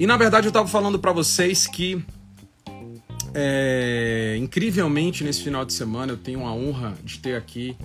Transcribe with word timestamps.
E 0.00 0.06
na 0.06 0.16
verdade 0.16 0.48
eu 0.48 0.52
tava 0.52 0.66
falando 0.66 0.98
para 0.98 1.12
vocês 1.12 1.66
que 1.66 2.02
é, 3.34 4.34
incrivelmente 4.40 5.22
nesse 5.22 5.42
final 5.42 5.62
de 5.62 5.74
semana 5.74 6.12
eu 6.12 6.16
tenho 6.16 6.46
a 6.46 6.54
honra 6.54 6.94
de 7.04 7.18
ter 7.18 7.36
aqui 7.36 7.76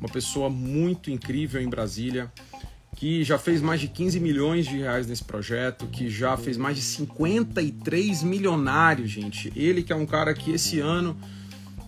uma 0.00 0.08
pessoa 0.08 0.50
muito 0.50 1.12
incrível 1.12 1.62
em 1.62 1.68
Brasília 1.68 2.28
que 2.96 3.22
já 3.22 3.38
fez 3.38 3.62
mais 3.62 3.80
de 3.80 3.86
15 3.86 4.18
milhões 4.18 4.66
de 4.66 4.78
reais 4.78 5.06
nesse 5.06 5.22
projeto, 5.22 5.86
que 5.86 6.10
já 6.10 6.36
fez 6.36 6.56
mais 6.56 6.76
de 6.76 6.82
53 6.82 8.24
milionários, 8.24 9.08
gente. 9.08 9.52
Ele 9.54 9.84
que 9.84 9.92
é 9.92 9.96
um 9.96 10.04
cara 10.04 10.34
que 10.34 10.50
esse 10.50 10.80
ano 10.80 11.16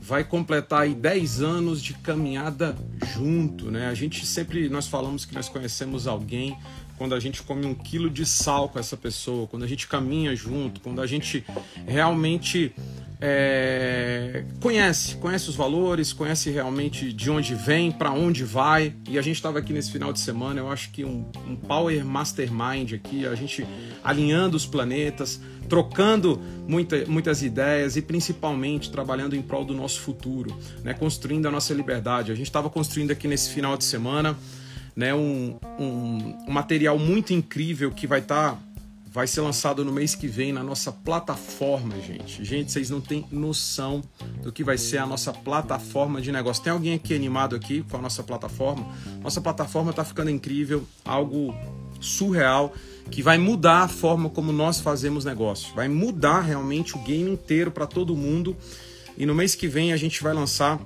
vai 0.01 0.23
completar 0.23 0.83
aí 0.83 0.95
10 0.95 1.43
anos 1.43 1.83
de 1.83 1.95
caminhada 1.95 2.77
junto, 3.15 3.69
né? 3.69 3.89
A 3.89 3.95
gente 3.95 4.25
sempre, 4.25 4.69
nós 4.69 4.87
falamos 4.87 5.25
que 5.25 5.35
nós 5.35 5.49
conhecemos 5.49 6.07
alguém 6.07 6.57
quando 7.03 7.17
a 7.17 7.21
gente 7.21 7.43
come 7.43 7.67
um 7.67 7.75
quilo 7.75 8.09
de 8.09 8.25
sal 8.25 8.69
com 8.69 8.79
essa 8.79 8.97
pessoa, 8.97 9.49
quando 9.49 9.65
a 9.65 9.67
gente 9.67 9.89
caminha 9.89 10.37
junto, 10.37 10.81
quando 10.81 11.03
a 11.03 11.07
gente 11.07 11.45
realmente 11.85 12.73
é, 13.21 14.45
conhece, 14.61 15.17
conhece 15.17 15.51
os 15.51 15.57
valores, 15.57 16.13
conhece 16.13 16.49
realmente 16.49 17.13
de 17.13 17.29
onde 17.29 17.57
vem, 17.57 17.91
para 17.91 18.13
onde 18.13 18.45
vai. 18.45 18.95
E 19.11 19.19
a 19.19 19.23
gente 19.23 19.35
estava 19.35 19.59
aqui 19.59 19.73
nesse 19.73 19.91
final 19.91 20.13
de 20.13 20.21
semana, 20.21 20.61
eu 20.61 20.71
acho 20.71 20.93
que 20.93 21.05
um, 21.05 21.29
um 21.45 21.57
Power 21.57 22.07
Mastermind 22.07 22.93
aqui, 22.93 23.27
a 23.27 23.35
gente 23.35 23.67
alinhando 24.05 24.57
os 24.57 24.65
planetas, 24.65 25.41
trocando 25.69 26.41
muita, 26.69 27.05
muitas 27.07 27.43
ideias 27.43 27.97
e 27.97 28.03
principalmente 28.03 28.93
trabalhando 28.93 29.35
em 29.35 29.43
prol 29.43 29.65
do 29.65 29.75
nosso 29.75 29.99
futuro, 29.99 30.57
né? 30.85 30.95
construindo 30.95 31.49
a 31.49 31.51
nossa 31.51 31.75
liberdade. 31.75 32.31
A 32.31 32.35
gente 32.37 32.47
estava 32.47 32.71
construindo 32.71 33.11
aqui 33.11 33.27
nesse 33.27 33.51
final 33.51 33.77
de 33.77 33.83
semana 33.83 34.39
né, 34.95 35.15
um, 35.15 35.57
um, 35.79 36.51
material 36.51 36.99
muito 36.99 37.33
incrível 37.33 37.91
que 37.91 38.07
vai 38.07 38.21
estar. 38.21 38.53
Tá, 38.53 38.59
vai 39.13 39.27
ser 39.27 39.43
lançado 39.43 39.85
no 39.85 39.93
mês 39.93 40.15
que 40.15 40.27
vem 40.27 40.53
na 40.53 40.63
nossa 40.63 40.91
plataforma, 40.91 42.01
gente. 42.01 42.43
Gente, 42.43 42.73
vocês 42.73 42.89
não 42.89 42.99
têm 42.99 43.27
noção 43.31 44.03
do 44.43 44.51
que 44.51 44.65
vai 44.65 44.79
ser 44.79 44.97
a 44.99 45.07
nossa 45.07 45.35
plataforma 45.35 46.19
de 46.19 46.33
negócio. 46.33 46.65
Tem 46.65 46.73
alguém 46.73 46.95
aqui 46.95 47.15
animado 47.15 47.55
aqui 47.55 47.85
com 47.91 47.99
a 47.99 48.01
nossa 48.01 48.23
plataforma? 48.23 48.87
Nossa 49.23 49.39
plataforma 49.39 49.91
está 49.91 50.03
ficando 50.03 50.31
incrível, 50.31 50.87
algo 51.05 51.55
surreal 52.01 52.73
que 53.11 53.23
vai 53.23 53.37
mudar 53.37 53.83
a 53.83 53.89
forma 53.89 54.31
como 54.31 54.51
nós 54.51 54.81
fazemos 54.81 55.27
negócio. 55.27 55.75
Vai 55.75 55.89
mudar 55.89 56.41
realmente 56.41 56.97
o 56.97 56.99
game 57.01 57.31
inteiro 57.31 57.71
para 57.71 57.87
todo 57.87 58.17
mundo. 58.17 58.57
E 59.17 59.27
no 59.27 59.35
mês 59.35 59.55
que 59.55 59.69
vem 59.69 59.93
a 59.93 59.97
gente 59.97 60.23
vai 60.23 60.33
lançar 60.33 60.81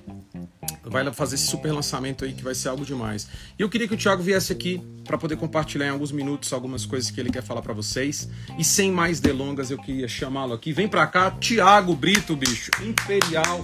vai 0.85 1.13
fazer 1.13 1.35
esse 1.35 1.47
super 1.47 1.73
lançamento 1.73 2.25
aí 2.25 2.33
que 2.33 2.43
vai 2.43 2.55
ser 2.55 2.69
algo 2.69 2.85
demais. 2.85 3.27
E 3.59 3.63
eu 3.63 3.69
queria 3.69 3.89
que 3.89 3.95
o 3.95 3.97
Thiago 3.97 4.23
viesse 4.23 4.53
aqui 4.53 4.81
para 5.05 5.19
poder 5.19 5.37
compartilhar 5.37 5.87
em 5.87 5.91
alguns 5.91 6.13
minutos 6.13 6.53
algumas 6.53 6.87
coisas 6.87 7.11
que 7.11 7.21
ele 7.21 7.31
quer 7.31 7.43
falar 7.43 7.63
para 7.63 7.75
vocês. 7.75 8.29
E 8.59 8.65
sem 8.65 8.91
mais 8.93 9.21
delongas, 9.21 9.71
eu 9.71 9.79
queria 9.79 10.09
chamá-lo 10.09 10.55
aqui. 10.55 10.73
Vem 10.73 10.89
para 10.89 11.07
cá, 11.07 11.31
Thiago 11.31 11.95
Brito, 11.95 12.37
bicho. 12.37 12.71
Imperial 12.83 13.63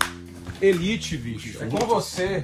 Elite, 0.61 1.17
bicho. 1.17 1.63
É 1.63 1.67
com 1.67 1.79
você. 1.87 2.43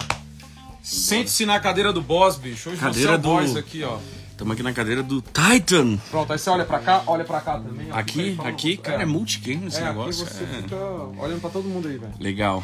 Sente-se 0.83 1.45
na 1.45 1.61
cadeira 1.61 1.93
do 1.93 2.01
boss, 2.01 2.37
bicho. 2.37 2.71
Hoje 2.71 2.81
cadeira 2.81 3.11
você 3.11 3.15
é 3.15 3.19
o 3.19 3.19
do... 3.19 3.29
boss 3.29 3.57
aqui, 3.57 3.83
ó. 3.83 3.99
Estamos 4.39 4.55
aqui 4.55 4.63
na 4.63 4.73
cadeira 4.73 5.03
do 5.03 5.21
Titan. 5.21 5.97
Pronto, 6.13 6.33
aí 6.33 6.39
você 6.39 6.49
olha 6.49 6.65
pra 6.65 6.79
cá, 6.79 7.03
olha 7.09 7.25
pra 7.25 7.41
cá 7.41 7.59
também. 7.59 7.91
Ó, 7.91 7.97
aqui, 7.97 8.39
aqui, 8.45 8.77
cara, 8.77 9.01
é, 9.01 9.03
é 9.03 9.05
multicam 9.05 9.67
esse 9.67 9.81
é, 9.81 9.85
negócio. 9.87 10.25
Aqui 10.25 10.33
você 10.33 10.45
é... 10.45 10.63
fica 10.63 10.77
olhando 10.77 11.41
pra 11.41 11.51
todo 11.51 11.69
mundo 11.69 11.89
aí, 11.89 11.99
velho. 11.99 12.13
Legal. 12.21 12.63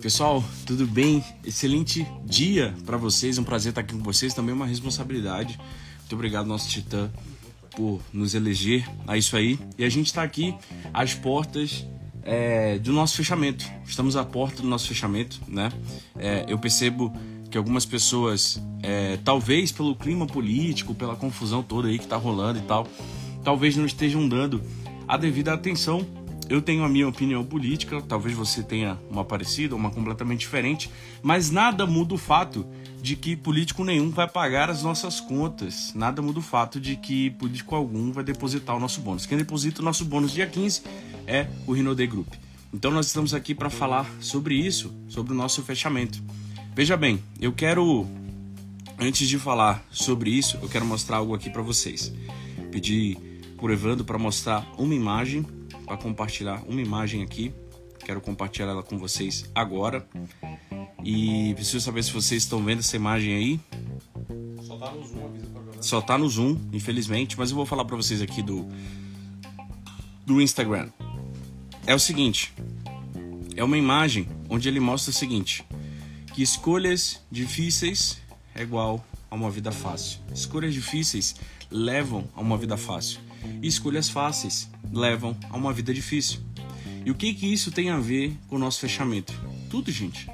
Pessoal, 0.00 0.42
tudo 0.64 0.86
bem? 0.86 1.22
Excelente 1.44 2.06
dia 2.24 2.74
para 2.86 2.96
vocês. 2.96 3.36
Um 3.36 3.44
prazer 3.44 3.72
estar 3.72 3.82
aqui 3.82 3.92
com 3.92 4.02
vocês. 4.02 4.32
Também 4.32 4.54
uma 4.54 4.64
responsabilidade. 4.64 5.60
Muito 5.98 6.14
obrigado, 6.14 6.46
nosso 6.46 6.70
Titã, 6.70 7.10
por 7.76 8.00
nos 8.10 8.34
eleger 8.34 8.88
a 9.06 9.14
isso 9.14 9.36
aí. 9.36 9.58
E 9.76 9.84
a 9.84 9.90
gente 9.90 10.06
está 10.06 10.22
aqui 10.22 10.54
às 10.94 11.12
portas 11.12 11.84
é, 12.22 12.78
do 12.78 12.90
nosso 12.90 13.18
fechamento. 13.18 13.66
Estamos 13.84 14.16
à 14.16 14.24
porta 14.24 14.62
do 14.62 14.68
nosso 14.68 14.88
fechamento, 14.88 15.42
né? 15.46 15.70
É, 16.18 16.46
eu 16.48 16.58
percebo 16.58 17.14
que 17.52 17.58
algumas 17.58 17.86
pessoas, 17.86 18.60
é, 18.82 19.18
talvez 19.24 19.70
pelo 19.70 19.94
clima 19.94 20.26
político, 20.26 20.94
pela 20.94 21.14
confusão 21.14 21.62
toda 21.62 21.88
aí 21.88 21.98
que 21.98 22.04
está 22.04 22.16
rolando 22.16 22.58
e 22.58 22.62
tal, 22.62 22.88
talvez 23.44 23.76
não 23.76 23.86
estejam 23.86 24.28
dando 24.28 24.60
a 25.06 25.16
devida 25.16 25.52
atenção 25.52 26.04
eu 26.48 26.60
tenho 26.60 26.84
a 26.84 26.88
minha 26.88 27.08
opinião 27.08 27.42
política, 27.42 28.02
talvez 28.02 28.36
você 28.36 28.62
tenha 28.62 28.98
uma 29.10 29.24
parecida, 29.24 29.74
uma 29.74 29.90
completamente 29.90 30.40
diferente, 30.40 30.90
mas 31.22 31.50
nada 31.50 31.86
muda 31.86 32.14
o 32.14 32.18
fato 32.18 32.66
de 33.00 33.16
que 33.16 33.34
político 33.34 33.82
nenhum 33.84 34.10
vai 34.10 34.28
pagar 34.28 34.68
as 34.68 34.82
nossas 34.82 35.18
contas. 35.18 35.92
Nada 35.94 36.20
muda 36.20 36.40
o 36.40 36.42
fato 36.42 36.78
de 36.78 36.96
que 36.96 37.30
político 37.30 37.74
algum 37.74 38.12
vai 38.12 38.22
depositar 38.22 38.76
o 38.76 38.80
nosso 38.80 39.00
bônus. 39.00 39.24
Quem 39.24 39.38
deposita 39.38 39.80
o 39.80 39.84
nosso 39.84 40.04
bônus 40.04 40.32
dia 40.32 40.46
15 40.46 40.82
é 41.26 41.46
o 41.66 41.72
Rinode 41.72 42.06
Group. 42.06 42.28
Então 42.72 42.90
nós 42.90 43.06
estamos 43.06 43.32
aqui 43.32 43.54
para 43.54 43.70
falar 43.70 44.06
sobre 44.20 44.54
isso, 44.54 44.92
sobre 45.08 45.32
o 45.32 45.36
nosso 45.36 45.62
fechamento. 45.62 46.22
Veja 46.74 46.96
bem, 46.96 47.22
eu 47.38 47.52
quero 47.52 48.06
antes 48.98 49.28
de 49.28 49.38
falar 49.38 49.84
sobre 49.90 50.30
isso, 50.30 50.58
eu 50.62 50.68
quero 50.68 50.86
mostrar 50.86 51.18
algo 51.18 51.34
aqui 51.34 51.50
para 51.50 51.60
vocês. 51.60 52.12
Pedi 52.70 53.18
por 53.58 53.70
Evandro 53.70 54.04
para 54.04 54.18
mostrar 54.18 54.66
uma 54.78 54.94
imagem 54.94 55.44
para 55.84 55.98
compartilhar 55.98 56.62
uma 56.66 56.80
imagem 56.80 57.22
aqui. 57.22 57.52
Quero 58.04 58.20
compartilhar 58.22 58.68
ela 58.68 58.82
com 58.82 58.96
vocês 58.98 59.50
agora. 59.54 60.06
E 61.04 61.52
preciso 61.54 61.80
saber 61.80 62.02
se 62.02 62.10
vocês 62.10 62.42
estão 62.42 62.64
vendo 62.64 62.78
essa 62.78 62.96
imagem 62.96 63.34
aí. 63.34 63.60
Só 64.62 64.78
tá 64.78 64.90
no 64.90 65.06
zoom, 65.06 65.26
avisa 65.26 65.46
pra 65.48 65.60
galera. 65.60 65.82
Só 65.82 66.00
tá 66.00 66.18
no 66.18 66.28
zoom, 66.28 66.56
infelizmente, 66.72 67.38
mas 67.38 67.50
eu 67.50 67.56
vou 67.56 67.66
falar 67.66 67.84
para 67.84 67.96
vocês 67.96 68.22
aqui 68.22 68.40
do 68.42 68.66
do 70.24 70.40
Instagram. 70.40 70.88
É 71.86 71.94
o 71.94 71.98
seguinte, 71.98 72.54
é 73.54 73.62
uma 73.62 73.76
imagem 73.76 74.26
onde 74.48 74.68
ele 74.68 74.80
mostra 74.80 75.10
o 75.10 75.14
seguinte, 75.14 75.64
que 76.32 76.42
escolhas 76.42 77.20
difíceis 77.30 78.18
é 78.54 78.62
igual 78.62 79.04
a 79.30 79.34
uma 79.34 79.50
vida 79.50 79.70
fácil. 79.70 80.20
Escolhas 80.34 80.72
difíceis 80.72 81.36
levam 81.70 82.28
a 82.34 82.40
uma 82.40 82.56
vida 82.56 82.76
fácil. 82.76 83.20
E 83.60 83.66
escolhas 83.66 84.08
fáceis 84.08 84.70
levam 84.92 85.36
a 85.50 85.56
uma 85.56 85.72
vida 85.72 85.92
difícil. 85.92 86.40
E 87.04 87.10
o 87.10 87.14
que 87.14 87.34
que 87.34 87.52
isso 87.52 87.70
tem 87.70 87.90
a 87.90 87.98
ver 87.98 88.36
com 88.48 88.56
o 88.56 88.58
nosso 88.58 88.80
fechamento? 88.80 89.32
Tudo, 89.68 89.90
gente. 89.90 90.26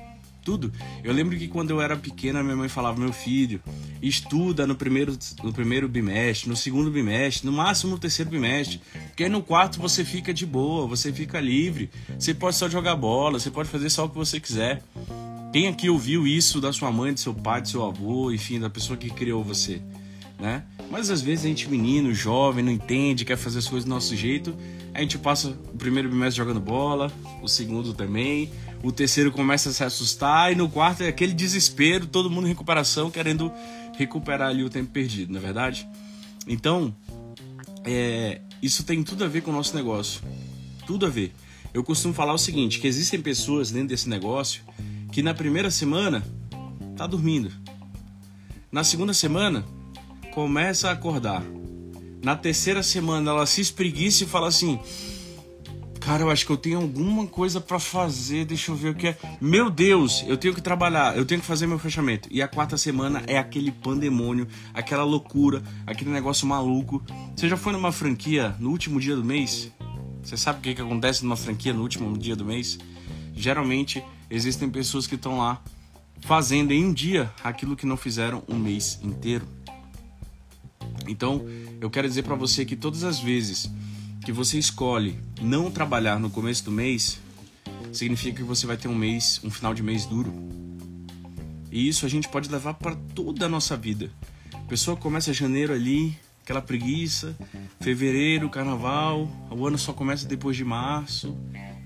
Tudo. 0.44 0.72
Eu 1.02 1.12
lembro 1.12 1.36
que 1.36 1.48
quando 1.48 1.70
eu 1.70 1.80
era 1.80 1.96
pequena, 1.96 2.42
minha 2.42 2.56
mãe 2.56 2.68
falava: 2.68 2.98
meu 2.98 3.12
filho, 3.12 3.60
estuda 4.00 4.66
no 4.66 4.74
primeiro, 4.74 5.16
no 5.42 5.52
primeiro 5.52 5.88
bimestre, 5.88 6.48
no 6.48 6.56
segundo 6.56 6.90
bimestre, 6.90 7.46
no 7.46 7.52
máximo 7.52 7.92
no 7.92 7.98
terceiro 7.98 8.30
bimestre. 8.30 8.80
Porque 9.08 9.24
aí 9.24 9.30
no 9.30 9.42
quarto 9.42 9.78
você 9.78 10.04
fica 10.04 10.32
de 10.32 10.46
boa, 10.46 10.86
você 10.86 11.12
fica 11.12 11.40
livre. 11.40 11.90
Você 12.18 12.32
pode 12.32 12.56
só 12.56 12.68
jogar 12.68 12.96
bola, 12.96 13.38
você 13.38 13.50
pode 13.50 13.68
fazer 13.68 13.90
só 13.90 14.06
o 14.06 14.08
que 14.08 14.16
você 14.16 14.40
quiser. 14.40 14.82
Quem 15.52 15.66
aqui 15.66 15.88
ouviu 15.88 16.26
isso 16.26 16.60
da 16.60 16.72
sua 16.72 16.92
mãe, 16.92 17.12
do 17.12 17.20
seu 17.20 17.32
pai, 17.32 17.62
do 17.62 17.68
seu 17.68 17.84
avô, 17.84 18.30
enfim, 18.30 18.60
da 18.60 18.68
pessoa 18.68 18.96
que 18.98 19.08
criou 19.08 19.42
você, 19.42 19.80
né? 20.38 20.64
Mas 20.90 21.10
às 21.10 21.22
vezes 21.22 21.44
a 21.44 21.48
gente, 21.48 21.68
menino, 21.68 22.12
jovem, 22.12 22.62
não 22.62 22.72
entende, 22.72 23.24
quer 23.24 23.36
fazer 23.36 23.58
as 23.58 23.66
coisas 23.66 23.84
do 23.84 23.90
nosso 23.90 24.14
jeito. 24.14 24.54
A 24.92 25.00
gente 25.00 25.18
passa 25.18 25.48
o 25.48 25.76
primeiro 25.78 26.08
bimestre 26.08 26.36
jogando 26.36 26.60
bola, 26.60 27.10
o 27.42 27.48
segundo 27.48 27.94
também, 27.94 28.50
o 28.82 28.92
terceiro 28.92 29.32
começa 29.32 29.70
a 29.70 29.72
se 29.72 29.82
assustar 29.82 30.52
e 30.52 30.54
no 30.54 30.68
quarto 30.68 31.02
é 31.02 31.08
aquele 31.08 31.32
desespero, 31.32 32.06
todo 32.06 32.30
mundo 32.30 32.46
em 32.46 32.50
recuperação, 32.50 33.10
querendo 33.10 33.50
recuperar 33.96 34.50
ali 34.50 34.62
o 34.62 34.70
tempo 34.70 34.90
perdido, 34.90 35.32
não 35.32 35.40
é 35.40 35.42
verdade? 35.42 35.88
Então, 36.46 36.94
é, 37.84 38.42
isso 38.62 38.84
tem 38.84 39.02
tudo 39.02 39.24
a 39.24 39.28
ver 39.28 39.42
com 39.42 39.50
o 39.50 39.54
nosso 39.54 39.74
negócio. 39.74 40.20
Tudo 40.86 41.06
a 41.06 41.08
ver. 41.08 41.32
Eu 41.72 41.82
costumo 41.82 42.14
falar 42.14 42.32
o 42.32 42.38
seguinte, 42.38 42.78
que 42.78 42.86
existem 42.86 43.20
pessoas 43.20 43.70
dentro 43.70 43.88
desse 43.88 44.08
negócio 44.08 44.62
que 45.12 45.22
na 45.22 45.34
primeira 45.34 45.70
semana 45.70 46.24
tá 46.96 47.06
dormindo. 47.06 47.50
Na 48.70 48.84
segunda 48.84 49.14
semana 49.14 49.64
começa 50.32 50.88
a 50.88 50.92
acordar. 50.92 51.42
Na 52.22 52.36
terceira 52.36 52.82
semana 52.82 53.30
ela 53.30 53.46
se 53.46 53.60
espreguiça 53.60 54.24
e 54.24 54.26
fala 54.26 54.48
assim: 54.48 54.78
Cara, 56.00 56.22
eu 56.22 56.30
acho 56.30 56.46
que 56.46 56.52
eu 56.52 56.56
tenho 56.56 56.80
alguma 56.80 57.26
coisa 57.26 57.60
para 57.60 57.78
fazer, 57.78 58.44
deixa 58.44 58.70
eu 58.70 58.74
ver 58.74 58.88
o 58.90 58.94
que 58.94 59.08
é. 59.08 59.18
Meu 59.40 59.70
Deus, 59.70 60.24
eu 60.26 60.36
tenho 60.36 60.54
que 60.54 60.60
trabalhar, 60.60 61.16
eu 61.16 61.24
tenho 61.24 61.40
que 61.40 61.46
fazer 61.46 61.66
meu 61.66 61.78
fechamento. 61.78 62.28
E 62.32 62.40
a 62.40 62.48
quarta 62.48 62.76
semana 62.76 63.22
é 63.26 63.36
aquele 63.36 63.70
pandemônio, 63.70 64.48
aquela 64.72 65.04
loucura, 65.04 65.62
aquele 65.86 66.10
negócio 66.10 66.46
maluco. 66.46 67.02
Você 67.36 67.48
já 67.48 67.56
foi 67.56 67.72
numa 67.72 67.92
franquia 67.92 68.56
no 68.58 68.70
último 68.70 68.98
dia 68.98 69.14
do 69.14 69.24
mês? 69.24 69.70
Você 70.22 70.36
sabe 70.36 70.58
o 70.58 70.62
que, 70.62 70.74
que 70.74 70.82
acontece 70.82 71.22
numa 71.22 71.36
franquia 71.36 71.72
no 71.72 71.82
último 71.82 72.16
dia 72.16 72.34
do 72.34 72.44
mês? 72.44 72.78
Geralmente 73.34 74.02
existem 74.30 74.68
pessoas 74.68 75.06
que 75.06 75.14
estão 75.14 75.38
lá 75.38 75.62
fazendo 76.20 76.72
em 76.72 76.84
um 76.84 76.92
dia 76.92 77.32
aquilo 77.42 77.76
que 77.76 77.86
não 77.86 77.96
fizeram 77.96 78.42
um 78.48 78.56
mês 78.56 78.98
inteiro. 79.02 79.46
Então, 81.06 81.44
eu 81.80 81.88
quero 81.90 82.08
dizer 82.08 82.22
para 82.22 82.34
você 82.34 82.64
que 82.64 82.76
todas 82.76 83.04
as 83.04 83.18
vezes 83.18 83.70
que 84.24 84.32
você 84.32 84.58
escolhe 84.58 85.18
não 85.40 85.70
trabalhar 85.70 86.18
no 86.18 86.28
começo 86.28 86.64
do 86.64 86.70
mês, 86.70 87.20
significa 87.92 88.36
que 88.36 88.42
você 88.42 88.66
vai 88.66 88.76
ter 88.76 88.88
um 88.88 88.94
mês, 88.94 89.40
um 89.42 89.50
final 89.50 89.72
de 89.72 89.82
mês 89.82 90.04
duro. 90.04 90.32
E 91.70 91.88
isso 91.88 92.04
a 92.04 92.08
gente 92.08 92.28
pode 92.28 92.50
levar 92.50 92.74
para 92.74 92.94
toda 93.14 93.46
a 93.46 93.48
nossa 93.48 93.76
vida. 93.76 94.10
A 94.52 94.68
pessoa 94.68 94.96
começa 94.96 95.32
janeiro 95.32 95.72
ali, 95.72 96.16
aquela 96.42 96.60
preguiça. 96.60 97.36
Fevereiro, 97.80 98.50
carnaval, 98.50 99.28
o 99.50 99.66
ano 99.66 99.78
só 99.78 99.92
começa 99.92 100.26
depois 100.26 100.56
de 100.56 100.64
março. 100.64 101.36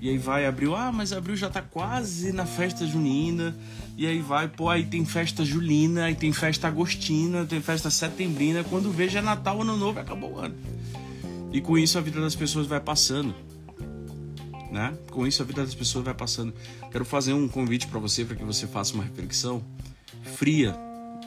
E 0.02 0.08
aí 0.08 0.18
vai 0.18 0.44
abril, 0.46 0.74
ah, 0.74 0.90
mas 0.90 1.12
abril 1.12 1.36
já 1.36 1.48
tá 1.48 1.62
quase 1.62 2.32
na 2.32 2.44
festa 2.44 2.84
junina. 2.84 3.56
E 3.96 4.04
aí 4.04 4.18
vai, 4.20 4.48
pô, 4.48 4.68
aí 4.68 4.84
tem 4.84 5.04
festa 5.04 5.44
julina, 5.44 6.06
aí 6.06 6.16
tem 6.16 6.32
festa 6.32 6.66
agostina, 6.66 7.44
tem 7.44 7.60
festa 7.60 7.88
setembrina. 7.88 8.64
Quando 8.64 8.90
veja 8.90 9.20
é 9.20 9.22
Natal, 9.22 9.62
Ano 9.62 9.76
Novo 9.76 10.00
acabou 10.00 10.32
o 10.32 10.38
ano. 10.40 10.56
E 11.52 11.60
com 11.60 11.78
isso 11.78 11.98
a 11.98 12.00
vida 12.00 12.20
das 12.20 12.34
pessoas 12.34 12.66
vai 12.66 12.80
passando. 12.80 13.32
Né? 14.72 14.92
Com 15.12 15.24
isso 15.24 15.40
a 15.40 15.44
vida 15.44 15.64
das 15.64 15.72
pessoas 15.72 16.04
vai 16.04 16.14
passando. 16.14 16.52
Quero 16.90 17.04
fazer 17.04 17.32
um 17.32 17.46
convite 17.46 17.86
para 17.86 18.00
você 18.00 18.24
para 18.24 18.34
que 18.34 18.42
você 18.42 18.66
faça 18.66 18.94
uma 18.94 19.04
reflexão 19.04 19.62
fria, 20.34 20.76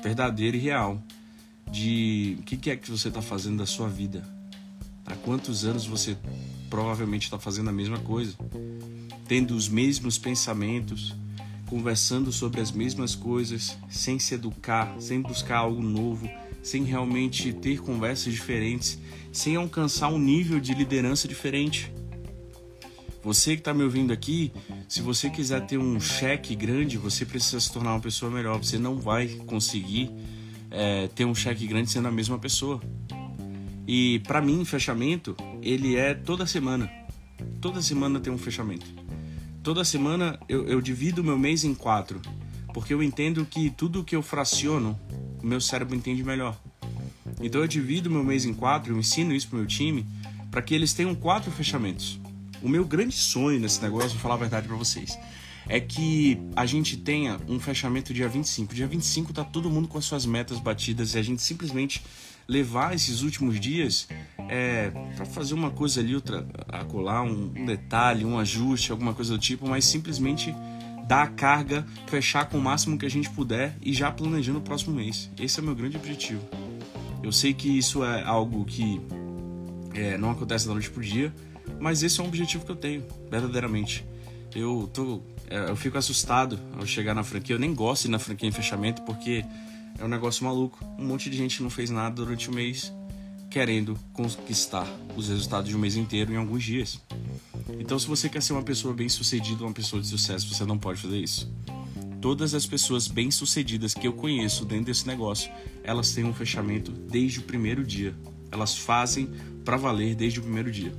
verdadeira 0.03 0.57
e 0.57 0.59
real 0.59 1.01
de 1.71 2.35
o 2.41 2.43
que, 2.43 2.57
que 2.57 2.69
é 2.69 2.75
que 2.75 2.91
você 2.91 3.07
está 3.07 3.21
fazendo 3.21 3.59
da 3.59 3.65
sua 3.65 3.87
vida. 3.87 4.21
Há 5.05 5.15
quantos 5.15 5.63
anos 5.63 5.85
você 5.85 6.17
provavelmente 6.69 7.23
está 7.23 7.39
fazendo 7.39 7.69
a 7.69 7.73
mesma 7.73 7.99
coisa, 7.99 8.35
tendo 9.27 9.55
os 9.55 9.67
mesmos 9.67 10.17
pensamentos, 10.17 11.15
conversando 11.67 12.31
sobre 12.31 12.61
as 12.61 12.71
mesmas 12.71 13.15
coisas, 13.15 13.77
sem 13.89 14.19
se 14.19 14.35
educar, 14.35 14.95
sem 14.99 15.21
buscar 15.21 15.57
algo 15.57 15.81
novo, 15.81 16.29
sem 16.61 16.83
realmente 16.83 17.53
ter 17.53 17.81
conversas 17.81 18.33
diferentes, 18.33 18.99
sem 19.31 19.55
alcançar 19.55 20.09
um 20.09 20.19
nível 20.19 20.59
de 20.59 20.73
liderança 20.73 21.27
diferente. 21.27 21.91
Você 23.23 23.55
que 23.55 23.61
está 23.61 23.73
me 23.73 23.83
ouvindo 23.83 24.13
aqui, 24.13 24.51
se 24.87 25.01
você 25.01 25.31
quiser 25.31 25.65
ter 25.65 25.79
um 25.79 25.99
cheque 25.99 26.55
grande, 26.55 26.95
você 26.95 27.25
precisa 27.25 27.59
se 27.59 27.71
tornar 27.73 27.93
uma 27.93 27.99
pessoa 27.99 28.31
melhor. 28.31 28.57
Você 28.63 28.77
não 28.77 28.97
vai 28.97 29.27
conseguir 29.47 30.11
é, 30.69 31.07
ter 31.07 31.25
um 31.25 31.33
cheque 31.33 31.65
grande 31.65 31.89
sendo 31.89 32.07
a 32.07 32.11
mesma 32.11 32.37
pessoa. 32.37 32.79
E 33.87 34.19
para 34.19 34.41
mim, 34.41 34.65
fechamento, 34.65 35.35
ele 35.61 35.95
é 35.95 36.13
toda 36.13 36.45
semana. 36.45 36.91
Toda 37.61 37.81
semana 37.81 38.19
tem 38.19 38.31
um 38.31 38.37
fechamento. 38.37 38.85
Toda 39.61 39.83
semana 39.83 40.39
eu, 40.47 40.67
eu 40.67 40.81
divido 40.81 41.23
meu 41.23 41.37
mês 41.37 41.63
em 41.63 41.73
quatro, 41.73 42.21
porque 42.73 42.93
eu 42.93 43.01
entendo 43.01 43.45
que 43.45 43.69
tudo 43.69 44.03
que 44.03 44.15
eu 44.15 44.21
fraciono, 44.21 44.99
o 45.41 45.45
meu 45.45 45.59
cérebro 45.59 45.95
entende 45.95 46.23
melhor. 46.23 46.59
Então 47.41 47.61
eu 47.61 47.67
divido 47.67 48.09
meu 48.09 48.23
mês 48.23 48.45
em 48.45 48.53
quatro, 48.53 48.93
eu 48.93 48.99
ensino 48.99 49.33
isso 49.33 49.47
pro 49.47 49.57
meu 49.57 49.67
time, 49.67 50.05
para 50.51 50.61
que 50.61 50.73
eles 50.73 50.93
tenham 50.93 51.13
quatro 51.13 51.51
fechamentos. 51.51 52.19
O 52.61 52.69
meu 52.69 52.85
grande 52.85 53.15
sonho 53.15 53.59
nesse 53.59 53.81
negócio, 53.81 54.11
vou 54.11 54.19
falar 54.19 54.35
a 54.35 54.39
verdade 54.39 54.67
para 54.67 54.77
vocês, 54.77 55.17
é 55.67 55.79
que 55.79 56.39
a 56.55 56.65
gente 56.65 56.97
tenha 56.97 57.39
um 57.47 57.59
fechamento 57.59 58.13
dia 58.13 58.29
25. 58.29 58.73
Dia 58.73 58.87
25 58.87 59.33
tá 59.33 59.43
todo 59.43 59.69
mundo 59.69 59.87
com 59.87 59.97
as 59.97 60.05
suas 60.05 60.25
metas 60.25 60.59
batidas 60.59 61.13
e 61.13 61.17
a 61.17 61.21
gente 61.21 61.41
simplesmente 61.41 62.03
levar 62.47 62.93
esses 62.93 63.21
últimos 63.21 63.59
dias 63.59 64.07
é, 64.49 64.91
para 65.15 65.25
fazer 65.25 65.53
uma 65.53 65.71
coisa 65.71 65.99
ali, 65.99 66.13
outra, 66.13 66.45
colar 66.89 67.23
um, 67.23 67.51
um 67.55 67.65
detalhe, 67.65 68.23
um 68.23 68.37
ajuste, 68.37 68.91
alguma 68.91 69.13
coisa 69.13 69.33
do 69.33 69.39
tipo, 69.39 69.67
mas 69.67 69.85
simplesmente 69.85 70.53
dar 71.07 71.23
a 71.23 71.27
carga, 71.27 71.85
fechar 72.07 72.49
com 72.49 72.57
o 72.57 72.61
máximo 72.61 72.97
que 72.97 73.05
a 73.05 73.09
gente 73.09 73.29
puder 73.29 73.75
e 73.81 73.93
já 73.93 74.11
planejando 74.11 74.59
o 74.59 74.61
próximo 74.61 74.95
mês. 74.95 75.29
Esse 75.39 75.59
é 75.59 75.63
o 75.63 75.65
meu 75.65 75.75
grande 75.75 75.97
objetivo. 75.97 76.41
Eu 77.23 77.31
sei 77.31 77.53
que 77.53 77.67
isso 77.67 78.03
é 78.03 78.23
algo 78.23 78.65
que 78.65 79.01
é, 79.93 80.17
não 80.17 80.31
acontece 80.31 80.67
da 80.67 80.73
noite 80.73 80.89
pro 80.89 81.01
dia, 81.01 81.33
mas 81.79 82.03
esse 82.03 82.19
é 82.19 82.23
um 82.23 82.27
objetivo 82.27 82.65
que 82.65 82.71
eu 82.71 82.75
tenho, 82.75 83.03
verdadeiramente. 83.29 84.05
Eu 84.53 84.89
tô, 84.93 85.21
é, 85.49 85.69
eu 85.69 85.75
fico 85.75 85.97
assustado 85.97 86.59
ao 86.77 86.85
chegar 86.85 87.13
na 87.13 87.23
franquia. 87.23 87.55
Eu 87.55 87.59
nem 87.59 87.73
gosto 87.73 88.03
de 88.03 88.07
ir 88.09 88.11
na 88.11 88.19
franquia 88.19 88.47
em 88.47 88.51
fechamento 88.51 89.01
porque 89.03 89.43
é 89.99 90.03
um 90.03 90.07
negócio 90.07 90.43
maluco. 90.45 90.77
Um 90.97 91.05
monte 91.05 91.29
de 91.29 91.37
gente 91.37 91.61
não 91.63 91.69
fez 91.69 91.89
nada 91.89 92.15
durante 92.15 92.49
o 92.49 92.53
mês 92.53 92.93
querendo 93.55 93.97
conquistar 94.11 94.85
os 95.15 95.29
resultados 95.29 95.69
de 95.69 95.75
um 95.77 95.79
mês 95.79 95.95
inteiro 95.95 96.33
em 96.33 96.35
alguns 96.35 96.61
dias. 96.61 96.99
Então, 97.79 97.97
se 97.97 98.05
você 98.05 98.27
quer 98.27 98.43
ser 98.43 98.51
uma 98.51 98.61
pessoa 98.61 98.93
bem-sucedida, 98.93 99.63
uma 99.63 99.71
pessoa 99.71 100.01
de 100.01 100.09
sucesso, 100.09 100.53
você 100.53 100.65
não 100.65 100.77
pode 100.77 100.99
fazer 100.99 101.19
isso. 101.19 101.49
Todas 102.19 102.53
as 102.53 102.65
pessoas 102.65 103.07
bem-sucedidas 103.07 103.93
que 103.93 104.07
eu 104.07 104.11
conheço 104.11 104.65
dentro 104.65 104.87
desse 104.87 105.07
negócio, 105.07 105.49
elas 105.85 106.11
têm 106.11 106.25
um 106.25 106.33
fechamento 106.33 106.91
desde 106.91 107.39
o 107.39 107.43
primeiro 107.43 107.85
dia. 107.85 108.13
Elas 108.51 108.75
fazem 108.77 109.29
para 109.63 109.77
valer 109.77 110.15
desde 110.15 110.39
o 110.39 110.43
primeiro 110.43 110.69
dia. 110.69 110.93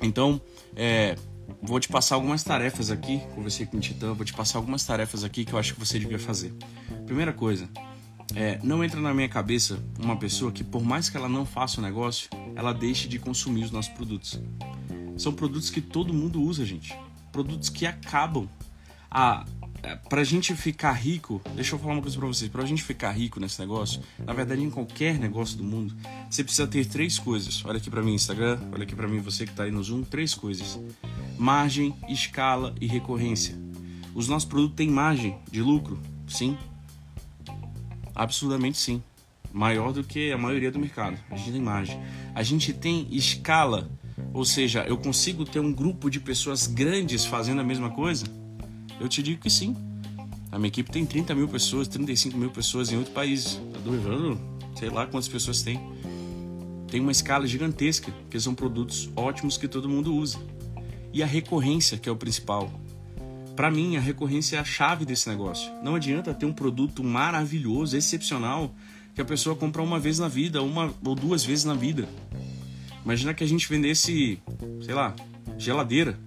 Então, 0.00 0.40
é, 0.76 1.16
vou 1.60 1.80
te 1.80 1.88
passar 1.88 2.14
algumas 2.14 2.44
tarefas 2.44 2.92
aqui. 2.92 3.20
Conversei 3.34 3.66
com 3.66 3.78
o 3.78 3.80
Titã, 3.80 4.12
vou 4.12 4.24
te 4.24 4.32
passar 4.32 4.58
algumas 4.58 4.84
tarefas 4.84 5.24
aqui 5.24 5.44
que 5.44 5.52
eu 5.52 5.58
acho 5.58 5.74
que 5.74 5.80
você 5.80 5.98
devia 5.98 6.18
fazer. 6.18 6.52
Primeira 7.06 7.32
coisa, 7.32 7.68
é, 8.34 8.58
não 8.62 8.82
entra 8.82 9.00
na 9.00 9.12
minha 9.12 9.28
cabeça 9.28 9.78
uma 9.98 10.16
pessoa 10.16 10.50
que, 10.50 10.64
por 10.64 10.82
mais 10.82 11.08
que 11.08 11.16
ela 11.16 11.28
não 11.28 11.44
faça 11.44 11.80
o 11.80 11.82
negócio, 11.82 12.28
ela 12.54 12.72
deixe 12.72 13.06
de 13.08 13.18
consumir 13.18 13.64
os 13.64 13.70
nossos 13.70 13.92
produtos. 13.92 14.40
São 15.16 15.32
produtos 15.32 15.70
que 15.70 15.80
todo 15.80 16.12
mundo 16.12 16.42
usa, 16.42 16.64
gente. 16.64 16.96
Produtos 17.30 17.68
que 17.68 17.86
acabam. 17.86 18.48
A, 19.10 19.44
é, 19.82 19.94
pra 19.96 20.24
gente 20.24 20.54
ficar 20.56 20.92
rico, 20.92 21.40
deixa 21.54 21.74
eu 21.74 21.78
falar 21.78 21.92
uma 21.92 22.02
coisa 22.02 22.16
pra 22.16 22.26
vocês. 22.26 22.50
Pra 22.50 22.64
gente 22.64 22.82
ficar 22.82 23.12
rico 23.12 23.38
nesse 23.38 23.60
negócio, 23.60 24.00
na 24.18 24.32
verdade, 24.32 24.62
em 24.62 24.70
qualquer 24.70 25.18
negócio 25.18 25.56
do 25.56 25.62
mundo, 25.62 25.94
você 26.28 26.42
precisa 26.42 26.66
ter 26.66 26.86
três 26.86 27.18
coisas. 27.18 27.64
Olha 27.64 27.76
aqui 27.76 27.90
pra 27.90 28.02
mim, 28.02 28.14
Instagram, 28.14 28.58
olha 28.72 28.82
aqui 28.82 28.96
pra 28.96 29.06
mim, 29.06 29.18
você 29.18 29.46
que 29.46 29.52
tá 29.52 29.64
aí 29.64 29.70
no 29.70 29.82
Zoom, 29.82 30.02
três 30.02 30.34
coisas: 30.34 30.80
margem, 31.38 31.94
escala 32.08 32.74
e 32.80 32.86
recorrência. 32.86 33.56
Os 34.14 34.26
nossos 34.26 34.48
produtos 34.48 34.76
têm 34.76 34.90
margem 34.90 35.36
de 35.50 35.60
lucro, 35.60 36.00
sim. 36.26 36.56
Absurdamente 38.14 38.78
sim. 38.78 39.02
Maior 39.52 39.92
do 39.92 40.02
que 40.02 40.32
a 40.32 40.38
maioria 40.38 40.70
do 40.70 40.78
mercado. 40.78 41.18
A 41.30 41.36
gente 41.36 41.52
tem 41.52 41.60
margem. 41.60 42.00
A 42.34 42.42
gente 42.42 42.72
tem 42.72 43.06
escala, 43.10 43.90
ou 44.32 44.44
seja, 44.44 44.84
eu 44.88 44.96
consigo 44.96 45.44
ter 45.44 45.60
um 45.60 45.72
grupo 45.72 46.10
de 46.10 46.20
pessoas 46.20 46.66
grandes 46.66 47.24
fazendo 47.24 47.60
a 47.60 47.64
mesma 47.64 47.90
coisa 47.90 48.24
eu 49.00 49.08
te 49.08 49.22
digo 49.22 49.40
que 49.40 49.50
sim. 49.50 49.76
A 50.50 50.58
minha 50.58 50.68
equipe 50.68 50.90
tem 50.90 51.04
30 51.04 51.34
mil 51.34 51.48
pessoas, 51.48 51.88
35 51.88 52.36
mil 52.38 52.50
pessoas 52.50 52.92
em 52.92 52.96
oito 52.96 53.10
países. 53.10 53.60
Tá 53.72 53.80
duvidando? 53.80 54.40
Sei 54.78 54.88
lá 54.88 55.06
quantas 55.06 55.28
pessoas 55.28 55.62
tem. 55.62 55.80
Tem 56.88 57.00
uma 57.00 57.12
escala 57.12 57.46
gigantesca, 57.46 58.12
que 58.30 58.38
são 58.38 58.54
produtos 58.54 59.10
ótimos 59.16 59.56
que 59.56 59.66
todo 59.66 59.88
mundo 59.88 60.14
usa. 60.14 60.38
E 61.12 61.22
a 61.22 61.26
recorrência, 61.26 61.98
que 61.98 62.08
é 62.08 62.12
o 62.12 62.16
principal. 62.16 62.70
Para 63.56 63.70
mim, 63.70 63.96
a 63.96 64.00
recorrência 64.00 64.56
é 64.56 64.60
a 64.60 64.64
chave 64.64 65.04
desse 65.04 65.28
negócio. 65.28 65.70
Não 65.82 65.94
adianta 65.94 66.34
ter 66.34 66.46
um 66.46 66.52
produto 66.52 67.04
maravilhoso, 67.04 67.96
excepcional, 67.96 68.74
que 69.14 69.20
a 69.20 69.24
pessoa 69.24 69.54
compra 69.54 69.82
uma 69.82 69.98
vez 69.98 70.18
na 70.18 70.28
vida, 70.28 70.62
uma 70.62 70.92
ou 71.04 71.14
duas 71.14 71.44
vezes 71.44 71.64
na 71.64 71.74
vida. 71.74 72.08
Imagina 73.04 73.34
que 73.34 73.44
a 73.44 73.46
gente 73.46 73.68
vendesse, 73.68 74.40
sei 74.82 74.94
lá, 74.94 75.14
geladeira 75.56 76.18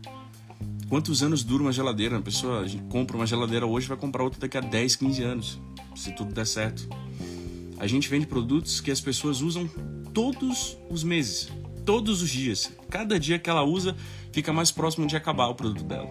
Quantos 0.90 1.22
anos 1.22 1.44
dura 1.44 1.64
uma 1.64 1.72
geladeira? 1.74 2.16
Uma 2.16 2.22
pessoa 2.22 2.66
compra 2.90 3.18
uma 3.18 3.28
geladeira 3.28 3.66
hoje 3.66 3.88
vai 3.88 3.98
comprar 3.98 4.24
outra 4.24 4.40
daqui 4.40 4.58
a 4.58 4.62
10, 4.62 4.96
15 4.96 5.24
anos, 5.24 5.60
se 5.94 6.14
tudo 6.14 6.34
der 6.34 6.48
certo. 6.48 6.88
A 7.78 7.86
gente 7.86 8.08
vende 8.08 8.26
produtos 8.26 8.80
que 8.80 8.90
as 8.90 9.02
pessoas 9.02 9.42
usam 9.42 9.70
todos 10.14 10.78
os 10.90 11.04
meses, 11.04 11.50
todos 11.86 12.22
os 12.22 12.30
dias. 12.30 12.72
Cada 12.90 13.20
dia 13.20 13.38
que 13.38 13.50
ela 13.50 13.64
usa, 13.64 13.98
fica 14.32 14.54
mais 14.54 14.72
próximo 14.72 15.06
de 15.06 15.18
acabar 15.18 15.48
o 15.48 15.56
produto 15.56 15.84
dela. 15.84 16.10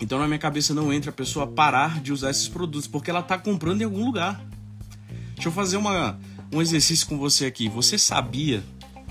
Então 0.00 0.18
na 0.18 0.26
minha 0.26 0.38
cabeça 0.38 0.74
não 0.74 0.92
entra 0.92 1.10
a 1.10 1.14
pessoa 1.14 1.46
parar 1.46 2.00
de 2.00 2.12
usar 2.12 2.30
esses 2.30 2.48
produtos, 2.48 2.86
porque 2.86 3.10
ela 3.10 3.20
está 3.20 3.38
comprando 3.38 3.80
em 3.80 3.84
algum 3.84 4.04
lugar. 4.04 4.44
Deixa 5.34 5.48
eu 5.48 5.52
fazer 5.52 5.76
uma, 5.76 6.18
um 6.52 6.60
exercício 6.60 7.06
com 7.06 7.18
você 7.18 7.46
aqui. 7.46 7.68
Você 7.68 7.98
sabia 7.98 8.62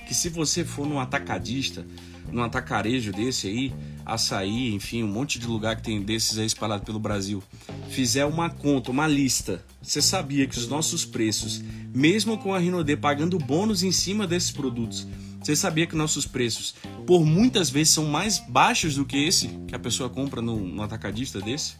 que 0.08 0.14
se 0.14 0.30
você 0.30 0.64
for 0.64 0.88
num 0.88 1.00
atacadista, 1.00 1.86
num 2.32 2.44
atacarejo 2.44 3.12
desse 3.12 3.48
aí, 3.48 3.74
açaí, 4.06 4.74
enfim, 4.74 5.04
um 5.04 5.08
monte 5.08 5.40
de 5.40 5.48
lugar 5.48 5.76
que 5.76 5.84
tem 5.84 6.02
desses 6.02 6.38
aí 6.38 6.46
espalhado 6.46 6.86
pelo 6.86 7.00
Brasil, 7.00 7.42
fizer 7.90 8.26
uma 8.26 8.50
conta, 8.50 8.92
uma 8.92 9.08
lista, 9.08 9.64
você 9.82 10.02
sabia 10.02 10.48
que 10.48 10.58
os 10.58 10.68
nossos 10.68 11.06
preços, 11.06 11.64
mesmo 11.94 12.38
com 12.38 12.54
a 12.54 12.60
Rinode 12.60 12.96
pagando 12.98 13.38
bônus 13.38 13.84
em 13.84 13.92
cima 13.92 14.26
desses 14.26 14.52
produtos, 14.52 15.08
você 15.44 15.58
sabia 15.58 15.86
que 15.86 15.96
nossos 15.96 16.26
preços, 16.26 16.74
por 17.06 17.26
muitas 17.26 17.70
vezes, 17.70 17.94
são 17.94 18.06
mais 18.06 18.40
baixos 18.40 18.96
do 18.96 19.06
que 19.06 19.18
esse 19.18 19.50
que 19.68 19.76
a 19.76 19.80
pessoa 19.80 20.10
compra 20.10 20.42
no, 20.42 20.58
no 20.58 20.82
atacadista 20.82 21.42
desse? 21.42 21.76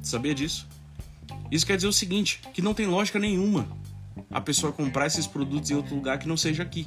Sabia 0.00 0.32
disso? 0.32 0.68
Isso 1.50 1.66
quer 1.66 1.74
dizer 1.76 1.88
o 1.88 1.92
seguinte, 1.92 2.40
que 2.54 2.62
não 2.62 2.72
tem 2.72 2.86
lógica 2.86 3.18
nenhuma 3.18 3.68
a 4.30 4.40
pessoa 4.40 4.72
comprar 4.72 5.06
esses 5.06 5.26
produtos 5.26 5.70
em 5.70 5.74
outro 5.74 5.94
lugar 5.94 6.18
que 6.18 6.28
não 6.28 6.36
seja 6.36 6.62
aqui. 6.62 6.86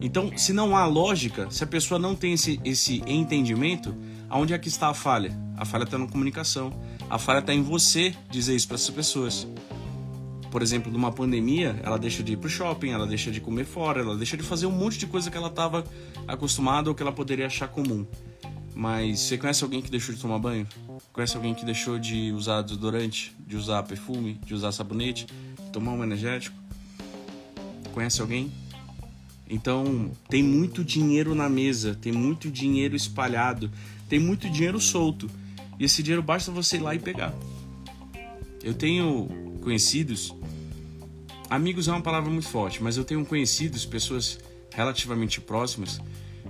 Então, 0.00 0.36
se 0.36 0.52
não 0.52 0.76
há 0.76 0.86
lógica, 0.86 1.50
se 1.50 1.62
a 1.62 1.66
pessoa 1.66 1.98
não 1.98 2.14
tem 2.14 2.32
esse, 2.32 2.60
esse 2.64 3.02
entendimento, 3.06 3.94
aonde 4.28 4.54
é 4.54 4.58
que 4.58 4.68
está 4.68 4.88
a 4.88 4.94
falha? 4.94 5.36
A 5.56 5.64
falha 5.64 5.84
está 5.84 5.98
na 5.98 6.06
comunicação. 6.06 6.72
A 7.08 7.18
falha 7.18 7.38
está 7.38 7.52
em 7.52 7.62
você 7.62 8.14
dizer 8.30 8.56
isso 8.56 8.66
para 8.66 8.76
essas 8.76 8.90
pessoas. 8.90 9.46
Por 10.52 10.60
exemplo, 10.60 10.92
numa 10.92 11.10
pandemia, 11.10 11.80
ela 11.82 11.98
deixa 11.98 12.22
de 12.22 12.34
ir 12.34 12.36
pro 12.36 12.46
shopping, 12.46 12.90
ela 12.90 13.06
deixa 13.06 13.30
de 13.30 13.40
comer 13.40 13.64
fora, 13.64 14.02
ela 14.02 14.14
deixa 14.14 14.36
de 14.36 14.42
fazer 14.42 14.66
um 14.66 14.70
monte 14.70 14.98
de 14.98 15.06
coisa 15.06 15.30
que 15.30 15.36
ela 15.38 15.48
estava 15.48 15.82
acostumada 16.28 16.90
ou 16.90 16.94
que 16.94 17.02
ela 17.02 17.10
poderia 17.10 17.46
achar 17.46 17.68
comum. 17.68 18.06
Mas 18.74 19.20
você 19.20 19.38
conhece 19.38 19.64
alguém 19.64 19.80
que 19.80 19.90
deixou 19.90 20.14
de 20.14 20.20
tomar 20.20 20.38
banho? 20.38 20.68
Conhece 21.10 21.34
alguém 21.38 21.54
que 21.54 21.64
deixou 21.64 21.98
de 21.98 22.32
usar 22.32 22.60
desodorante, 22.60 23.34
de 23.46 23.56
usar 23.56 23.82
perfume, 23.84 24.38
de 24.44 24.52
usar 24.52 24.72
sabonete, 24.72 25.24
de 25.24 25.70
tomar 25.72 25.92
um 25.92 26.04
energético? 26.04 26.54
Conhece 27.94 28.20
alguém? 28.20 28.52
Então, 29.48 30.10
tem 30.28 30.42
muito 30.42 30.84
dinheiro 30.84 31.34
na 31.34 31.48
mesa, 31.48 31.94
tem 31.94 32.12
muito 32.12 32.50
dinheiro 32.50 32.94
espalhado, 32.94 33.70
tem 34.06 34.18
muito 34.18 34.50
dinheiro 34.50 34.78
solto. 34.78 35.30
E 35.78 35.84
esse 35.86 36.02
dinheiro 36.02 36.22
basta 36.22 36.52
você 36.52 36.76
ir 36.76 36.80
lá 36.80 36.94
e 36.94 36.98
pegar. 36.98 37.32
Eu 38.62 38.74
tenho 38.74 39.28
conhecidos, 39.62 40.34
amigos 41.52 41.86
é 41.86 41.92
uma 41.92 42.00
palavra 42.00 42.30
muito 42.30 42.48
forte, 42.48 42.82
mas 42.82 42.96
eu 42.96 43.04
tenho 43.04 43.24
conhecidos, 43.26 43.84
pessoas 43.84 44.40
relativamente 44.74 45.38
próximas, 45.38 46.00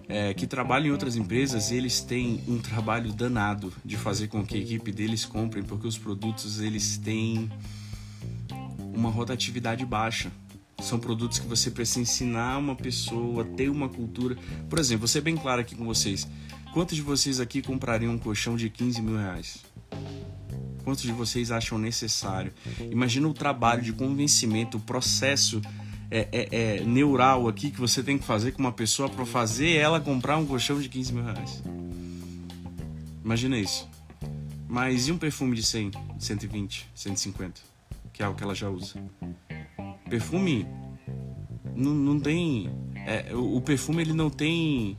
é, 0.09 0.33
que 0.33 0.47
trabalham 0.47 0.87
em 0.87 0.91
outras 0.93 1.17
empresas 1.17 1.73
e 1.73 1.75
eles 1.75 2.01
têm 2.01 2.41
um 2.47 2.59
trabalho 2.59 3.13
danado 3.13 3.73
de 3.85 3.97
fazer 3.97 4.29
com 4.29 4.47
que 4.47 4.55
a 4.55 4.59
equipe 4.59 4.93
deles 4.93 5.25
comprem, 5.25 5.65
porque 5.65 5.89
os 5.89 5.99
produtos 5.99 6.61
eles 6.61 6.97
têm 6.99 7.51
uma 8.95 9.11
rotatividade 9.11 9.85
baixa. 9.85 10.31
São 10.81 11.01
produtos 11.01 11.41
que 11.41 11.47
você 11.49 11.69
precisa 11.71 12.01
ensinar 12.01 12.59
uma 12.59 12.77
pessoa, 12.77 13.45
ter 13.45 13.69
uma 13.69 13.89
cultura. 13.89 14.37
Por 14.71 14.79
exemplo, 14.79 15.01
vou 15.01 15.09
ser 15.09 15.21
bem 15.21 15.37
claro 15.37 15.61
aqui 15.61 15.75
com 15.75 15.85
vocês. 15.85 16.29
Quantos 16.73 16.95
de 16.95 17.03
vocês 17.03 17.41
aqui 17.41 17.61
comprariam 17.61 18.13
um 18.13 18.19
colchão 18.19 18.55
de 18.57 18.71
15 18.71 19.03
mil 19.03 19.17
reais? 19.17 19.65
Quantos 20.85 21.03
de 21.03 21.13
vocês 21.13 21.51
acham 21.51 21.79
necessário? 21.79 22.53
Imagina 22.91 23.29
o 23.29 23.35
trabalho 23.35 23.83
de 23.83 23.93
convencimento, 23.93 24.79
o 24.79 24.81
processo 24.81 25.61
é, 26.11 26.29
é, 26.31 26.49
é, 26.51 26.85
neural 26.85 27.49
aqui 27.49 27.71
que 27.71 27.81
você 27.81 28.03
tem 28.03 28.19
que 28.19 28.25
fazer 28.25 28.53
com 28.53 28.61
uma 28.61 28.73
pessoa 28.73 29.09
para 29.09 29.25
fazer 29.25 29.77
ela 29.77 30.01
comprar 30.01 30.37
um 30.37 30.45
colchão 30.45 30.81
de 30.81 30.89
15 30.89 31.13
mil 31.13 31.25
reais. 31.25 31.63
Imagina 33.25 33.57
isso. 33.57 33.89
Mas 34.69 35.09
e 35.09 35.13
um 35.13 35.19
perfume 35.19 35.57
de 35.57 35.63
100, 35.63 35.93
120, 36.19 36.89
150? 36.95 37.61
Que 38.13 38.23
é 38.23 38.29
o 38.29 38.35
que 38.35 38.43
ela 38.43 38.55
já 38.55 38.69
usa. 38.69 38.95
Perfume 40.11 40.67
não, 41.75 41.95
não 41.95 42.21
tem. 42.21 42.71
É, 43.07 43.35
o, 43.35 43.57
o 43.57 43.61
perfume 43.61 44.03
ele 44.03 44.13
não 44.13 44.29
tem 44.29 44.97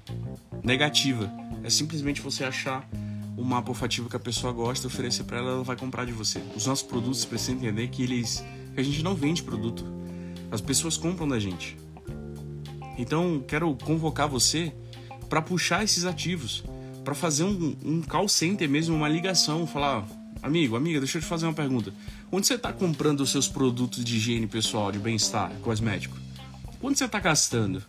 negativa. 0.64 1.32
É 1.64 1.70
simplesmente 1.70 2.22
você 2.22 2.44
achar 2.44 2.88
o 3.38 3.44
mapa 3.44 3.70
olfativo 3.70 4.10
que 4.10 4.16
a 4.16 4.20
pessoa 4.20 4.54
gosta, 4.54 4.88
oferecer 4.88 5.24
para 5.24 5.38
ela, 5.38 5.52
ela 5.52 5.64
vai 5.64 5.76
comprar 5.76 6.06
de 6.06 6.12
você. 6.12 6.42
Os 6.56 6.66
nossos 6.66 6.86
produtos 6.86 7.26
precisam 7.26 7.56
entender 7.56 7.88
que 7.88 8.04
eles 8.04 8.44
que 8.74 8.80
a 8.80 8.84
gente 8.84 9.04
não 9.04 9.16
vende 9.16 9.44
produto. 9.44 9.86
As 10.52 10.62
pessoas 10.62 10.98
compram 10.98 11.28
da 11.28 11.40
gente. 11.40 11.78
Então, 12.98 13.44
quero 13.48 13.76
convocar 13.76 14.28
você 14.28 14.74
para 15.30 15.42
puxar 15.42 15.84
esses 15.84 16.06
ativos, 16.06 16.64
para 17.04 17.16
fazer 17.16 17.44
um, 17.44 17.76
um 17.84 18.02
call 18.02 18.28
center 18.28 18.70
mesmo, 18.70 18.96
uma 18.96 19.10
ligação, 19.10 19.66
falar, 19.66 20.06
amigo, 20.42 20.76
amiga, 20.76 21.00
deixa 21.00 21.18
eu 21.18 21.22
te 21.22 21.28
fazer 21.28 21.46
uma 21.46 21.54
pergunta. 21.54 21.94
Onde 22.32 22.48
você 22.48 22.56
está 22.56 22.72
comprando 22.72 23.22
os 23.22 23.32
seus 23.32 23.48
produtos 23.48 24.04
de 24.04 24.16
higiene 24.18 24.48
pessoal, 24.48 24.92
de 24.92 25.00
bem-estar, 25.00 25.52
cosmético? 25.62 26.18
Quanto 26.80 26.98
você 26.98 27.06
está 27.06 27.20
gastando? 27.20 27.82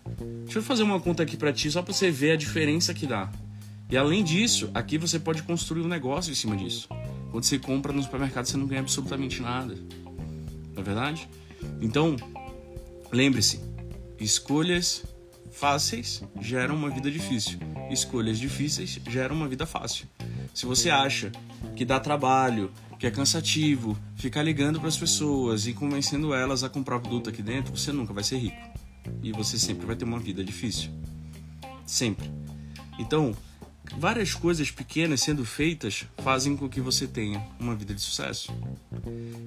Deixa 0.45 0.59
eu 0.59 0.63
fazer 0.63 0.85
uma 0.85 1.01
conta 1.01 1.23
aqui 1.23 1.37
para 1.37 1.53
ti 1.53 1.71
só 1.71 1.83
para 1.83 1.93
você 1.93 2.11
ver 2.11 2.33
a 2.33 2.37
diferença 2.37 2.95
que 2.95 3.07
dá. 3.07 3.31
E 3.91 3.97
além 3.97 4.25
disso, 4.25 4.71
aqui 4.75 4.99
você 4.99 5.19
pode 5.19 5.43
construir 5.43 5.83
um 5.83 5.89
negócio 5.89 6.31
em 6.31 6.35
cima 6.35 6.57
disso. 6.57 6.89
Quando 7.31 7.45
você 7.45 7.59
compra 7.59 7.93
no 7.93 8.03
supermercado, 8.03 8.47
você 8.47 8.57
não 8.57 8.67
ganha 8.67 8.81
absolutamente 8.81 9.43
nada. 9.43 9.75
Não 10.73 10.81
é 10.81 10.83
verdade? 10.83 11.29
Então, 11.81 12.17
lembre-se: 13.13 13.61
escolhas 14.19 15.05
fáceis 15.51 16.23
geram 16.41 16.75
uma 16.75 16.91
vida 16.91 17.11
difícil. 17.11 17.59
Escolhas 17.91 18.39
difíceis 18.39 18.99
geram 19.09 19.37
uma 19.37 19.49
vida 19.49 19.67
fácil. 19.67 20.07
Se 20.53 20.67
você 20.67 20.91
acha 20.91 21.31
que 21.77 21.85
dá 21.85 22.01
trabalho, 22.01 22.73
que 22.99 23.07
é 23.07 23.11
cansativo, 23.11 23.97
ficar 24.17 24.43
ligando 24.43 24.79
para 24.79 24.89
as 24.89 24.97
pessoas 24.97 25.67
e 25.67 25.73
convencendo 25.73 26.33
elas 26.33 26.63
a 26.65 26.69
comprar 26.69 27.01
produto 27.01 27.29
aqui 27.29 27.43
dentro, 27.43 27.77
você 27.77 27.93
nunca 27.93 28.13
vai 28.13 28.25
ser 28.25 28.39
rico. 28.39 28.57
E 29.23 29.33
você 29.33 29.59
sempre 29.59 29.87
vai 29.87 29.97
ter 29.97 30.05
uma 30.05 30.19
vida 30.19 30.43
difícil. 30.43 30.91
Sempre. 31.85 32.31
Então, 32.99 33.37
várias 33.99 34.35
coisas 34.35 34.71
pequenas 34.71 35.21
sendo 35.21 35.45
feitas 35.45 36.07
fazem 36.19 36.57
com 36.57 36.69
que 36.69 36.81
você 36.81 37.07
tenha 37.07 37.45
uma 37.59 37.75
vida 37.75 37.95
de 37.95 38.01
sucesso. 38.01 38.53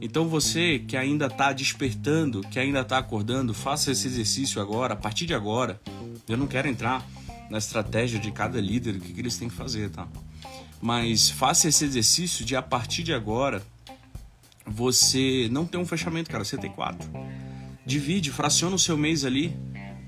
Então 0.02 0.28
você 0.28 0.80
que 0.80 0.96
ainda 0.96 1.28
está 1.28 1.52
despertando, 1.52 2.42
que 2.42 2.60
ainda 2.60 2.82
está 2.82 2.98
acordando, 2.98 3.54
faça 3.54 3.92
esse 3.92 4.08
exercício 4.08 4.62
agora, 4.62 4.94
a 4.94 4.98
partir 4.98 5.26
de 5.26 5.34
agora. 5.34 5.80
Eu 6.28 6.38
não 6.38 6.48
quero 6.48 6.68
entrar 6.68 7.06
na 7.50 7.58
estratégia 7.58 8.20
de 8.20 8.32
cada 8.32 8.60
líder, 8.60 8.96
o 8.96 9.00
que, 9.00 9.14
que 9.14 9.22
eles 9.22 9.38
têm 9.38 9.50
que 9.50 9.56
fazer, 9.56 9.90
tá? 9.90 10.08
Mas 10.82 11.30
faça 11.30 11.68
esse 11.68 11.86
exercício 11.86 12.46
de 12.46 12.56
a 12.56 12.62
partir 12.62 13.04
de 13.04 13.14
agora 13.14 13.64
você 14.66 15.48
não 15.50 15.66
tem 15.66 15.80
um 15.80 15.86
fechamento, 15.86 16.30
cara, 16.30 16.44
você 16.44 16.58
tem 16.58 16.70
quatro. 16.70 17.10
Divide, 17.86 18.32
fraciona 18.32 18.76
o 18.76 18.80
seu 18.80 18.98
mês 18.98 19.24
ali 19.24 19.56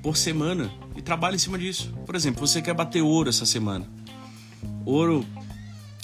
por 0.04 0.18
semana 0.18 0.70
e 0.96 1.02
trabalhe 1.02 1.38
em 1.38 1.40
cima 1.40 1.58
disso. 1.58 1.94
Por 2.06 2.14
exemplo, 2.14 2.46
você 2.46 2.62
quer 2.62 2.74
bater 2.74 3.02
ouro 3.02 3.30
essa 3.30 3.46
semana. 3.46 3.88
Ouro, 4.86 5.26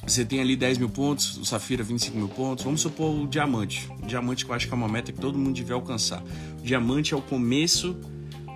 você 0.05 0.23
tem 0.23 0.39
ali 0.39 0.55
10 0.55 0.77
mil 0.77 0.89
pontos, 0.89 1.37
o 1.37 1.45
Safira 1.45 1.83
25 1.83 2.15
mil 2.15 2.27
pontos. 2.27 2.63
Vamos 2.63 2.81
supor 2.81 3.13
o 3.13 3.27
diamante. 3.27 3.89
O 4.03 4.05
diamante 4.05 4.45
que 4.45 4.51
eu 4.51 4.55
acho 4.55 4.67
que 4.67 4.73
é 4.73 4.75
uma 4.77 4.87
meta 4.87 5.11
que 5.11 5.19
todo 5.19 5.37
mundo 5.37 5.55
devia 5.55 5.75
alcançar. 5.75 6.23
O 6.59 6.61
diamante 6.61 7.13
é 7.13 7.17
o 7.17 7.21
começo. 7.21 7.97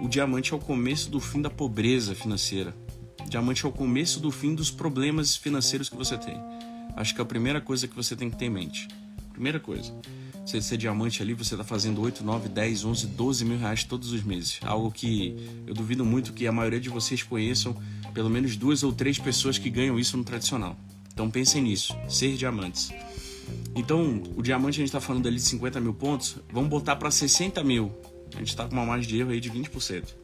O 0.01 0.07
diamante 0.07 0.53
é 0.53 0.55
o 0.55 0.59
começo 0.59 1.09
do 1.09 1.19
fim 1.19 1.41
da 1.41 1.49
pobreza 1.49 2.13
financeira. 2.13 2.75
Diamante 3.27 3.65
é 3.65 3.69
o 3.69 3.71
começo 3.71 4.19
do 4.19 4.31
fim 4.31 4.53
dos 4.53 4.71
problemas 4.71 5.35
financeiros 5.35 5.89
que 5.89 5.95
você 5.95 6.17
tem. 6.17 6.35
Acho 6.95 7.13
que 7.13 7.21
é 7.21 7.23
a 7.23 7.27
primeira 7.27 7.59
coisa 7.59 7.87
que 7.87 7.95
você 7.95 8.15
tem 8.15 8.29
que 8.29 8.37
ter 8.37 8.45
em 8.45 8.49
mente. 8.49 8.87
Primeira 9.31 9.59
coisa. 9.59 9.93
Você 10.49 10.59
ser 10.63 10.77
diamante 10.77 11.21
ali, 11.21 11.35
você 11.35 11.53
está 11.53 11.63
fazendo 11.63 12.01
8, 12.01 12.23
9, 12.23 12.49
10, 12.49 12.83
11, 12.83 13.05
12 13.05 13.45
mil 13.45 13.59
reais 13.59 13.83
todos 13.83 14.11
os 14.11 14.23
meses. 14.23 14.59
Algo 14.63 14.89
que 14.89 15.35
eu 15.67 15.75
duvido 15.75 16.03
muito 16.03 16.33
que 16.33 16.47
a 16.47 16.51
maioria 16.51 16.79
de 16.79 16.89
vocês 16.89 17.21
conheçam 17.21 17.77
pelo 18.15 18.31
menos 18.31 18.57
duas 18.57 18.81
ou 18.81 18.91
três 18.91 19.19
pessoas 19.19 19.59
que 19.59 19.69
ganham 19.69 19.99
isso 19.99 20.17
no 20.17 20.23
tradicional. 20.23 20.75
Então 21.13 21.29
pensem 21.29 21.61
nisso, 21.61 21.95
ser 22.07 22.35
diamantes. 22.35 22.89
Então, 23.75 24.23
o 24.35 24.41
diamante 24.41 24.77
a 24.77 24.79
gente 24.79 24.87
está 24.87 24.99
falando 24.99 25.27
ali 25.27 25.35
de 25.35 25.43
50 25.43 25.79
mil 25.79 25.93
pontos, 25.93 26.37
vamos 26.51 26.67
botar 26.71 26.95
para 26.95 27.11
60 27.11 27.63
mil. 27.63 27.91
A 28.33 28.39
gente 28.39 28.49
está 28.49 28.65
com 28.65 28.73
uma 28.73 28.87
margem 28.87 29.07
de 29.07 29.19
erro 29.19 29.29
aí 29.29 29.39
de 29.39 29.51
20%. 29.51 30.15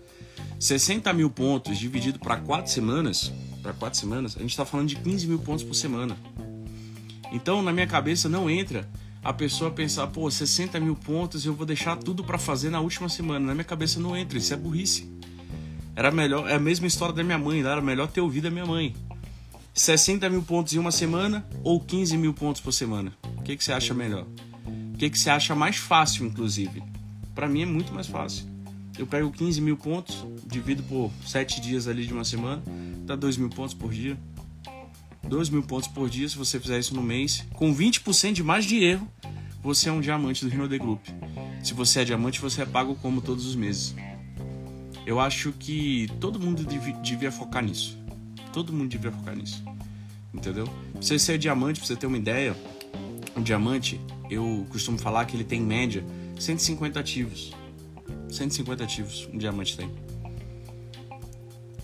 60 0.60 1.14
mil 1.14 1.30
pontos 1.30 1.78
dividido 1.78 2.18
para 2.18 2.38
quatro 2.38 2.72
semanas, 2.72 3.32
para 3.62 3.74
quatro 3.74 4.00
semanas, 4.00 4.36
a 4.36 4.40
gente 4.40 4.50
está 4.50 4.66
falando 4.66 4.88
de 4.88 4.96
15 4.96 5.28
mil 5.28 5.38
pontos 5.38 5.64
por 5.64 5.76
semana. 5.76 6.18
Então, 7.32 7.62
na 7.62 7.72
minha 7.72 7.86
cabeça 7.86 8.28
não 8.28 8.50
entra 8.50 8.90
a 9.26 9.34
pessoa 9.34 9.72
pensar, 9.72 10.08
pô, 10.08 10.32
60 10.32 10.80
mil 10.80 10.96
pontos 10.96 11.46
eu 11.46 11.54
vou 11.54 11.66
deixar 11.66 11.98
tudo 11.98 12.24
para 12.24 12.38
fazer 12.38 12.70
na 12.70 12.80
última 12.80 13.10
semana. 13.10 13.48
Na 13.48 13.54
minha 13.54 13.66
cabeça 13.66 14.00
não 14.00 14.16
entra, 14.16 14.38
isso 14.38 14.54
é 14.54 14.58
burrice. 14.58 15.12
Era 15.96 16.12
melhor, 16.12 16.50
é 16.50 16.54
a 16.54 16.60
mesma 16.60 16.88
história 16.88 17.14
da 17.14 17.24
minha 17.24 17.38
mãe, 17.38 17.60
era 17.60 17.82
melhor 17.82 18.08
ter 18.08 18.22
ouvido 18.22 18.48
a 18.48 18.52
minha 18.52 18.66
mãe. 18.66 18.96
60 19.74 20.30
mil 20.30 20.44
pontos 20.44 20.74
em 20.74 20.80
uma 20.80 20.92
semana 20.92 21.46
ou 21.64 21.82
15 21.82 22.18
mil 22.18 22.34
pontos 22.34 22.62
por 22.62 22.72
semana? 22.72 23.12
O 23.38 23.42
que, 23.42 23.58
que 23.58 23.64
você 23.64 23.74
acha 23.74 23.94
melhor? 23.94 24.26
O 24.94 24.98
que, 24.98 25.10
que 25.10 25.20
você 25.20 25.30
acha 25.30 25.54
mais 25.54 25.76
fácil, 25.76 26.26
inclusive? 26.26 26.82
Para 27.34 27.50
mim 27.50 27.64
é 27.64 27.66
muito 27.66 27.94
mais 27.94 28.08
fácil 28.08 28.56
eu 28.98 29.06
pego 29.06 29.32
15 29.32 29.62
mil 29.62 29.78
pontos, 29.78 30.26
divido 30.46 30.84
por 30.84 31.12
7 31.26 31.60
dias 31.60 31.88
ali 31.88 32.06
de 32.06 32.14
uma 32.14 32.24
semana, 32.24 32.64
dá 33.06 33.16
2 33.16 33.38
mil 33.38 33.50
pontos 33.50 33.74
por 33.74 33.92
dia. 33.92 34.18
2 35.24 35.50
mil 35.50 35.64
pontos 35.64 35.88
por 35.88 36.10
dia, 36.10 36.30
se 36.30 36.38
você 36.38 36.60
fizer 36.60 36.80
isso 36.80 36.94
no 36.94 37.02
mês, 37.02 37.46
com 37.54 37.76
20% 37.76 38.34
de 38.34 38.44
mais 38.44 38.64
de 38.64 38.84
erro, 38.84 39.12
você 39.66 39.90
é 39.90 39.92
um 39.92 40.00
diamante 40.00 40.46
do 40.46 40.52
Rino 40.52 40.70
The 40.70 40.78
Group. 40.78 41.04
Se 41.64 41.74
você 41.74 42.02
é 42.02 42.06
diamante, 42.06 42.40
você 42.40 42.62
é 42.62 42.66
pago 42.68 42.94
como 43.02 43.20
todos 43.20 43.48
os 43.48 43.56
meses. 43.56 43.96
Eu 45.08 45.20
acho 45.20 45.52
que 45.54 46.08
todo 46.20 46.40
mundo 46.40 46.64
devia 46.64 47.32
focar 47.32 47.64
nisso. 47.64 47.98
Todo 48.54 48.72
mundo 48.72 48.90
devia 48.90 49.12
focar 49.12 49.36
nisso. 49.36 49.64
Entendeu? 50.32 50.66
Pra 50.92 51.02
você 51.02 51.18
ser 51.18 51.40
diamante, 51.40 51.80
pra 51.80 51.88
você 51.88 51.96
ter 51.96 52.06
uma 52.06 52.16
ideia, 52.16 52.56
um 53.36 53.42
diamante, 53.42 54.00
eu 54.30 54.68
costumo 54.70 55.00
falar 55.00 55.26
que 55.26 55.36
ele 55.36 55.44
tem 55.44 55.60
em 55.60 55.66
média 55.66 56.06
150 56.40 57.00
ativos. 57.00 57.52
150 58.30 58.84
ativos 58.84 59.28
um 59.34 59.38
diamante 59.40 59.76
tem. 59.76 59.90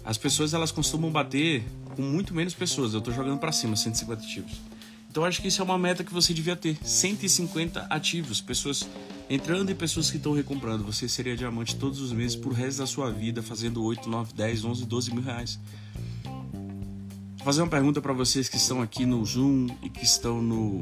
As 0.03 0.19
pessoas 0.19 0.53
elas 0.53 0.71
costumam 0.71 1.11
bater 1.11 1.63
com 1.95 2.03
muito 2.03 2.31
menos 2.35 2.53
pessoas. 2.53 2.93
Eu 2.93 3.01
tô 3.01 3.11
jogando 3.11 3.39
para 3.39 3.51
cima 3.51 3.75
150 3.75 4.21
ativos. 4.21 4.70
Então 5.11 5.25
acho 5.25 5.41
que 5.41 5.49
isso 5.49 5.61
é 5.61 5.65
uma 5.65 5.77
meta 5.77 6.05
que 6.05 6.13
você 6.13 6.33
devia 6.33 6.55
ter. 6.55 6.77
150 6.81 7.81
ativos, 7.89 8.39
pessoas 8.39 8.87
entrando 9.29 9.69
e 9.69 9.75
pessoas 9.75 10.09
que 10.09 10.15
estão 10.15 10.31
recomprando. 10.31 10.85
Você 10.85 11.09
seria 11.09 11.35
diamante 11.35 11.75
todos 11.75 11.99
os 11.99 12.13
meses 12.13 12.37
por 12.37 12.53
resto 12.53 12.77
da 12.77 12.87
sua 12.87 13.11
vida, 13.11 13.43
fazendo 13.43 13.83
8, 13.83 14.09
9, 14.09 14.33
10, 14.33 14.63
11, 14.63 14.85
12 14.85 15.13
mil 15.13 15.21
reais. 15.21 15.59
Vou 16.23 17.43
fazer 17.43 17.61
uma 17.61 17.67
pergunta 17.67 17.99
para 17.99 18.13
vocês 18.13 18.47
que 18.47 18.55
estão 18.55 18.81
aqui 18.81 19.05
no 19.05 19.25
Zoom 19.25 19.67
e 19.83 19.89
que 19.89 20.05
estão 20.05 20.41
no 20.41 20.79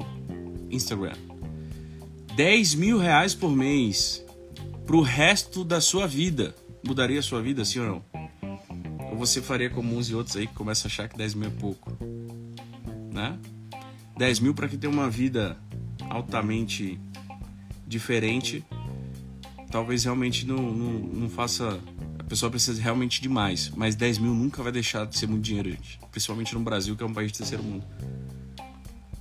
Instagram. 0.70 1.18
10 2.36 2.76
mil 2.76 3.00
reais 3.00 3.34
por 3.34 3.50
mês 3.50 4.24
pro 4.86 5.02
resto 5.02 5.64
da 5.64 5.82
sua 5.82 6.06
vida. 6.06 6.56
Mudaria 6.86 7.20
a 7.20 7.24
sua 7.24 7.42
vida, 7.42 7.66
sim 7.66 7.80
ou 7.80 7.88
não? 7.88 8.06
Ou 9.10 9.18
você 9.18 9.42
faria 9.42 9.72
como 9.72 9.98
uns 9.98 10.08
e 10.08 10.14
outros 10.14 10.38
aí 10.38 10.46
que 10.46 10.54
começam 10.54 10.88
a 10.88 10.92
achar 10.92 11.10
que 11.10 11.18
10 11.18 11.34
mil 11.34 11.48
é 11.48 11.52
pouco? 11.52 11.98
Né? 13.12 13.40
10 14.20 14.40
mil 14.42 14.54
para 14.54 14.68
que 14.68 14.78
tenha 14.78 14.92
uma 14.92 15.10
vida 15.10 15.58
altamente 16.10 17.00
diferente 17.88 18.64
talvez 19.72 20.04
realmente 20.04 20.46
não, 20.46 20.58
não, 20.58 20.94
não 21.00 21.30
faça. 21.30 21.80
A 22.18 22.24
pessoa 22.24 22.50
precisa 22.52 22.82
realmente 22.82 23.22
de 23.22 23.30
mais. 23.30 23.70
Mas 23.70 23.96
10 23.96 24.20
mil 24.20 24.34
nunca 24.34 24.62
vai 24.62 24.72
deixar 24.72 25.06
de 25.06 25.18
ser 25.18 25.28
muito 25.28 25.44
dinheiro, 25.44 25.72
gente. 25.72 26.00
Principalmente 26.12 26.54
no 26.54 26.60
Brasil, 26.60 26.96
que 26.96 27.04
é 27.04 27.06
um 27.06 27.14
país 27.14 27.32
de 27.32 27.38
terceiro 27.38 27.64
mundo. 27.64 27.86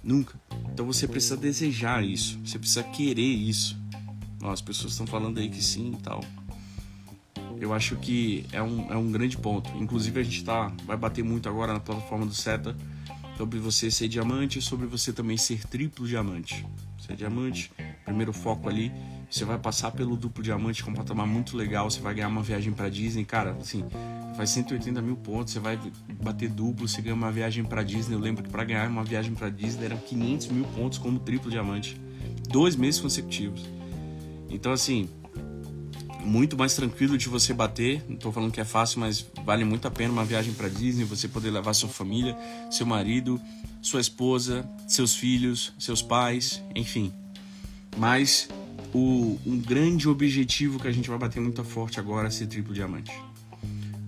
Nunca. 0.02 0.38
Então 0.72 0.84
você 0.84 1.06
precisa 1.06 1.36
desejar 1.36 2.04
isso. 2.04 2.38
Você 2.44 2.58
precisa 2.58 2.82
querer 2.82 3.22
isso. 3.22 3.78
Ó, 4.42 4.50
as 4.50 4.60
pessoas 4.60 4.92
estão 4.92 5.06
falando 5.06 5.38
aí 5.38 5.48
que 5.48 5.62
sim 5.62 5.92
e 5.98 6.02
tal. 6.02 6.22
Eu 7.60 7.72
acho 7.72 7.96
que 7.96 8.44
é 8.52 8.62
um, 8.62 8.92
é 8.92 8.96
um 8.96 9.10
grande 9.10 9.36
ponto. 9.36 9.70
Inclusive 9.76 10.20
a 10.20 10.22
gente 10.22 10.44
tá, 10.44 10.72
vai 10.84 10.96
bater 10.96 11.24
muito 11.24 11.48
agora 11.48 11.72
na 11.72 11.80
plataforma 11.80 12.26
do 12.26 12.34
SETA 12.34 12.76
sobre 13.38 13.60
você 13.60 13.88
ser 13.88 14.08
diamante 14.08 14.58
e 14.58 14.62
sobre 14.62 14.84
você 14.88 15.12
também 15.12 15.36
ser 15.36 15.64
triplo 15.64 16.08
diamante. 16.08 16.66
Você 16.98 17.12
é 17.12 17.14
diamante, 17.14 17.70
primeiro 18.04 18.32
foco 18.32 18.68
ali, 18.68 18.90
você 19.30 19.44
vai 19.44 19.56
passar 19.56 19.92
pelo 19.92 20.16
duplo 20.16 20.42
diamante 20.42 20.82
com 20.82 20.90
um 20.90 20.94
patamar 20.94 21.24
muito 21.24 21.56
legal, 21.56 21.88
você 21.88 22.00
vai 22.00 22.14
ganhar 22.14 22.26
uma 22.26 22.42
viagem 22.42 22.72
para 22.72 22.88
Disney, 22.88 23.24
cara, 23.24 23.52
assim, 23.60 23.84
faz 24.36 24.50
180 24.50 25.00
mil 25.00 25.14
pontos, 25.14 25.52
você 25.52 25.60
vai 25.60 25.78
bater 26.20 26.48
duplo, 26.48 26.88
você 26.88 27.00
ganha 27.00 27.14
uma 27.14 27.30
viagem 27.30 27.62
para 27.64 27.84
Disney. 27.84 28.16
Eu 28.16 28.20
lembro 28.20 28.42
que 28.42 28.50
para 28.50 28.64
ganhar 28.64 28.88
uma 28.88 29.04
viagem 29.04 29.32
para 29.32 29.48
Disney 29.50 29.84
eram 29.84 29.98
500 29.98 30.48
mil 30.48 30.64
pontos 30.74 30.98
como 30.98 31.20
triplo 31.20 31.48
diamante, 31.48 31.96
dois 32.50 32.74
meses 32.74 33.00
consecutivos. 33.00 33.64
Então, 34.50 34.72
assim, 34.72 35.08
muito 36.24 36.56
mais 36.56 36.74
tranquilo 36.74 37.16
de 37.16 37.28
você 37.28 37.52
bater. 37.52 38.04
Não 38.08 38.16
tô 38.16 38.32
falando 38.32 38.52
que 38.52 38.60
é 38.60 38.64
fácil, 38.64 39.00
mas 39.00 39.26
vale 39.44 39.64
muito 39.64 39.86
a 39.86 39.90
pena 39.90 40.12
uma 40.12 40.24
viagem 40.24 40.52
para 40.52 40.68
Disney, 40.68 41.04
você 41.04 41.28
poder 41.28 41.50
levar 41.50 41.74
sua 41.74 41.88
família, 41.88 42.36
seu 42.70 42.86
marido, 42.86 43.40
sua 43.80 44.00
esposa, 44.00 44.68
seus 44.86 45.14
filhos, 45.14 45.72
seus 45.78 46.02
pais, 46.02 46.62
enfim. 46.74 47.12
Mas 47.96 48.48
o, 48.92 49.38
um 49.46 49.58
grande 49.58 50.08
objetivo 50.08 50.78
que 50.78 50.88
a 50.88 50.92
gente 50.92 51.08
vai 51.08 51.18
bater 51.18 51.40
muito 51.40 51.62
forte 51.64 51.98
agora 52.00 52.28
é 52.28 52.30
ser 52.30 52.46
triplo 52.46 52.74
diamante. 52.74 53.12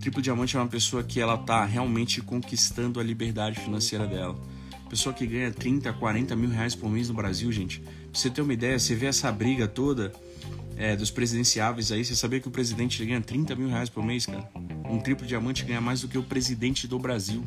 Triplo 0.00 0.22
diamante 0.22 0.56
é 0.56 0.60
uma 0.60 0.68
pessoa 0.68 1.02
que 1.02 1.20
ela 1.20 1.36
tá 1.36 1.64
realmente 1.64 2.22
conquistando 2.22 2.98
a 2.98 3.02
liberdade 3.02 3.60
financeira 3.60 4.06
dela. 4.06 4.36
Pessoa 4.88 5.14
que 5.14 5.26
ganha 5.26 5.52
30, 5.52 5.92
40 5.92 6.34
mil 6.34 6.50
reais 6.50 6.74
por 6.74 6.90
mês 6.90 7.08
no 7.08 7.14
Brasil, 7.14 7.52
gente. 7.52 7.80
Pra 7.80 7.90
você 8.12 8.28
ter 8.28 8.40
uma 8.40 8.52
ideia, 8.52 8.78
você 8.78 8.94
vê 8.94 9.06
essa 9.06 9.30
briga 9.30 9.68
toda 9.68 10.12
é, 10.80 10.96
dos 10.96 11.10
presidenciáveis 11.10 11.92
aí, 11.92 12.02
você 12.02 12.16
sabia 12.16 12.40
que 12.40 12.48
o 12.48 12.50
presidente 12.50 13.04
ganha 13.04 13.20
30 13.20 13.54
mil 13.54 13.68
reais 13.68 13.90
por 13.90 14.02
mês, 14.02 14.24
cara? 14.24 14.50
Um 14.88 14.98
triplo 14.98 15.26
diamante 15.26 15.62
ganha 15.62 15.80
mais 15.80 16.00
do 16.00 16.08
que 16.08 16.16
o 16.16 16.22
presidente 16.22 16.88
do 16.88 16.98
Brasil. 16.98 17.44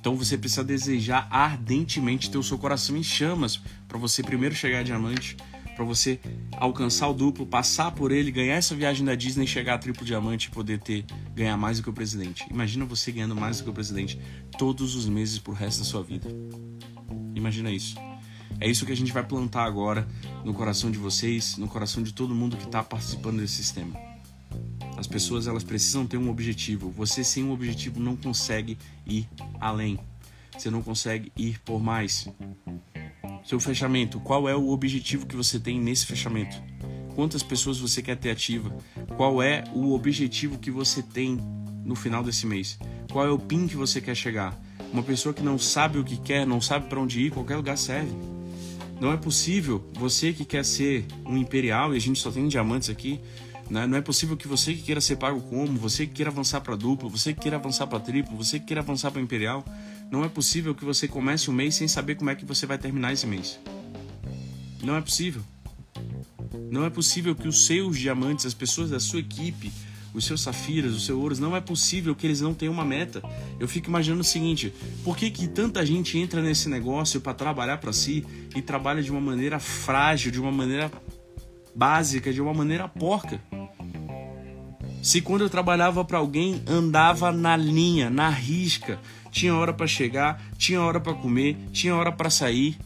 Então 0.00 0.16
você 0.16 0.36
precisa 0.36 0.64
desejar 0.64 1.28
ardentemente 1.30 2.28
ter 2.28 2.38
o 2.38 2.42
seu 2.42 2.58
coração 2.58 2.96
em 2.96 3.04
chamas 3.04 3.60
para 3.86 3.98
você 3.98 4.20
primeiro 4.20 4.52
chegar 4.52 4.80
a 4.80 4.82
diamante, 4.82 5.36
para 5.76 5.84
você 5.84 6.18
alcançar 6.56 7.06
o 7.06 7.14
duplo, 7.14 7.46
passar 7.46 7.92
por 7.92 8.10
ele, 8.10 8.32
ganhar 8.32 8.56
essa 8.56 8.74
viagem 8.74 9.06
da 9.06 9.14
Disney, 9.14 9.46
chegar 9.46 9.74
a 9.74 9.78
triplo 9.78 10.04
diamante 10.04 10.48
e 10.48 10.50
poder 10.50 10.80
ter 10.80 11.04
ganhar 11.36 11.56
mais 11.56 11.76
do 11.76 11.84
que 11.84 11.90
o 11.90 11.92
presidente. 11.92 12.44
Imagina 12.50 12.84
você 12.84 13.12
ganhando 13.12 13.36
mais 13.36 13.58
do 13.58 13.64
que 13.64 13.70
o 13.70 13.72
presidente 13.72 14.20
todos 14.58 14.96
os 14.96 15.08
meses 15.08 15.38
pro 15.38 15.52
resto 15.52 15.78
da 15.78 15.84
sua 15.84 16.02
vida. 16.02 16.28
Imagina 17.32 17.70
isso. 17.70 17.94
É 18.60 18.68
isso 18.68 18.84
que 18.84 18.92
a 18.92 18.96
gente 18.96 19.10
vai 19.10 19.24
plantar 19.24 19.64
agora 19.64 20.06
no 20.44 20.52
coração 20.52 20.90
de 20.90 20.98
vocês, 20.98 21.56
no 21.56 21.66
coração 21.66 22.02
de 22.02 22.12
todo 22.12 22.34
mundo 22.34 22.58
que 22.58 22.64
está 22.64 22.82
participando 22.82 23.38
desse 23.38 23.54
sistema. 23.54 23.98
As 24.98 25.06
pessoas 25.06 25.46
elas 25.46 25.64
precisam 25.64 26.06
ter 26.06 26.18
um 26.18 26.28
objetivo. 26.28 26.90
Você 26.90 27.24
sem 27.24 27.42
um 27.42 27.52
objetivo 27.52 27.98
não 27.98 28.14
consegue 28.14 28.76
ir 29.06 29.26
além. 29.58 29.98
Você 30.52 30.68
não 30.68 30.82
consegue 30.82 31.32
ir 31.34 31.58
por 31.60 31.80
mais. 31.80 32.28
Seu 33.46 33.58
fechamento, 33.58 34.20
qual 34.20 34.46
é 34.46 34.54
o 34.54 34.68
objetivo 34.68 35.26
que 35.26 35.34
você 35.34 35.58
tem 35.58 35.80
nesse 35.80 36.04
fechamento? 36.04 36.62
Quantas 37.14 37.42
pessoas 37.42 37.78
você 37.78 38.02
quer 38.02 38.16
ter 38.16 38.30
ativa? 38.30 38.76
Qual 39.16 39.42
é 39.42 39.64
o 39.74 39.92
objetivo 39.94 40.58
que 40.58 40.70
você 40.70 41.02
tem 41.02 41.38
no 41.82 41.94
final 41.94 42.22
desse 42.22 42.46
mês? 42.46 42.78
Qual 43.10 43.26
é 43.26 43.30
o 43.30 43.38
PIN 43.38 43.66
que 43.66 43.76
você 43.76 44.02
quer 44.02 44.14
chegar? 44.14 44.54
Uma 44.92 45.02
pessoa 45.02 45.32
que 45.32 45.42
não 45.42 45.58
sabe 45.58 45.98
o 45.98 46.04
que 46.04 46.18
quer, 46.18 46.46
não 46.46 46.60
sabe 46.60 46.88
para 46.88 47.00
onde 47.00 47.22
ir, 47.22 47.30
qualquer 47.30 47.56
lugar 47.56 47.78
serve. 47.78 48.12
Não 49.00 49.10
é 49.10 49.16
possível 49.16 49.82
você 49.94 50.32
que 50.32 50.44
quer 50.44 50.64
ser 50.64 51.06
um 51.24 51.36
imperial 51.36 51.94
e 51.94 51.96
a 51.96 52.00
gente 52.00 52.20
só 52.20 52.30
tem 52.30 52.46
diamantes 52.46 52.90
aqui. 52.90 53.18
Né? 53.70 53.86
Não 53.86 53.96
é 53.96 54.00
possível 54.02 54.36
que 54.36 54.46
você 54.46 54.74
que 54.74 54.82
queira 54.82 55.00
ser 55.00 55.16
pago 55.16 55.40
como, 55.40 55.78
você 55.78 56.06
que 56.06 56.12
queira 56.12 56.30
avançar 56.30 56.60
para 56.60 56.76
duplo, 56.76 57.08
você 57.08 57.32
que 57.32 57.40
queira 57.40 57.56
avançar 57.56 57.86
para 57.86 57.98
triplo, 57.98 58.36
você 58.36 58.58
que 58.58 58.66
queira 58.66 58.82
avançar 58.82 59.10
para 59.10 59.22
imperial. 59.22 59.64
Não 60.10 60.22
é 60.22 60.28
possível 60.28 60.74
que 60.74 60.84
você 60.84 61.08
comece 61.08 61.48
o 61.48 61.52
mês 61.52 61.76
sem 61.76 61.88
saber 61.88 62.16
como 62.16 62.28
é 62.28 62.34
que 62.34 62.44
você 62.44 62.66
vai 62.66 62.76
terminar 62.76 63.12
esse 63.12 63.26
mês. 63.26 63.58
Não 64.82 64.96
é 64.96 65.00
possível. 65.00 65.42
Não 66.70 66.84
é 66.84 66.90
possível 66.90 67.34
que 67.34 67.48
os 67.48 67.66
seus 67.66 67.98
diamantes, 67.98 68.44
as 68.44 68.54
pessoas 68.54 68.90
da 68.90 69.00
sua 69.00 69.20
equipe, 69.20 69.72
os 70.12 70.24
seus 70.24 70.40
safiras, 70.40 70.94
os 70.94 71.06
seus 71.06 71.18
ouros, 71.18 71.38
não 71.38 71.56
é 71.56 71.60
possível 71.60 72.14
que 72.14 72.26
eles 72.26 72.40
não 72.40 72.52
tenham 72.52 72.74
uma 72.74 72.84
meta. 72.84 73.22
Eu 73.58 73.68
fico 73.68 73.88
imaginando 73.88 74.22
o 74.22 74.24
seguinte: 74.24 74.72
por 75.04 75.16
que, 75.16 75.30
que 75.30 75.46
tanta 75.46 75.84
gente 75.84 76.18
entra 76.18 76.42
nesse 76.42 76.68
negócio 76.68 77.20
para 77.20 77.34
trabalhar 77.34 77.78
para 77.78 77.92
si 77.92 78.24
e 78.54 78.62
trabalha 78.62 79.02
de 79.02 79.10
uma 79.10 79.20
maneira 79.20 79.58
frágil, 79.58 80.30
de 80.30 80.40
uma 80.40 80.52
maneira 80.52 80.90
básica, 81.74 82.32
de 82.32 82.40
uma 82.40 82.52
maneira 82.52 82.88
porca? 82.88 83.40
Se 85.02 85.22
quando 85.22 85.42
eu 85.42 85.50
trabalhava 85.50 86.04
para 86.04 86.18
alguém 86.18 86.62
andava 86.66 87.32
na 87.32 87.56
linha, 87.56 88.10
na 88.10 88.28
risca, 88.28 89.00
tinha 89.30 89.54
hora 89.54 89.72
para 89.72 89.86
chegar, 89.86 90.42
tinha 90.58 90.80
hora 90.80 91.00
para 91.00 91.14
comer, 91.14 91.56
tinha 91.72 91.94
hora 91.94 92.12
para 92.12 92.28
sair. 92.28 92.76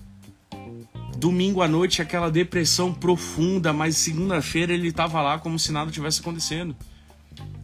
Domingo 1.16 1.62
à 1.62 1.66
noite 1.66 2.02
aquela 2.02 2.30
depressão 2.30 2.92
profunda, 2.92 3.72
mas 3.72 3.96
segunda-feira 3.96 4.72
ele 4.72 4.88
estava 4.88 5.20
lá 5.22 5.38
como 5.38 5.58
se 5.58 5.72
nada 5.72 5.90
tivesse 5.90 6.20
acontecendo. 6.20 6.76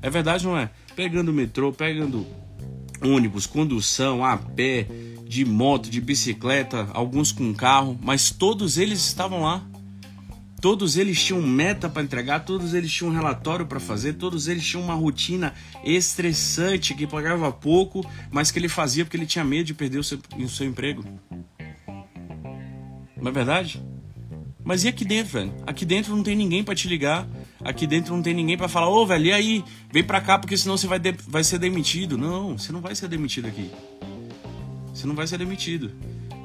É 0.02 0.08
verdade, 0.08 0.44
não 0.44 0.56
é? 0.56 0.70
Pegando 0.96 1.32
metrô, 1.32 1.72
pegando 1.72 2.26
ônibus, 3.02 3.46
condução, 3.46 4.24
a 4.24 4.36
pé, 4.36 4.86
de 5.26 5.44
moto, 5.44 5.90
de 5.90 6.00
bicicleta, 6.00 6.88
alguns 6.92 7.32
com 7.32 7.54
carro, 7.54 7.98
mas 8.02 8.30
todos 8.30 8.78
eles 8.78 9.06
estavam 9.06 9.42
lá. 9.42 9.64
Todos 10.60 10.98
eles 10.98 11.22
tinham 11.22 11.40
meta 11.40 11.88
para 11.88 12.02
entregar, 12.02 12.40
todos 12.40 12.74
eles 12.74 12.92
tinham 12.92 13.10
um 13.10 13.14
relatório 13.14 13.64
para 13.64 13.80
fazer, 13.80 14.14
todos 14.14 14.46
eles 14.46 14.66
tinham 14.66 14.84
uma 14.84 14.94
rotina 14.94 15.54
estressante 15.82 16.94
que 16.94 17.06
pagava 17.06 17.50
pouco, 17.50 18.04
mas 18.30 18.50
que 18.50 18.58
ele 18.58 18.68
fazia 18.68 19.04
porque 19.04 19.16
ele 19.16 19.24
tinha 19.24 19.42
medo 19.42 19.64
de 19.64 19.72
perder 19.72 19.98
o 19.98 20.04
seu, 20.04 20.18
o 20.38 20.48
seu 20.48 20.66
emprego. 20.66 21.02
Não 23.16 23.28
é 23.28 23.32
verdade? 23.32 23.82
Mas 24.62 24.84
e 24.84 24.88
aqui 24.88 25.04
dentro, 25.04 25.32
velho? 25.32 25.54
Aqui 25.66 25.86
dentro 25.86 26.14
não 26.14 26.22
tem 26.22 26.36
ninguém 26.36 26.62
para 26.62 26.74
te 26.74 26.88
ligar. 26.88 27.26
Aqui 27.64 27.86
dentro 27.86 28.14
não 28.14 28.22
tem 28.22 28.34
ninguém 28.34 28.56
para 28.56 28.68
falar, 28.68 28.88
ô, 28.88 29.02
oh, 29.02 29.06
velho, 29.06 29.26
e 29.26 29.32
aí? 29.32 29.64
Vem 29.92 30.02
pra 30.02 30.20
cá 30.20 30.38
porque 30.38 30.56
senão 30.56 30.76
você 30.76 30.86
vai, 30.86 30.98
de... 30.98 31.12
vai 31.28 31.44
ser 31.44 31.58
demitido. 31.58 32.16
Não, 32.16 32.56
você 32.56 32.72
não 32.72 32.80
vai 32.80 32.94
ser 32.94 33.08
demitido 33.08 33.46
aqui. 33.46 33.70
Você 34.94 35.06
não 35.06 35.14
vai 35.14 35.26
ser 35.26 35.38
demitido. 35.38 35.92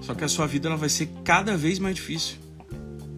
Só 0.02 0.14
que 0.14 0.24
a 0.24 0.28
sua 0.28 0.46
vida 0.46 0.68
ela 0.68 0.78
vai 0.78 0.90
ser 0.90 1.10
cada 1.24 1.56
vez 1.56 1.80
mais 1.80 1.96
difícil. 1.96 2.38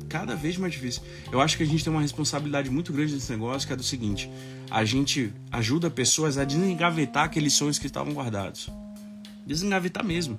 Cada 0.08 0.36
vez 0.36 0.58
mais 0.58 0.72
difícil. 0.72 1.02
Eu 1.32 1.42
acho 1.42 1.58
que 1.58 1.64
a 1.64 1.66
gente 1.66 1.84
tem 1.84 1.92
uma 1.92 2.02
responsabilidade 2.02 2.70
muito 2.70 2.94
grande 2.94 3.14
nesse 3.14 3.32
negócio, 3.32 3.68
que 3.68 3.74
é 3.74 3.76
do 3.76 3.84
seguinte: 3.84 4.30
a 4.72 4.86
gente 4.86 5.34
ajuda 5.52 5.90
pessoas 5.90 6.38
a 6.38 6.46
desengavetar 6.46 7.26
aqueles 7.26 7.54
sonhos 7.54 7.78
que 7.78 7.88
estavam 7.88 8.14
guardados. 8.14 8.70
Desengavetar 9.46 10.06
mesmo 10.06 10.38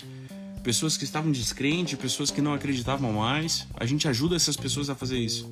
pessoas 0.68 0.97
que 0.97 1.05
estavam 1.05 1.33
descrentes, 1.33 1.99
pessoas 1.99 2.31
que 2.31 2.42
não 2.42 2.53
acreditavam 2.53 3.12
mais. 3.12 3.66
A 3.75 3.87
gente 3.87 4.07
ajuda 4.07 4.37
essas 4.37 4.57
pessoas 4.57 4.90
a 4.90 4.94
fazer 4.94 5.18
isso. 5.18 5.51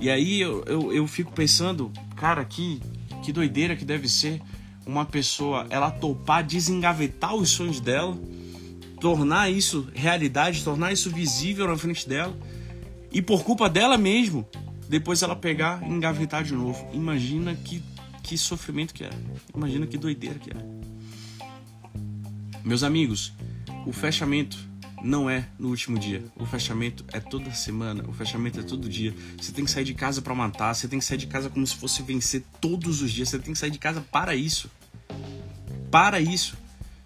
E 0.00 0.10
aí 0.10 0.40
eu, 0.40 0.64
eu, 0.66 0.92
eu 0.92 1.06
fico 1.06 1.32
pensando, 1.32 1.90
cara, 2.16 2.44
que, 2.44 2.80
que 3.22 3.32
doideira 3.32 3.76
que 3.76 3.84
deve 3.84 4.08
ser 4.08 4.40
uma 4.86 5.04
pessoa 5.04 5.66
ela 5.70 5.90
topar 5.90 6.44
desengavetar 6.44 7.34
os 7.34 7.50
sonhos 7.50 7.80
dela, 7.80 8.18
tornar 9.00 9.50
isso 9.50 9.88
realidade, 9.94 10.62
tornar 10.62 10.92
isso 10.92 11.10
visível 11.10 11.66
na 11.68 11.76
frente 11.76 12.08
dela 12.08 12.36
e 13.10 13.22
por 13.22 13.44
culpa 13.44 13.70
dela 13.70 13.96
mesmo, 13.96 14.46
depois 14.88 15.22
ela 15.22 15.36
pegar 15.36 15.82
e 15.82 15.90
engavetar 15.90 16.42
de 16.42 16.52
novo. 16.52 16.86
Imagina 16.92 17.54
que, 17.54 17.82
que 18.22 18.36
sofrimento 18.36 18.92
que 18.92 19.04
é. 19.04 19.10
Imagina 19.54 19.86
que 19.86 19.96
doideira 19.96 20.38
que 20.38 20.50
é. 20.50 20.56
Meus 22.64 22.82
amigos, 22.82 23.32
o 23.86 23.92
fechamento 23.92 24.58
não 25.04 25.28
é 25.28 25.46
no 25.58 25.68
último 25.68 25.98
dia. 25.98 26.24
O 26.34 26.46
fechamento 26.46 27.04
é 27.12 27.20
toda 27.20 27.52
semana, 27.52 28.02
o 28.08 28.12
fechamento 28.12 28.58
é 28.58 28.62
todo 28.62 28.88
dia. 28.88 29.14
Você 29.38 29.52
tem 29.52 29.64
que 29.64 29.70
sair 29.70 29.84
de 29.84 29.92
casa 29.92 30.22
para 30.22 30.34
matar, 30.34 30.74
você 30.74 30.88
tem 30.88 30.98
que 30.98 31.04
sair 31.04 31.18
de 31.18 31.26
casa 31.26 31.50
como 31.50 31.66
se 31.66 31.76
fosse 31.76 32.02
vencer 32.02 32.42
todos 32.60 33.02
os 33.02 33.12
dias. 33.12 33.28
Você 33.28 33.38
tem 33.38 33.52
que 33.52 33.58
sair 33.58 33.70
de 33.70 33.78
casa 33.78 34.00
para 34.00 34.34
isso. 34.34 34.70
Para 35.90 36.20
isso. 36.20 36.56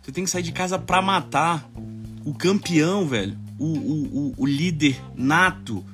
Você 0.00 0.12
tem 0.12 0.22
que 0.22 0.30
sair 0.30 0.44
de 0.44 0.52
casa 0.52 0.78
para 0.78 1.02
matar. 1.02 1.68
O 2.24 2.32
campeão, 2.32 3.06
velho. 3.06 3.36
O, 3.58 3.66
o, 3.66 4.28
o, 4.28 4.34
o 4.38 4.46
líder 4.46 5.02
nato 5.16 5.84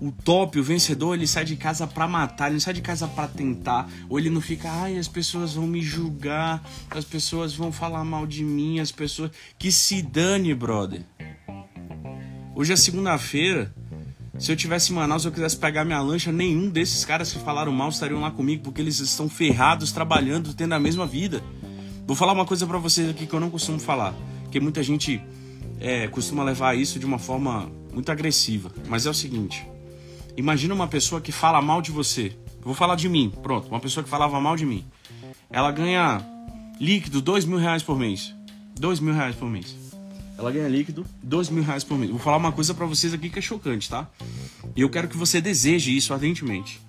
o 0.00 0.12
top, 0.12 0.58
o 0.58 0.62
vencedor, 0.62 1.14
ele 1.14 1.26
sai 1.26 1.44
de 1.44 1.56
casa 1.56 1.86
para 1.86 2.06
matar, 2.06 2.46
ele 2.46 2.54
não 2.54 2.60
sai 2.60 2.74
de 2.74 2.82
casa 2.82 3.08
para 3.08 3.28
tentar, 3.28 3.88
ou 4.08 4.18
ele 4.18 4.28
não 4.28 4.40
fica, 4.40 4.70
ai, 4.70 4.98
as 4.98 5.08
pessoas 5.08 5.54
vão 5.54 5.66
me 5.66 5.80
julgar, 5.80 6.62
as 6.90 7.04
pessoas 7.04 7.54
vão 7.54 7.72
falar 7.72 8.04
mal 8.04 8.26
de 8.26 8.44
mim, 8.44 8.78
as 8.78 8.92
pessoas 8.92 9.30
que 9.58 9.72
se 9.72 10.02
dane, 10.02 10.54
brother. 10.54 11.02
Hoje 12.58 12.72
é 12.72 12.76
segunda-feira. 12.76 13.70
Se 14.38 14.50
eu 14.50 14.56
tivesse 14.56 14.90
em 14.90 14.94
Manaus, 14.94 15.26
eu 15.26 15.30
quisesse 15.30 15.58
pegar 15.58 15.84
minha 15.84 16.00
lancha, 16.00 16.32
nenhum 16.32 16.70
desses 16.70 17.04
caras 17.04 17.30
que 17.30 17.38
falaram 17.38 17.70
mal 17.70 17.90
estariam 17.90 18.18
lá 18.18 18.30
comigo, 18.30 18.62
porque 18.62 18.80
eles 18.80 18.98
estão 18.98 19.28
ferrados, 19.28 19.92
trabalhando, 19.92 20.54
tendo 20.54 20.72
a 20.72 20.80
mesma 20.80 21.06
vida. 21.06 21.42
Vou 22.06 22.16
falar 22.16 22.32
uma 22.32 22.46
coisa 22.46 22.66
para 22.66 22.78
vocês 22.78 23.10
aqui 23.10 23.26
que 23.26 23.34
eu 23.34 23.40
não 23.40 23.50
costumo 23.50 23.78
falar, 23.78 24.14
que 24.50 24.58
muita 24.58 24.82
gente 24.82 25.20
é, 25.78 26.08
costuma 26.08 26.42
levar 26.42 26.74
isso 26.74 26.98
de 26.98 27.04
uma 27.04 27.18
forma 27.18 27.70
muito 27.92 28.10
agressiva. 28.10 28.72
Mas 28.88 29.04
é 29.04 29.10
o 29.10 29.14
seguinte: 29.14 29.66
imagina 30.34 30.72
uma 30.72 30.88
pessoa 30.88 31.20
que 31.20 31.32
fala 31.32 31.60
mal 31.60 31.82
de 31.82 31.90
você. 31.90 32.32
Vou 32.62 32.72
falar 32.72 32.96
de 32.96 33.06
mim, 33.06 33.30
pronto. 33.42 33.68
Uma 33.68 33.80
pessoa 33.80 34.02
que 34.02 34.08
falava 34.08 34.40
mal 34.40 34.56
de 34.56 34.64
mim. 34.64 34.82
Ela 35.50 35.70
ganha 35.70 36.24
líquido 36.80 37.20
dois 37.20 37.44
mil 37.44 37.58
reais 37.58 37.82
por 37.82 37.98
mês. 37.98 38.34
Dois 38.80 38.98
mil 38.98 39.12
reais 39.12 39.36
por 39.36 39.50
mês. 39.50 39.85
Ela 40.38 40.52
ganha 40.52 40.68
líquido 40.68 41.06
dois 41.22 41.48
mil 41.48 41.62
reais 41.62 41.82
por 41.82 41.96
mês. 41.96 42.10
Vou 42.10 42.20
falar 42.20 42.36
uma 42.36 42.52
coisa 42.52 42.74
para 42.74 42.84
vocês 42.84 43.14
aqui 43.14 43.30
que 43.30 43.38
é 43.38 43.42
chocante, 43.42 43.88
tá? 43.88 44.08
E 44.74 44.82
eu 44.82 44.90
quero 44.90 45.08
que 45.08 45.16
você 45.16 45.40
deseje 45.40 45.96
isso 45.96 46.12
ardentemente. 46.12 46.80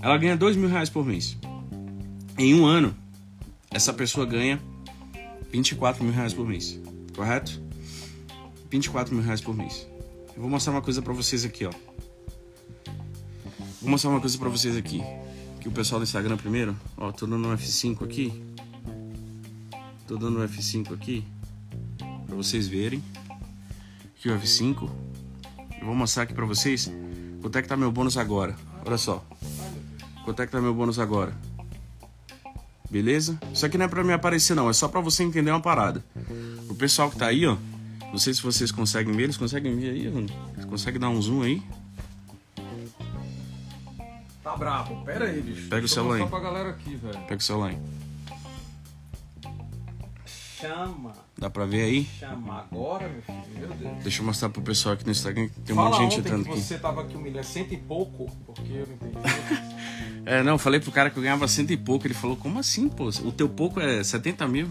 Ela 0.00 0.16
ganha 0.16 0.36
dois 0.36 0.56
mil 0.56 0.68
reais 0.68 0.88
por 0.88 1.04
mês. 1.04 1.36
Em 2.38 2.54
um 2.54 2.64
ano, 2.64 2.94
essa 3.70 3.92
pessoa 3.92 4.24
ganha 4.24 4.60
24 5.50 6.04
mil 6.04 6.12
reais 6.12 6.32
por 6.32 6.46
mês. 6.46 6.78
Correto? 7.14 7.60
24 8.70 9.14
mil 9.14 9.24
reais 9.24 9.40
por 9.40 9.54
mês. 9.54 9.86
Eu 10.34 10.40
vou 10.40 10.50
mostrar 10.50 10.72
uma 10.72 10.82
coisa 10.82 11.02
para 11.02 11.12
vocês 11.12 11.44
aqui, 11.44 11.66
ó. 11.66 11.72
Vou 13.80 13.90
mostrar 13.90 14.10
uma 14.10 14.20
coisa 14.20 14.38
para 14.38 14.48
vocês 14.48 14.76
aqui. 14.76 15.02
Que 15.60 15.68
o 15.68 15.72
pessoal 15.72 16.00
do 16.00 16.04
Instagram 16.04 16.36
primeiro, 16.36 16.76
ó, 16.96 17.12
tô 17.12 17.26
dando 17.26 17.48
um 17.48 17.56
F5 17.56 18.04
aqui. 18.04 18.42
Tô 20.06 20.16
dando 20.16 20.40
um 20.40 20.48
F5 20.48 20.94
aqui 20.94 21.24
para 22.32 22.36
vocês 22.38 22.66
verem. 22.66 23.04
Aqui 24.16 24.30
o 24.30 24.38
F5. 24.38 24.88
Eu 25.78 25.86
vou 25.86 25.94
mostrar 25.94 26.22
aqui 26.22 26.32
para 26.32 26.46
vocês 26.46 26.90
quanto 27.42 27.58
é 27.58 27.62
que 27.62 27.68
tá 27.68 27.76
meu 27.76 27.92
bônus 27.92 28.16
agora. 28.16 28.56
Olha 28.86 28.96
só. 28.96 29.22
Quanto 30.24 30.40
é 30.40 30.46
que 30.46 30.52
tá 30.52 30.60
meu 30.60 30.74
bônus 30.74 30.98
agora? 30.98 31.36
Beleza? 32.90 33.38
Isso 33.52 33.66
aqui 33.66 33.76
não 33.76 33.84
é 33.84 33.88
para 33.88 34.02
me 34.02 34.14
aparecer 34.14 34.54
não, 34.54 34.70
é 34.70 34.72
só 34.72 34.88
para 34.88 35.00
você 35.00 35.22
entender 35.22 35.50
uma 35.50 35.60
parada. 35.60 36.02
O 36.70 36.74
pessoal 36.74 37.10
que 37.10 37.16
tá 37.16 37.26
aí, 37.26 37.46
ó, 37.46 37.56
não 38.10 38.18
sei 38.18 38.32
se 38.32 38.42
vocês 38.42 38.72
conseguem 38.72 39.14
ver, 39.14 39.24
eles 39.24 39.36
conseguem 39.36 39.76
ver 39.76 39.90
aí, 39.90 40.10
mano? 40.10 40.28
Consegue 40.68 40.98
dar 40.98 41.10
um 41.10 41.20
zoom 41.20 41.42
aí? 41.42 41.62
Tá 44.42 44.56
brabo. 44.56 45.04
Pera 45.04 45.26
aí, 45.26 45.40
bicho. 45.40 45.68
Pega 45.68 45.84
o 45.84 45.88
celular 45.88 46.16
aí. 46.16 46.26
pra 46.26 46.40
galera 46.40 46.70
aqui, 46.70 46.96
velho. 46.96 47.18
Pega 47.20 47.36
o 47.36 47.40
celular 47.40 47.68
aí. 47.68 47.78
Chama. 50.60 51.21
Dá 51.42 51.50
pra 51.50 51.66
ver 51.66 51.82
aí? 51.82 52.08
Chama 52.20 52.60
agora, 52.60 53.08
meu 53.08 53.20
filho. 53.20 53.58
Meu 53.58 53.68
Deus. 53.70 54.02
Deixa 54.04 54.22
eu 54.22 54.26
mostrar 54.26 54.48
pro 54.48 54.62
pessoal 54.62 54.94
aqui 54.94 55.04
no 55.04 55.10
Instagram 55.10 55.48
que 55.48 55.60
tem 55.62 55.74
um 55.74 55.82
monte 55.82 55.96
de 55.96 56.02
gente 56.04 56.20
entrando 56.20 56.44
que 56.44 56.50
aqui. 56.50 56.60
você 56.60 56.78
tava 56.78 57.00
aqui 57.00 57.16
humilhando 57.16 57.44
cento 57.44 57.74
e 57.74 57.76
pouco, 57.78 58.30
porque 58.46 58.72
eu 58.72 58.86
não 58.86 58.94
entendi. 58.94 59.72
É, 60.24 60.40
não, 60.40 60.56
falei 60.56 60.78
pro 60.78 60.92
cara 60.92 61.10
que 61.10 61.18
eu 61.18 61.22
ganhava 61.24 61.48
cento 61.48 61.72
e 61.72 61.76
pouco. 61.76 62.06
Ele 62.06 62.14
falou, 62.14 62.36
como 62.36 62.60
assim, 62.60 62.88
pô? 62.88 63.08
O 63.08 63.32
teu 63.32 63.48
pouco 63.48 63.80
é 63.80 64.04
70 64.04 64.46
mil? 64.46 64.68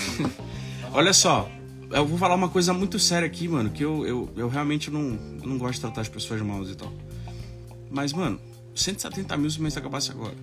Olha 0.92 1.14
só, 1.14 1.48
eu 1.90 2.06
vou 2.06 2.18
falar 2.18 2.34
uma 2.34 2.50
coisa 2.50 2.74
muito 2.74 2.98
séria 2.98 3.24
aqui, 3.26 3.48
mano, 3.48 3.70
que 3.70 3.82
eu, 3.82 4.06
eu, 4.06 4.30
eu 4.36 4.48
realmente 4.50 4.90
não, 4.90 5.18
eu 5.40 5.48
não 5.48 5.56
gosto 5.56 5.76
de 5.76 5.80
tratar 5.80 6.02
as 6.02 6.10
pessoas 6.10 6.42
mal 6.42 6.62
e 6.62 6.74
tal. 6.74 6.92
Mas, 7.90 8.12
mano, 8.12 8.38
170 8.74 9.34
mil 9.38 9.50
se 9.50 9.58
o 9.58 9.62
mês 9.62 9.74
acabasse 9.74 10.10
agora. 10.10 10.34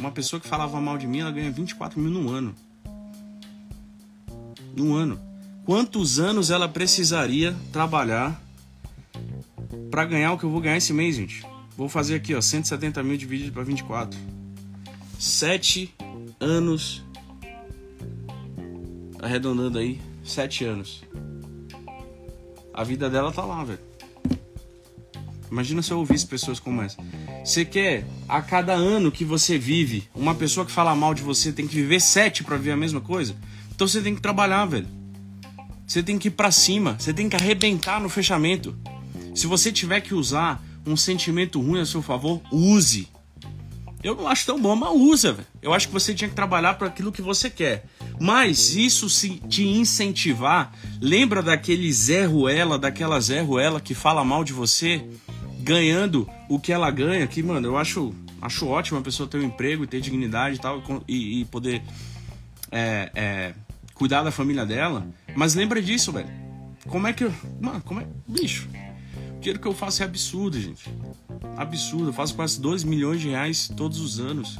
Uma 0.00 0.10
pessoa 0.10 0.40
que 0.40 0.48
falava 0.48 0.80
mal 0.80 0.96
de 0.96 1.06
mim, 1.06 1.20
ela 1.20 1.30
ganha 1.30 1.50
24 1.50 2.00
mil 2.00 2.10
no 2.10 2.30
ano. 2.30 2.54
No 4.76 4.94
ano. 4.94 5.18
Quantos 5.64 6.20
anos 6.20 6.50
ela 6.50 6.68
precisaria 6.68 7.56
trabalhar 7.72 8.40
pra 9.90 10.04
ganhar 10.04 10.32
o 10.32 10.38
que 10.38 10.44
eu 10.44 10.50
vou 10.50 10.60
ganhar 10.60 10.76
esse 10.76 10.92
mês, 10.92 11.16
gente? 11.16 11.44
Vou 11.76 11.88
fazer 11.88 12.14
aqui, 12.14 12.34
ó, 12.34 12.40
170 12.40 13.02
mil 13.02 13.16
dividido 13.16 13.52
para 13.52 13.64
24. 13.64 14.18
7 15.18 15.92
anos. 16.38 17.02
Arredondando 19.18 19.78
aí, 19.78 20.00
7 20.22 20.64
anos. 20.64 21.02
A 22.72 22.84
vida 22.84 23.08
dela 23.08 23.32
tá 23.32 23.44
lá, 23.44 23.64
velho. 23.64 23.80
Imagina 25.50 25.80
se 25.80 25.90
eu 25.90 25.98
ouvisse 25.98 26.26
pessoas 26.26 26.60
como 26.60 26.82
essa. 26.82 26.98
Você 27.44 27.64
quer, 27.64 28.06
a 28.28 28.42
cada 28.42 28.74
ano 28.74 29.10
que 29.10 29.24
você 29.24 29.56
vive, 29.56 30.06
uma 30.14 30.34
pessoa 30.34 30.66
que 30.66 30.72
fala 30.72 30.94
mal 30.94 31.14
de 31.14 31.22
você 31.22 31.52
tem 31.52 31.66
que 31.66 31.74
viver 31.74 32.00
7 32.00 32.44
para 32.44 32.56
ver 32.56 32.72
a 32.72 32.76
mesma 32.76 33.00
coisa? 33.00 33.34
Então 33.76 33.86
você 33.86 34.00
tem 34.00 34.14
que 34.14 34.22
trabalhar, 34.22 34.64
velho. 34.64 34.88
Você 35.86 36.02
tem 36.02 36.18
que 36.18 36.28
ir 36.28 36.30
pra 36.30 36.50
cima, 36.50 36.96
você 36.98 37.12
tem 37.12 37.28
que 37.28 37.36
arrebentar 37.36 38.00
no 38.00 38.08
fechamento. 38.08 38.74
Se 39.34 39.46
você 39.46 39.70
tiver 39.70 40.00
que 40.00 40.14
usar 40.14 40.64
um 40.86 40.96
sentimento 40.96 41.60
ruim 41.60 41.80
a 41.80 41.84
seu 41.84 42.00
favor, 42.00 42.40
use. 42.50 43.06
Eu 44.02 44.14
não 44.14 44.28
acho 44.28 44.46
tão 44.46 44.58
bom, 44.58 44.74
mas 44.74 44.90
usa, 44.94 45.34
velho. 45.34 45.46
Eu 45.60 45.74
acho 45.74 45.88
que 45.88 45.92
você 45.92 46.14
tinha 46.14 46.28
que 46.28 46.34
trabalhar 46.34 46.74
para 46.74 46.86
aquilo 46.86 47.12
que 47.12 47.20
você 47.20 47.50
quer. 47.50 47.84
Mas 48.18 48.74
isso 48.74 49.10
se 49.10 49.30
te 49.46 49.68
incentivar, 49.68 50.72
lembra 50.98 51.42
daquele 51.42 51.92
Zé 51.92 52.24
Ruela, 52.24 52.78
daquela 52.78 53.20
Zé 53.20 53.42
Ruela 53.42 53.78
que 53.78 53.94
fala 53.94 54.24
mal 54.24 54.42
de 54.42 54.54
você, 54.54 55.04
ganhando 55.60 56.26
o 56.48 56.58
que 56.58 56.72
ela 56.72 56.90
ganha, 56.90 57.26
que, 57.26 57.42
mano, 57.42 57.68
eu 57.68 57.76
acho, 57.76 58.14
acho 58.40 58.66
ótimo 58.66 59.00
a 59.00 59.02
pessoa 59.02 59.28
ter 59.28 59.36
um 59.36 59.42
emprego 59.42 59.84
e 59.84 59.86
ter 59.86 60.00
dignidade 60.00 60.56
e 60.56 60.60
tal, 60.60 60.82
e, 61.06 61.40
e 61.42 61.44
poder 61.44 61.82
é, 62.70 63.10
é, 63.14 63.54
cuidar 63.96 64.22
da 64.22 64.30
família 64.30 64.64
dela. 64.64 65.06
Mas 65.34 65.54
lembra 65.54 65.82
disso, 65.82 66.12
velho. 66.12 66.28
Como 66.88 67.06
é 67.06 67.12
que 67.12 67.24
eu. 67.24 67.34
Mano, 67.60 67.82
como 67.82 68.00
é. 68.00 68.06
Bicho. 68.28 68.68
O 69.36 69.40
dinheiro 69.40 69.58
que 69.58 69.66
eu 69.66 69.74
faço 69.74 70.02
é 70.02 70.06
absurdo, 70.06 70.60
gente. 70.60 70.88
Absurdo. 71.56 72.10
Eu 72.10 72.12
faço 72.12 72.34
quase 72.34 72.60
2 72.60 72.84
milhões 72.84 73.20
de 73.20 73.30
reais 73.30 73.68
todos 73.76 74.00
os 74.00 74.20
anos. 74.20 74.58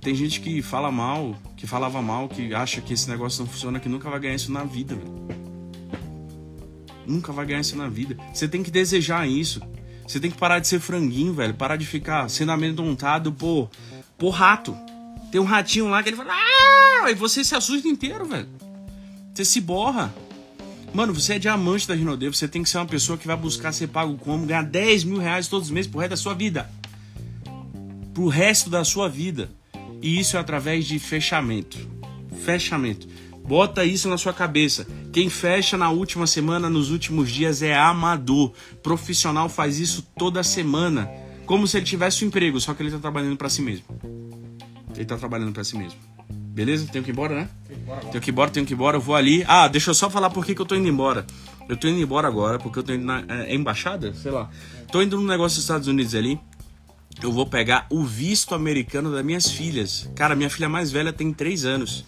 Tem 0.00 0.14
gente 0.14 0.40
que 0.40 0.62
fala 0.62 0.90
mal, 0.90 1.34
que 1.56 1.66
falava 1.66 2.00
mal, 2.00 2.28
que 2.28 2.54
acha 2.54 2.80
que 2.80 2.92
esse 2.92 3.08
negócio 3.08 3.40
não 3.40 3.50
funciona, 3.50 3.80
que 3.80 3.88
nunca 3.88 4.08
vai 4.08 4.20
ganhar 4.20 4.34
isso 4.34 4.52
na 4.52 4.64
vida, 4.64 4.94
velho. 4.94 5.26
Nunca 7.06 7.32
vai 7.32 7.46
ganhar 7.46 7.60
isso 7.60 7.76
na 7.76 7.88
vida. 7.88 8.16
Você 8.32 8.48
tem 8.48 8.62
que 8.62 8.70
desejar 8.70 9.28
isso. 9.28 9.60
Você 10.06 10.20
tem 10.20 10.30
que 10.30 10.38
parar 10.38 10.60
de 10.60 10.68
ser 10.68 10.80
franguinho, 10.80 11.32
velho. 11.32 11.54
Parar 11.54 11.76
de 11.76 11.86
ficar 11.86 12.28
sendo 12.28 12.52
amedrontado 12.52 13.32
por, 13.32 13.70
por 14.16 14.30
rato. 14.30 14.76
Tem 15.30 15.40
um 15.40 15.44
ratinho 15.44 15.88
lá 15.88 16.02
que 16.02 16.08
ele 16.08 16.16
fala. 16.16 16.32
Ah! 17.06 17.10
E 17.10 17.14
você 17.14 17.44
se 17.44 17.54
assusta 17.54 17.86
inteiro, 17.86 18.26
velho. 18.26 18.48
Você 19.32 19.44
se 19.44 19.60
borra. 19.60 20.12
Mano, 20.92 21.14
você 21.14 21.34
é 21.34 21.38
diamante 21.38 21.86
da 21.86 21.94
Rinode, 21.94 22.26
você 22.26 22.48
tem 22.48 22.62
que 22.62 22.68
ser 22.68 22.78
uma 22.78 22.86
pessoa 22.86 23.16
que 23.18 23.26
vai 23.26 23.36
buscar 23.36 23.72
ser 23.72 23.88
pago 23.88 24.16
como, 24.16 24.46
ganhar 24.46 24.62
10 24.62 25.04
mil 25.04 25.18
reais 25.18 25.46
todos 25.46 25.68
os 25.68 25.72
meses 25.72 25.90
pro 25.90 26.00
resto 26.00 26.10
da 26.10 26.16
sua 26.16 26.34
vida. 26.34 26.70
Pro 28.12 28.28
resto 28.28 28.70
da 28.70 28.82
sua 28.82 29.08
vida. 29.08 29.50
E 30.02 30.18
isso 30.18 30.36
é 30.36 30.40
através 30.40 30.84
de 30.84 30.98
fechamento. 30.98 31.78
Fechamento. 32.44 33.06
Bota 33.46 33.84
isso 33.84 34.08
na 34.08 34.18
sua 34.18 34.32
cabeça. 34.32 34.86
Quem 35.12 35.28
fecha 35.28 35.76
na 35.76 35.90
última 35.90 36.26
semana, 36.26 36.68
nos 36.68 36.90
últimos 36.90 37.30
dias, 37.30 37.62
é 37.62 37.76
amador. 37.76 38.52
Profissional 38.82 39.48
faz 39.48 39.78
isso 39.78 40.02
toda 40.18 40.42
semana. 40.42 41.08
Como 41.44 41.68
se 41.68 41.76
ele 41.76 41.86
tivesse 41.86 42.24
um 42.24 42.28
emprego, 42.28 42.60
só 42.60 42.74
que 42.74 42.82
ele 42.82 42.90
tá 42.90 42.98
trabalhando 42.98 43.36
para 43.36 43.48
si 43.48 43.62
mesmo. 43.62 43.84
Ele 44.94 45.04
tá 45.04 45.16
trabalhando 45.16 45.52
para 45.52 45.62
si 45.62 45.76
mesmo. 45.76 46.15
Beleza? 46.56 46.88
Tenho 46.90 47.04
que 47.04 47.10
ir 47.10 47.12
embora, 47.12 47.34
né? 47.34 47.48
Tenho 48.10 48.22
que 48.22 48.30
ir 48.30 48.32
embora, 48.32 48.50
tenho 48.50 48.64
que 48.64 48.72
ir 48.72 48.76
embora. 48.76 48.96
Eu 48.96 49.00
vou 49.02 49.14
ali. 49.14 49.44
Ah, 49.46 49.68
deixa 49.68 49.90
eu 49.90 49.94
só 49.94 50.08
falar 50.08 50.30
por 50.30 50.42
que, 50.42 50.54
que 50.54 50.60
eu 50.62 50.64
tô 50.64 50.74
indo 50.74 50.88
embora. 50.88 51.26
Eu 51.68 51.76
tô 51.76 51.86
indo 51.86 52.00
embora 52.00 52.26
agora, 52.26 52.58
porque 52.58 52.78
eu 52.78 52.82
tô 52.82 52.94
indo 52.94 53.04
na 53.04 53.22
é, 53.28 53.54
embaixada? 53.54 54.14
Sei 54.14 54.30
lá. 54.30 54.48
Tô 54.90 55.02
indo 55.02 55.18
num 55.18 55.26
negócio 55.26 55.56
dos 55.56 55.64
Estados 55.64 55.86
Unidos 55.86 56.14
ali. 56.14 56.40
Eu 57.22 57.30
vou 57.30 57.44
pegar 57.44 57.86
o 57.90 58.02
visto 58.02 58.54
americano 58.54 59.12
das 59.12 59.22
minhas 59.22 59.50
filhas. 59.50 60.08
Cara, 60.14 60.34
minha 60.34 60.48
filha 60.48 60.66
mais 60.66 60.90
velha 60.90 61.12
tem 61.12 61.30
3 61.30 61.66
anos. 61.66 62.06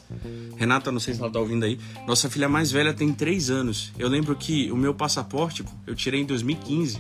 Renata, 0.57 0.91
não 0.91 0.99
sei 0.99 1.13
se 1.13 1.21
ela 1.21 1.31
tá 1.31 1.39
ouvindo 1.39 1.67
aí. 1.67 1.79
Nossa 2.07 2.31
filha 2.31 2.49
mais 2.49 2.73
velha 2.73 2.95
tem 2.95 3.13
3 3.13 3.51
anos. 3.51 3.93
Eu 3.99 4.09
lembro 4.09 4.35
que 4.35 4.73
o 4.73 4.77
meu 4.77 4.95
passaporte 4.95 5.63
eu 5.87 5.95
tirei 5.95 6.23
em 6.23 6.27
2015. 6.27 6.99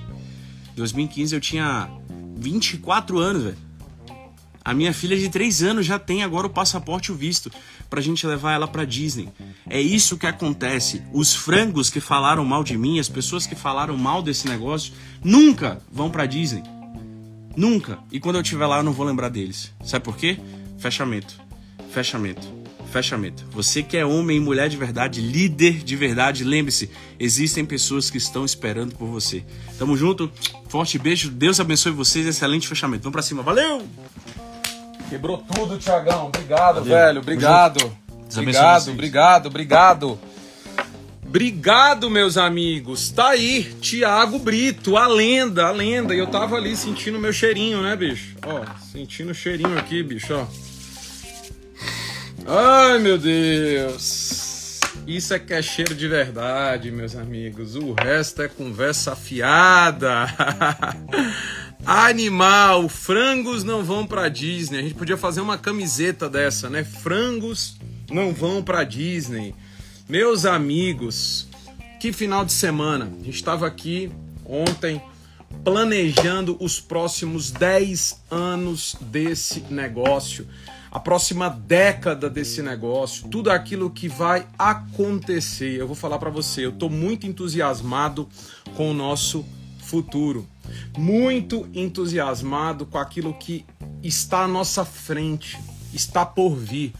2015 0.76 1.34
eu 1.34 1.40
tinha 1.40 1.88
24 2.36 3.18
anos, 3.18 3.42
velho. 3.44 3.67
A 4.68 4.74
minha 4.74 4.92
filha 4.92 5.16
de 5.16 5.30
3 5.30 5.62
anos 5.62 5.86
já 5.86 5.98
tem 5.98 6.22
agora 6.22 6.46
o 6.46 6.50
passaporte 6.50 7.08
e 7.08 7.12
o 7.12 7.16
visto 7.16 7.50
pra 7.88 8.02
gente 8.02 8.26
levar 8.26 8.52
ela 8.52 8.68
pra 8.68 8.84
Disney. 8.84 9.30
É 9.66 9.80
isso 9.80 10.18
que 10.18 10.26
acontece. 10.26 11.02
Os 11.10 11.34
frangos 11.34 11.88
que 11.88 12.00
falaram 12.00 12.44
mal 12.44 12.62
de 12.62 12.76
mim, 12.76 12.98
as 12.98 13.08
pessoas 13.08 13.46
que 13.46 13.54
falaram 13.54 13.96
mal 13.96 14.20
desse 14.20 14.46
negócio, 14.46 14.92
nunca 15.24 15.80
vão 15.90 16.10
pra 16.10 16.26
Disney. 16.26 16.62
Nunca. 17.56 17.98
E 18.12 18.20
quando 18.20 18.36
eu 18.36 18.42
estiver 18.42 18.66
lá, 18.66 18.76
eu 18.76 18.82
não 18.82 18.92
vou 18.92 19.06
lembrar 19.06 19.30
deles. 19.30 19.72
Sabe 19.82 20.04
por 20.04 20.18
quê? 20.18 20.38
Fechamento. 20.76 21.40
Fechamento. 21.90 22.46
Fechamento. 22.92 23.46
Você 23.52 23.82
que 23.82 23.96
é 23.96 24.04
homem 24.04 24.36
e 24.36 24.40
mulher 24.40 24.68
de 24.68 24.76
verdade, 24.76 25.22
líder 25.22 25.82
de 25.82 25.96
verdade, 25.96 26.44
lembre-se, 26.44 26.90
existem 27.18 27.64
pessoas 27.64 28.10
que 28.10 28.18
estão 28.18 28.44
esperando 28.44 28.94
por 28.96 29.06
você. 29.06 29.42
Tamo 29.78 29.96
junto. 29.96 30.30
Forte 30.68 30.98
beijo. 30.98 31.30
Deus 31.30 31.58
abençoe 31.58 31.90
vocês. 31.90 32.26
Excelente 32.26 32.68
fechamento. 32.68 33.04
Vamos 33.04 33.14
pra 33.14 33.22
cima. 33.22 33.42
Valeu! 33.42 33.88
Quebrou 35.08 35.38
tudo, 35.38 35.78
Tiagão. 35.78 36.26
Obrigado, 36.26 36.76
Valeu. 36.76 36.84
velho. 36.84 37.20
Obrigado. 37.20 37.92
Obrigado, 38.36 38.90
obrigado, 38.90 39.46
obrigado. 39.46 40.18
Obrigado, 41.26 42.08
meus 42.08 42.38
amigos. 42.38 43.10
Tá 43.10 43.30
aí, 43.30 43.64
Tiago 43.80 44.38
Brito, 44.38 44.96
a 44.96 45.06
lenda, 45.06 45.66
a 45.66 45.70
lenda. 45.70 46.14
E 46.14 46.18
eu 46.18 46.26
tava 46.26 46.56
ali 46.56 46.74
sentindo 46.74 47.18
meu 47.18 47.32
cheirinho, 47.32 47.82
né, 47.82 47.94
bicho? 47.96 48.34
Ó, 48.46 48.64
sentindo 48.92 49.32
o 49.32 49.34
cheirinho 49.34 49.78
aqui, 49.78 50.02
bicho, 50.02 50.34
ó. 50.34 50.46
Ai, 52.46 52.98
meu 52.98 53.18
Deus. 53.18 54.80
Isso 55.06 55.34
é 55.34 55.38
que 55.38 55.52
é 55.52 55.60
cheiro 55.60 55.94
de 55.94 56.08
verdade, 56.08 56.90
meus 56.90 57.14
amigos. 57.14 57.76
O 57.76 57.92
resto 57.92 58.42
é 58.42 58.48
conversa 58.48 59.14
fiada. 59.14 60.26
Animal, 61.90 62.86
frangos 62.86 63.64
não 63.64 63.82
vão 63.82 64.06
pra 64.06 64.28
Disney. 64.28 64.78
A 64.78 64.82
gente 64.82 64.94
podia 64.94 65.16
fazer 65.16 65.40
uma 65.40 65.56
camiseta 65.56 66.28
dessa, 66.28 66.68
né? 66.68 66.84
Frangos 66.84 67.78
não 68.10 68.30
vão 68.34 68.62
pra 68.62 68.84
Disney. 68.84 69.54
Meus 70.06 70.44
amigos, 70.44 71.48
que 71.98 72.12
final 72.12 72.44
de 72.44 72.52
semana. 72.52 73.06
A 73.06 73.24
gente 73.24 73.36
estava 73.36 73.66
aqui 73.66 74.12
ontem 74.44 75.00
planejando 75.64 76.58
os 76.60 76.78
próximos 76.78 77.50
10 77.50 78.20
anos 78.30 78.94
desse 79.00 79.60
negócio, 79.70 80.46
a 80.90 81.00
próxima 81.00 81.48
década 81.48 82.28
desse 82.28 82.60
negócio, 82.60 83.28
tudo 83.28 83.50
aquilo 83.50 83.88
que 83.88 84.08
vai 84.08 84.46
acontecer. 84.58 85.80
Eu 85.80 85.86
vou 85.86 85.96
falar 85.96 86.18
para 86.18 86.28
você, 86.28 86.66
eu 86.66 86.70
estou 86.70 86.90
muito 86.90 87.26
entusiasmado 87.26 88.28
com 88.76 88.90
o 88.90 88.94
nosso 88.94 89.42
futuro, 89.88 90.46
muito 90.96 91.66
entusiasmado 91.72 92.84
com 92.84 92.98
aquilo 92.98 93.32
que 93.32 93.64
está 94.02 94.44
à 94.44 94.48
nossa 94.48 94.84
frente, 94.84 95.58
está 95.92 96.26
por 96.26 96.54
vir. 96.54 96.92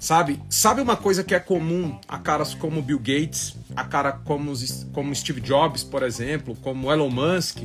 Sabe? 0.00 0.42
Sabe 0.50 0.82
uma 0.82 0.96
coisa 0.96 1.22
que 1.22 1.34
é 1.34 1.40
comum 1.40 1.98
a 2.08 2.18
caras 2.18 2.52
como 2.52 2.82
Bill 2.82 2.98
Gates, 2.98 3.56
a 3.76 3.84
cara 3.84 4.12
como, 4.12 4.52
como 4.92 5.14
Steve 5.14 5.40
Jobs, 5.40 5.84
por 5.84 6.02
exemplo, 6.02 6.56
como 6.60 6.92
Elon 6.92 7.08
Musk? 7.08 7.58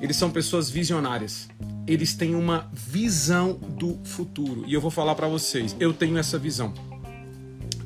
Eles 0.00 0.16
são 0.16 0.30
pessoas 0.30 0.70
visionárias. 0.70 1.48
Eles 1.86 2.14
têm 2.14 2.36
uma 2.36 2.70
visão 2.72 3.54
do 3.54 3.98
futuro. 4.04 4.64
E 4.66 4.72
eu 4.72 4.80
vou 4.80 4.90
falar 4.90 5.16
para 5.16 5.26
vocês, 5.26 5.76
eu 5.80 5.92
tenho 5.92 6.16
essa 6.16 6.38
visão. 6.38 6.72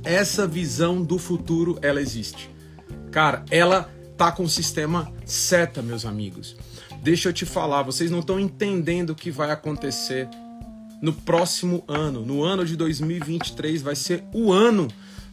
Essa 0.04 0.46
visão 0.46 1.02
do 1.02 1.18
futuro, 1.18 1.78
ela 1.80 2.00
existe. 2.00 2.50
Cara, 3.10 3.44
ela 3.50 3.90
tá 4.22 4.30
com 4.30 4.44
o 4.44 4.48
sistema 4.48 5.12
seta, 5.26 5.82
meus 5.82 6.06
amigos. 6.06 6.54
Deixa 7.02 7.28
eu 7.28 7.32
te 7.32 7.44
falar, 7.44 7.82
vocês 7.82 8.08
não 8.08 8.20
estão 8.20 8.38
entendendo 8.38 9.10
o 9.10 9.14
que 9.16 9.32
vai 9.32 9.50
acontecer 9.50 10.28
no 11.00 11.12
próximo 11.12 11.82
ano. 11.88 12.24
No 12.24 12.44
ano 12.44 12.64
de 12.64 12.76
2023 12.76 13.82
vai 13.82 13.96
ser 13.96 14.22
o 14.32 14.52
ano 14.52 14.86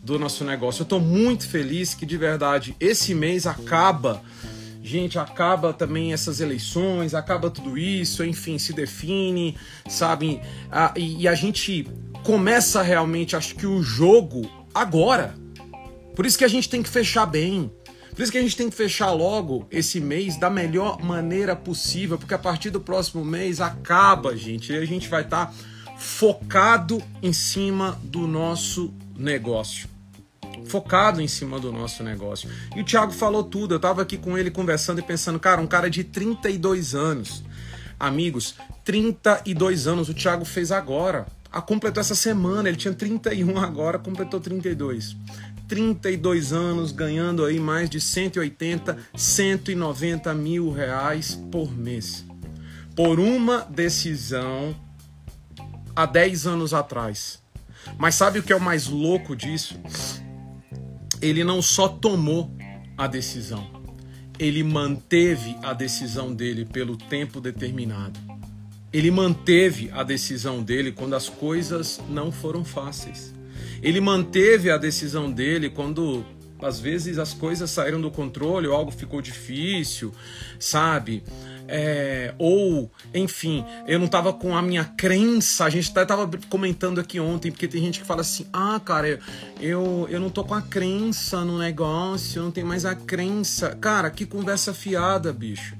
do 0.04 0.18
nosso 0.18 0.44
negócio. 0.44 0.82
Eu 0.82 0.86
estou 0.86 1.00
muito 1.00 1.48
feliz 1.48 1.94
que 1.94 2.04
de 2.04 2.18
verdade 2.18 2.76
esse 2.80 3.14
mês 3.14 3.46
acaba. 3.46 4.24
Gente, 4.82 5.20
acaba 5.20 5.72
também 5.72 6.12
essas 6.12 6.40
eleições, 6.40 7.14
acaba 7.14 7.52
tudo 7.52 7.78
isso, 7.78 8.24
enfim, 8.24 8.58
se 8.58 8.74
define, 8.74 9.56
sabe? 9.88 10.42
Ah, 10.72 10.96
e, 10.98 11.22
e 11.22 11.28
a 11.28 11.36
gente 11.36 11.88
começa 12.24 12.82
realmente, 12.82 13.36
acho 13.36 13.54
que 13.54 13.68
o 13.68 13.84
jogo 13.84 14.50
agora. 14.74 15.36
Por 16.16 16.26
isso 16.26 16.40
que 16.40 16.44
a 16.44 16.50
gente 16.50 16.68
tem 16.68 16.82
que 16.82 16.90
fechar 16.90 17.28
bem. 17.28 17.72
Por 18.20 18.24
isso 18.24 18.34
que 18.34 18.38
a 18.38 18.42
gente 18.42 18.58
tem 18.58 18.70
que 18.70 18.76
fechar 18.76 19.14
logo 19.14 19.66
esse 19.72 20.02
mês 20.02 20.36
da 20.36 20.50
melhor 20.50 21.02
maneira 21.02 21.56
possível, 21.56 22.18
porque 22.18 22.34
a 22.34 22.38
partir 22.38 22.70
do 22.70 22.82
próximo 22.82 23.24
mês 23.24 23.62
acaba, 23.62 24.36
gente, 24.36 24.74
e 24.74 24.78
a 24.78 24.84
gente 24.84 25.08
vai 25.08 25.22
estar 25.22 25.46
tá 25.46 25.54
focado 25.98 27.02
em 27.24 27.32
cima 27.32 27.98
do 28.04 28.28
nosso 28.28 28.94
negócio. 29.16 29.88
Focado 30.66 31.22
em 31.22 31.30
cima 31.30 31.62
do 31.62 31.72
nosso 31.72 32.04
negócio. 32.04 32.50
E 32.76 32.82
o 32.82 32.84
Thiago 32.84 33.14
falou 33.14 33.42
tudo. 33.42 33.76
Eu 33.76 33.78
estava 33.78 34.02
aqui 34.02 34.18
com 34.18 34.38
ele 34.38 34.52
conversando 34.52 35.00
e 35.00 35.02
pensando, 35.02 35.40
cara, 35.40 35.62
um 35.62 35.68
cara 35.68 35.90
de 35.90 36.04
32 36.04 36.94
anos. 36.94 37.42
Amigos, 37.98 38.56
32 38.84 39.88
anos 39.88 40.10
o 40.10 40.14
Thiago 40.14 40.44
fez 40.44 40.74
agora. 40.74 41.26
A 41.52 41.62
completou 41.62 42.00
essa 42.00 42.14
semana, 42.14 42.70
ele 42.70 42.78
tinha 42.78 42.94
31 42.94 43.58
agora, 43.58 43.98
completou 43.98 44.40
32. 44.40 45.16
32 45.70 46.52
anos, 46.52 46.92
ganhando 46.92 47.46
aí 47.46 47.60
mais 47.60 47.90
de 47.90 48.02
180, 48.02 48.98
190 49.16 50.34
mil 50.34 50.72
reais 50.72 51.40
por 51.52 51.72
mês. 51.72 52.26
Por 52.96 53.20
uma 53.20 53.60
decisão 53.62 54.76
há 55.96 56.08
10 56.08 56.48
anos 56.48 56.74
atrás. 56.74 57.42
Mas 57.98 58.16
sabe 58.16 58.40
o 58.40 58.44
que 58.44 58.52
é 58.52 58.56
o 58.56 58.60
mais 58.60 58.88
louco 58.88 59.36
disso? 59.36 59.80
Ele 61.22 61.44
não 61.44 61.62
só 61.62 61.88
tomou 61.88 62.52
a 62.98 63.06
decisão, 63.06 63.70
ele 64.38 64.64
manteve 64.64 65.56
a 65.62 65.74
decisão 65.74 66.34
dele 66.34 66.66
pelo 66.66 66.98
tempo 66.98 67.40
determinado. 67.40 68.20
Ele 68.92 69.12
manteve 69.12 69.92
a 69.94 70.02
decisão 70.02 70.64
dele 70.64 70.92
quando 70.92 71.14
as 71.14 71.30
coisas 71.30 72.02
não 72.10 72.32
foram 72.32 72.66
fáceis. 72.66 73.39
Ele 73.82 74.02
manteve 74.02 74.70
a 74.70 74.78
decisão 74.78 75.32
dele 75.32 75.70
quando 75.70 76.26
às 76.62 76.80
vezes 76.80 77.18
as 77.18 77.34
coisas 77.34 77.70
saíram 77.72 78.02
do 78.02 78.12
controle 78.12 78.68
ou 78.68 78.76
algo 78.76 78.92
ficou 78.92 79.22
difícil, 79.22 80.14
sabe? 80.60 81.24
É, 81.68 82.34
ou, 82.40 82.92
enfim, 83.14 83.64
eu 83.88 84.00
não 84.00 84.08
tava 84.08 84.34
com 84.34 84.58
a 84.58 84.62
minha 84.62 84.84
crença. 84.84 85.66
A 85.66 85.70
gente 85.70 85.92
até 85.92 86.04
tava 86.04 86.30
comentando 86.50 87.00
aqui 87.00 87.20
ontem, 87.20 87.52
porque 87.52 87.68
tem 87.68 87.82
gente 87.82 88.00
que 88.00 88.06
fala 88.06 88.22
assim: 88.22 88.48
ah, 88.52 88.82
cara, 88.84 89.20
eu, 89.62 90.08
eu 90.10 90.20
não 90.20 90.30
tô 90.30 90.44
com 90.44 90.56
a 90.56 90.62
crença 90.62 91.46
no 91.46 91.60
negócio, 91.60 92.40
eu 92.40 92.44
não 92.44 92.52
tenho 92.52 92.66
mais 92.66 92.86
a 92.86 92.96
crença. 92.96 93.78
Cara, 93.80 94.10
que 94.10 94.26
conversa 94.26 94.74
fiada, 94.74 95.32
bicho. 95.32 95.78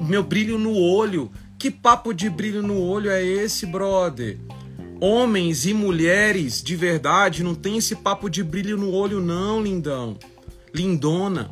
Meu 0.00 0.22
brilho 0.22 0.58
no 0.58 0.74
olho. 0.74 1.30
Que 1.56 1.70
papo 1.70 2.14
de 2.14 2.30
brilho 2.30 2.62
no 2.62 2.80
olho 2.80 3.10
é 3.10 3.22
esse, 3.22 3.66
brother? 3.66 4.38
Homens 5.00 5.64
e 5.64 5.72
mulheres 5.72 6.62
de 6.62 6.76
verdade 6.76 7.42
não 7.42 7.54
tem 7.54 7.78
esse 7.78 7.96
papo 7.96 8.28
de 8.28 8.44
brilho 8.44 8.76
no 8.76 8.92
olho, 8.92 9.18
não, 9.18 9.62
lindão. 9.62 10.18
Lindona. 10.74 11.50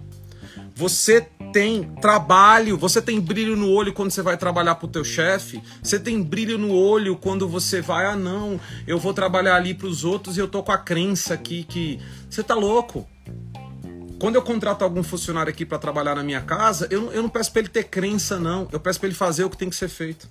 Você 0.75 1.27
tem 1.53 1.85
trabalho, 2.01 2.77
você 2.77 3.01
tem 3.01 3.19
brilho 3.19 3.57
no 3.57 3.71
olho 3.71 3.95
quando 3.95 4.11
você 4.11 4.21
vai 4.21 4.37
trabalhar 4.37 4.75
pro 4.75 4.87
teu 4.87 5.03
chefe, 5.03 5.63
você 5.83 5.99
tem 5.99 6.23
brilho 6.23 6.59
no 6.59 6.75
olho 6.75 7.17
quando 7.17 7.49
você 7.49 7.81
vai, 7.81 8.05
ah 8.05 8.15
não, 8.15 8.61
eu 8.87 8.99
vou 8.99 9.15
trabalhar 9.15 9.57
ali 9.57 9.73
pros 9.73 10.05
outros 10.05 10.37
e 10.37 10.41
eu 10.41 10.47
tô 10.47 10.63
com 10.63 10.73
a 10.73 10.79
crença 10.79 11.33
aqui 11.33 11.65
que 11.65 11.99
você 12.29 12.43
tá 12.43 12.55
louco. 12.55 13.09
Quando 14.21 14.35
eu 14.35 14.43
contrato 14.43 14.83
algum 14.83 15.03
funcionário 15.03 15.51
aqui 15.51 15.65
para 15.65 15.79
trabalhar 15.79 16.15
na 16.15 16.23
minha 16.23 16.43
casa, 16.43 16.87
eu, 16.91 17.11
eu 17.13 17.23
não 17.23 17.31
peço 17.31 17.51
para 17.51 17.61
ele 17.61 17.69
ter 17.69 17.85
crença 17.85 18.39
não, 18.39 18.69
eu 18.71 18.79
peço 18.79 19.01
para 19.01 19.09
ele 19.09 19.17
fazer 19.17 19.45
o 19.45 19.51
que 19.51 19.57
tem 19.57 19.71
que 19.71 19.77
ser 19.77 19.89
feito. 19.89 20.29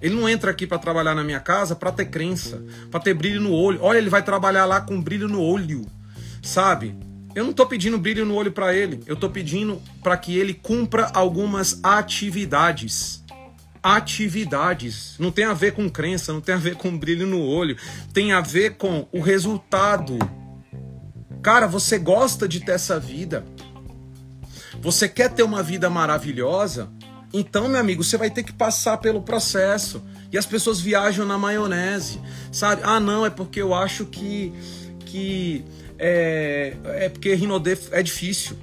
Ele 0.00 0.14
não 0.14 0.28
entra 0.28 0.50
aqui 0.50 0.66
para 0.66 0.78
trabalhar 0.78 1.14
na 1.14 1.24
minha 1.24 1.40
casa 1.40 1.74
para 1.74 1.90
ter 1.92 2.06
crença, 2.06 2.62
para 2.90 3.00
ter 3.00 3.14
brilho 3.14 3.40
no 3.40 3.52
olho. 3.52 3.78
Olha, 3.82 3.98
ele 3.98 4.10
vai 4.10 4.22
trabalhar 4.22 4.64
lá 4.64 4.80
com 4.80 5.00
brilho 5.00 5.28
no 5.28 5.40
olho, 5.40 5.86
sabe? 6.42 6.94
Eu 7.34 7.44
não 7.44 7.50
estou 7.50 7.66
pedindo 7.66 7.98
brilho 7.98 8.24
no 8.24 8.34
olho 8.34 8.50
para 8.50 8.74
ele, 8.74 9.02
eu 9.06 9.14
estou 9.14 9.28
pedindo 9.28 9.80
para 10.02 10.16
que 10.16 10.38
ele 10.38 10.54
cumpra 10.54 11.10
algumas 11.12 11.80
atividades. 11.82 13.22
Atividades. 13.82 15.14
Não 15.18 15.30
tem 15.30 15.44
a 15.44 15.52
ver 15.52 15.72
com 15.72 15.88
crença, 15.88 16.32
não 16.32 16.40
tem 16.40 16.54
a 16.54 16.58
ver 16.58 16.76
com 16.76 16.96
brilho 16.96 17.26
no 17.26 17.40
olho, 17.40 17.76
tem 18.12 18.32
a 18.32 18.40
ver 18.40 18.76
com 18.76 19.06
o 19.12 19.20
resultado. 19.20 20.18
Cara, 21.42 21.66
você 21.66 21.98
gosta 21.98 22.48
de 22.48 22.60
ter 22.60 22.72
essa 22.72 22.98
vida? 22.98 23.44
Você 24.80 25.08
quer 25.08 25.30
ter 25.30 25.42
uma 25.42 25.62
vida 25.62 25.88
maravilhosa? 25.88 26.90
Então, 27.32 27.68
meu 27.68 27.80
amigo, 27.80 28.02
você 28.02 28.16
vai 28.16 28.30
ter 28.30 28.42
que 28.42 28.52
passar 28.52 28.98
pelo 28.98 29.22
processo. 29.22 30.02
E 30.32 30.38
as 30.38 30.46
pessoas 30.46 30.80
viajam 30.80 31.24
na 31.24 31.38
maionese, 31.38 32.20
sabe? 32.50 32.82
Ah, 32.84 32.98
não, 32.98 33.24
é 33.24 33.30
porque 33.30 33.60
eu 33.60 33.74
acho 33.74 34.06
que 34.06 34.52
que 35.04 35.64
é, 35.98 36.76
é 36.84 37.08
porque 37.08 37.34
Rinodê 37.34 37.78
é 37.92 38.02
difícil. 38.02 38.56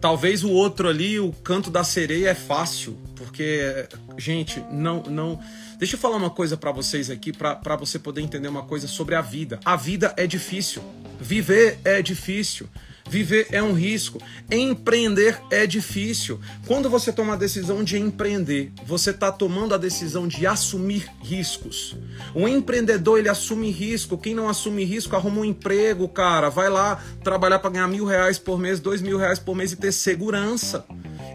Talvez 0.00 0.44
o 0.44 0.50
outro 0.50 0.88
ali, 0.88 1.18
o 1.18 1.32
canto 1.32 1.70
da 1.70 1.82
sereia 1.82 2.28
é 2.28 2.34
fácil, 2.34 2.98
porque 3.16 3.88
gente, 4.18 4.62
não 4.70 5.02
não 5.04 5.40
Deixa 5.78 5.94
eu 5.94 6.00
falar 6.00 6.16
uma 6.16 6.30
coisa 6.30 6.56
para 6.56 6.72
vocês 6.72 7.10
aqui 7.10 7.32
para 7.32 7.76
você 7.76 7.98
poder 7.98 8.22
entender 8.22 8.48
uma 8.48 8.62
coisa 8.62 8.88
sobre 8.88 9.14
a 9.14 9.20
vida. 9.20 9.60
A 9.62 9.76
vida 9.76 10.14
é 10.16 10.26
difícil. 10.26 10.82
Viver 11.20 11.78
é 11.84 12.00
difícil. 12.00 12.66
Viver 13.08 13.46
é 13.52 13.62
um 13.62 13.72
risco. 13.72 14.20
Empreender 14.50 15.40
é 15.50 15.66
difícil. 15.66 16.40
Quando 16.66 16.90
você 16.90 17.12
toma 17.12 17.34
a 17.34 17.36
decisão 17.36 17.84
de 17.84 17.98
empreender, 17.98 18.72
você 18.84 19.10
está 19.10 19.30
tomando 19.30 19.74
a 19.74 19.78
decisão 19.78 20.26
de 20.26 20.46
assumir 20.46 21.08
riscos. 21.22 21.96
O 22.34 22.48
empreendedor 22.48 23.18
ele 23.18 23.28
assume 23.28 23.70
risco. 23.70 24.18
Quem 24.18 24.34
não 24.34 24.48
assume 24.48 24.84
risco 24.84 25.14
arruma 25.14 25.40
um 25.40 25.44
emprego, 25.44 26.08
cara. 26.08 26.48
Vai 26.48 26.68
lá 26.68 27.02
trabalhar 27.22 27.58
para 27.60 27.70
ganhar 27.70 27.88
mil 27.88 28.04
reais 28.04 28.38
por 28.38 28.58
mês, 28.58 28.80
dois 28.80 29.00
mil 29.00 29.18
reais 29.18 29.38
por 29.38 29.54
mês 29.54 29.72
e 29.72 29.76
ter 29.76 29.92
segurança. 29.92 30.84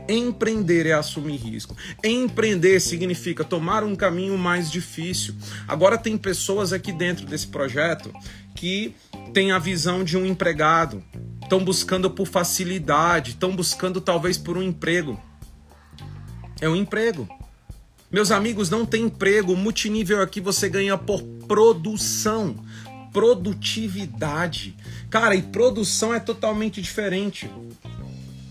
Empreender 0.10 0.88
é 0.88 0.94
assumir 0.94 1.38
risco. 1.38 1.76
Empreender 2.04 2.80
significa 2.82 3.44
tomar 3.44 3.84
um 3.84 3.96
caminho 3.96 4.38
mais 4.38 4.70
difícil. 4.70 5.34
Agora 5.68 5.98
tem 5.98 6.18
pessoas 6.18 6.74
aqui 6.74 6.92
dentro 6.92 7.26
desse 7.26 7.48
projeto 7.48 8.12
que 8.56 8.94
têm 9.34 9.52
a 9.52 9.60
visão 9.60 10.04
de 10.04 10.18
um 10.18 10.26
empregado 10.26 11.02
estão 11.52 11.66
buscando 11.66 12.10
por 12.10 12.26
facilidade, 12.26 13.32
estão 13.32 13.54
buscando 13.54 14.00
talvez 14.00 14.38
por 14.38 14.58
um 14.58 14.64
emprego. 14.64 15.20
É 16.62 16.70
um 16.70 16.78
emprego. 16.78 17.28
Meus 18.10 18.32
amigos, 18.32 18.70
não 18.70 18.86
tem 18.86 19.04
emprego. 19.04 19.54
Multinível 19.54 20.22
aqui 20.22 20.40
você 20.40 20.70
ganha 20.70 20.98
por 20.98 21.22
produção, 21.50 22.56
produtividade. 23.12 24.78
Cara, 25.10 25.36
e 25.36 25.42
produção 25.42 26.14
é 26.14 26.22
totalmente 26.22 26.82
diferente. 26.82 27.52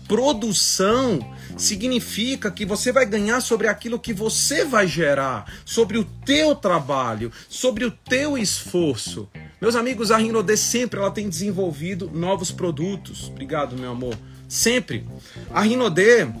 Produção 0.07 1.19
significa 1.57 2.51
que 2.51 2.67
você 2.67 2.91
vai 2.91 3.07
ganhar 3.07 3.41
sobre 3.41 3.67
aquilo 3.67 3.97
que 3.97 4.13
você 4.13 4.63
vai 4.63 4.87
gerar, 4.87 5.51
sobre 5.65 5.97
o 5.97 6.03
teu 6.03 6.55
trabalho, 6.55 7.31
sobre 7.49 7.83
o 7.83 7.89
teu 7.89 8.37
esforço. 8.37 9.27
Meus 9.61 9.75
amigos, 9.75 10.09
a 10.09 10.17
Rinode 10.17 10.57
sempre 10.57 10.99
ela 10.99 11.11
tem 11.11 11.29
desenvolvido 11.29 12.09
novos 12.11 12.51
produtos. 12.51 13.27
Obrigado, 13.29 13.77
meu 13.77 13.91
amor. 13.91 14.17
Sempre. 14.49 15.07
A 15.51 15.61
Rinode, 15.61 16.33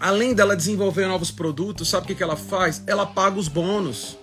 além 0.00 0.32
dela 0.32 0.56
desenvolver 0.56 1.06
novos 1.06 1.30
produtos, 1.30 1.90
sabe 1.90 2.10
o 2.10 2.16
que 2.16 2.22
ela 2.22 2.34
faz? 2.34 2.82
Ela 2.86 3.04
paga 3.04 3.38
os 3.38 3.48
bônus. 3.48 4.16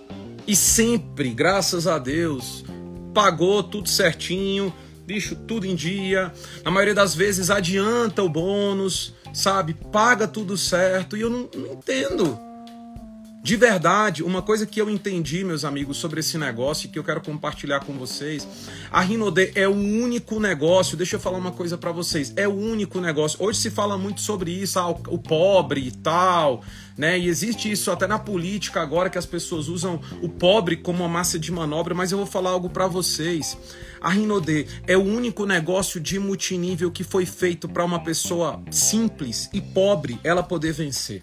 E 0.44 0.56
sempre, 0.56 1.30
graças 1.30 1.86
a 1.86 1.96
Deus, 1.96 2.64
pagou 3.14 3.62
tudo 3.62 3.88
certinho, 3.88 4.74
bicho, 5.06 5.36
tudo 5.36 5.64
em 5.64 5.76
dia. 5.76 6.32
Na 6.64 6.72
maioria 6.72 6.96
das 6.96 7.14
vezes 7.14 7.48
adianta 7.48 8.24
o 8.24 8.28
bônus, 8.28 9.14
sabe? 9.32 9.72
Paga 9.72 10.26
tudo 10.26 10.58
certo. 10.58 11.16
E 11.16 11.20
eu 11.20 11.30
não, 11.30 11.48
não 11.54 11.74
entendo. 11.74 12.36
De 13.44 13.56
verdade, 13.56 14.22
uma 14.22 14.40
coisa 14.40 14.64
que 14.64 14.80
eu 14.80 14.88
entendi, 14.88 15.44
meus 15.44 15.66
amigos, 15.66 15.98
sobre 15.98 16.20
esse 16.20 16.38
negócio 16.38 16.86
e 16.86 16.88
que 16.88 16.98
eu 16.98 17.04
quero 17.04 17.20
compartilhar 17.20 17.80
com 17.80 17.92
vocês, 17.92 18.48
a 18.90 19.02
Rinode 19.02 19.52
é 19.54 19.68
o 19.68 19.74
único 19.74 20.40
negócio, 20.40 20.96
deixa 20.96 21.16
eu 21.16 21.20
falar 21.20 21.36
uma 21.36 21.52
coisa 21.52 21.76
para 21.76 21.92
vocês, 21.92 22.32
é 22.36 22.48
o 22.48 22.54
único 22.54 23.02
negócio. 23.02 23.44
Hoje 23.44 23.58
se 23.58 23.70
fala 23.70 23.98
muito 23.98 24.22
sobre 24.22 24.50
isso, 24.50 24.78
ah, 24.78 24.88
o 24.88 25.18
pobre 25.18 25.88
e 25.88 25.90
tal, 25.90 26.64
né? 26.96 27.18
E 27.18 27.28
existe 27.28 27.70
isso 27.70 27.90
até 27.90 28.06
na 28.06 28.18
política 28.18 28.80
agora 28.80 29.10
que 29.10 29.18
as 29.18 29.26
pessoas 29.26 29.68
usam 29.68 30.00
o 30.22 30.28
pobre 30.30 30.78
como 30.78 31.00
uma 31.00 31.08
massa 31.10 31.38
de 31.38 31.52
manobra, 31.52 31.94
mas 31.94 32.12
eu 32.12 32.16
vou 32.16 32.26
falar 32.26 32.48
algo 32.48 32.70
para 32.70 32.86
vocês. 32.86 33.58
A 34.00 34.08
Rinode 34.08 34.66
é 34.86 34.96
o 34.96 35.02
único 35.02 35.44
negócio 35.44 36.00
de 36.00 36.18
multinível 36.18 36.90
que 36.90 37.04
foi 37.04 37.26
feito 37.26 37.68
para 37.68 37.84
uma 37.84 38.02
pessoa 38.02 38.62
simples 38.70 39.50
e 39.52 39.60
pobre 39.60 40.18
ela 40.24 40.42
poder 40.42 40.72
vencer. 40.72 41.22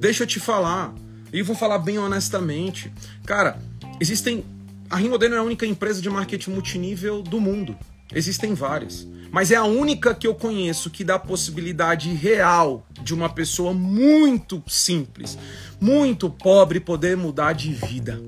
Deixa 0.00 0.22
eu 0.22 0.26
te 0.26 0.40
falar, 0.40 0.94
e 1.34 1.42
vou 1.42 1.56
falar 1.56 1.78
bem 1.78 1.98
honestamente. 1.98 2.92
Cara, 3.26 3.58
existem. 4.00 4.44
A 4.88 4.96
Rinode 4.96 5.28
não 5.28 5.36
é 5.36 5.40
a 5.40 5.42
única 5.42 5.66
empresa 5.66 6.00
de 6.00 6.08
marketing 6.08 6.50
multinível 6.50 7.20
do 7.22 7.40
mundo. 7.40 7.76
Existem 8.14 8.54
várias. 8.54 9.06
Mas 9.32 9.50
é 9.50 9.56
a 9.56 9.64
única 9.64 10.14
que 10.14 10.28
eu 10.28 10.34
conheço 10.36 10.90
que 10.90 11.02
dá 11.02 11.16
a 11.16 11.18
possibilidade 11.18 12.12
real 12.14 12.86
de 13.02 13.12
uma 13.12 13.28
pessoa 13.28 13.74
muito 13.74 14.62
simples, 14.68 15.36
muito 15.80 16.30
pobre 16.30 16.78
poder 16.78 17.16
mudar 17.16 17.52
de 17.52 17.72
vida. 17.72 18.22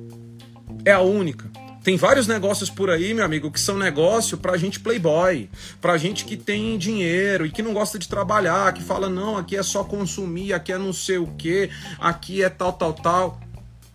É 0.84 0.90
a 0.90 1.00
única. 1.00 1.48
Tem 1.86 1.96
vários 1.96 2.26
negócios 2.26 2.68
por 2.68 2.90
aí, 2.90 3.14
meu 3.14 3.24
amigo, 3.24 3.48
que 3.48 3.60
são 3.60 3.78
negócio 3.78 4.36
pra 4.36 4.56
gente 4.56 4.80
playboy, 4.80 5.48
pra 5.80 5.96
gente 5.96 6.24
que 6.24 6.36
tem 6.36 6.76
dinheiro 6.76 7.46
e 7.46 7.50
que 7.52 7.62
não 7.62 7.72
gosta 7.72 7.96
de 7.96 8.08
trabalhar, 8.08 8.74
que 8.74 8.82
fala, 8.82 9.08
não, 9.08 9.36
aqui 9.36 9.56
é 9.56 9.62
só 9.62 9.84
consumir, 9.84 10.52
aqui 10.52 10.72
é 10.72 10.78
não 10.78 10.92
sei 10.92 11.18
o 11.18 11.28
que, 11.28 11.70
aqui 12.00 12.42
é 12.42 12.48
tal, 12.48 12.72
tal, 12.72 12.92
tal. 12.92 13.40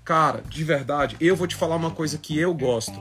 Cara, 0.05 0.41
de 0.49 0.63
verdade, 0.63 1.17
eu 1.19 1.35
vou 1.35 1.45
te 1.45 1.53
falar 1.53 1.75
uma 1.75 1.91
coisa 1.91 2.17
que 2.17 2.39
eu 2.39 2.53
gosto. 2.53 2.97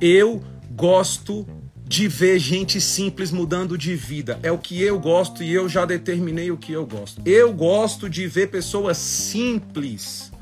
Eu 0.00 0.42
gosto 0.70 1.46
de 1.84 2.08
ver 2.08 2.38
gente 2.38 2.80
simples 2.80 3.30
mudando 3.30 3.76
de 3.76 3.94
vida. 3.94 4.40
É 4.42 4.50
o 4.50 4.56
que 4.56 4.82
eu 4.82 4.98
gosto 4.98 5.42
e 5.42 5.52
eu 5.52 5.68
já 5.68 5.84
determinei 5.84 6.50
o 6.50 6.56
que 6.56 6.72
eu 6.72 6.86
gosto. 6.86 7.20
Eu 7.26 7.52
gosto 7.52 8.08
de 8.08 8.26
ver 8.26 8.46
pessoas 8.46 8.96
simples 8.96 10.32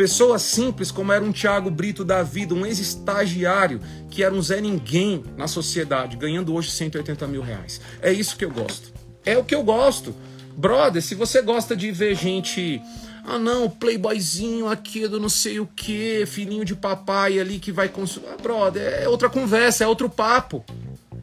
Pessoas 0.00 0.40
simples 0.40 0.90
como 0.90 1.12
era 1.12 1.22
um 1.22 1.30
Tiago 1.30 1.70
Brito 1.70 2.06
da 2.06 2.22
vida, 2.22 2.54
um 2.54 2.64
ex-estagiário 2.64 3.82
que 4.08 4.24
era 4.24 4.34
um 4.34 4.40
Zé 4.40 4.58
Ninguém 4.58 5.22
na 5.36 5.46
sociedade, 5.46 6.16
ganhando 6.16 6.54
hoje 6.54 6.70
180 6.70 7.26
mil 7.26 7.42
reais. 7.42 7.82
É 8.00 8.10
isso 8.10 8.34
que 8.34 8.42
eu 8.42 8.50
gosto. 8.50 8.94
É 9.26 9.36
o 9.36 9.44
que 9.44 9.54
eu 9.54 9.62
gosto. 9.62 10.14
Brother, 10.56 11.02
se 11.02 11.14
você 11.14 11.42
gosta 11.42 11.76
de 11.76 11.92
ver 11.92 12.14
gente. 12.16 12.80
Ah, 13.26 13.38
não, 13.38 13.68
playboyzinho 13.68 14.68
aqui 14.68 15.06
do 15.06 15.20
não 15.20 15.28
sei 15.28 15.60
o 15.60 15.66
que, 15.66 16.24
filhinho 16.24 16.64
de 16.64 16.74
papai 16.74 17.38
ali 17.38 17.58
que 17.58 17.70
vai 17.70 17.90
consumir. 17.90 18.28
Ah, 18.32 18.42
brother, 18.42 19.02
é 19.02 19.06
outra 19.06 19.28
conversa, 19.28 19.84
é 19.84 19.86
outro 19.86 20.08
papo. 20.08 20.64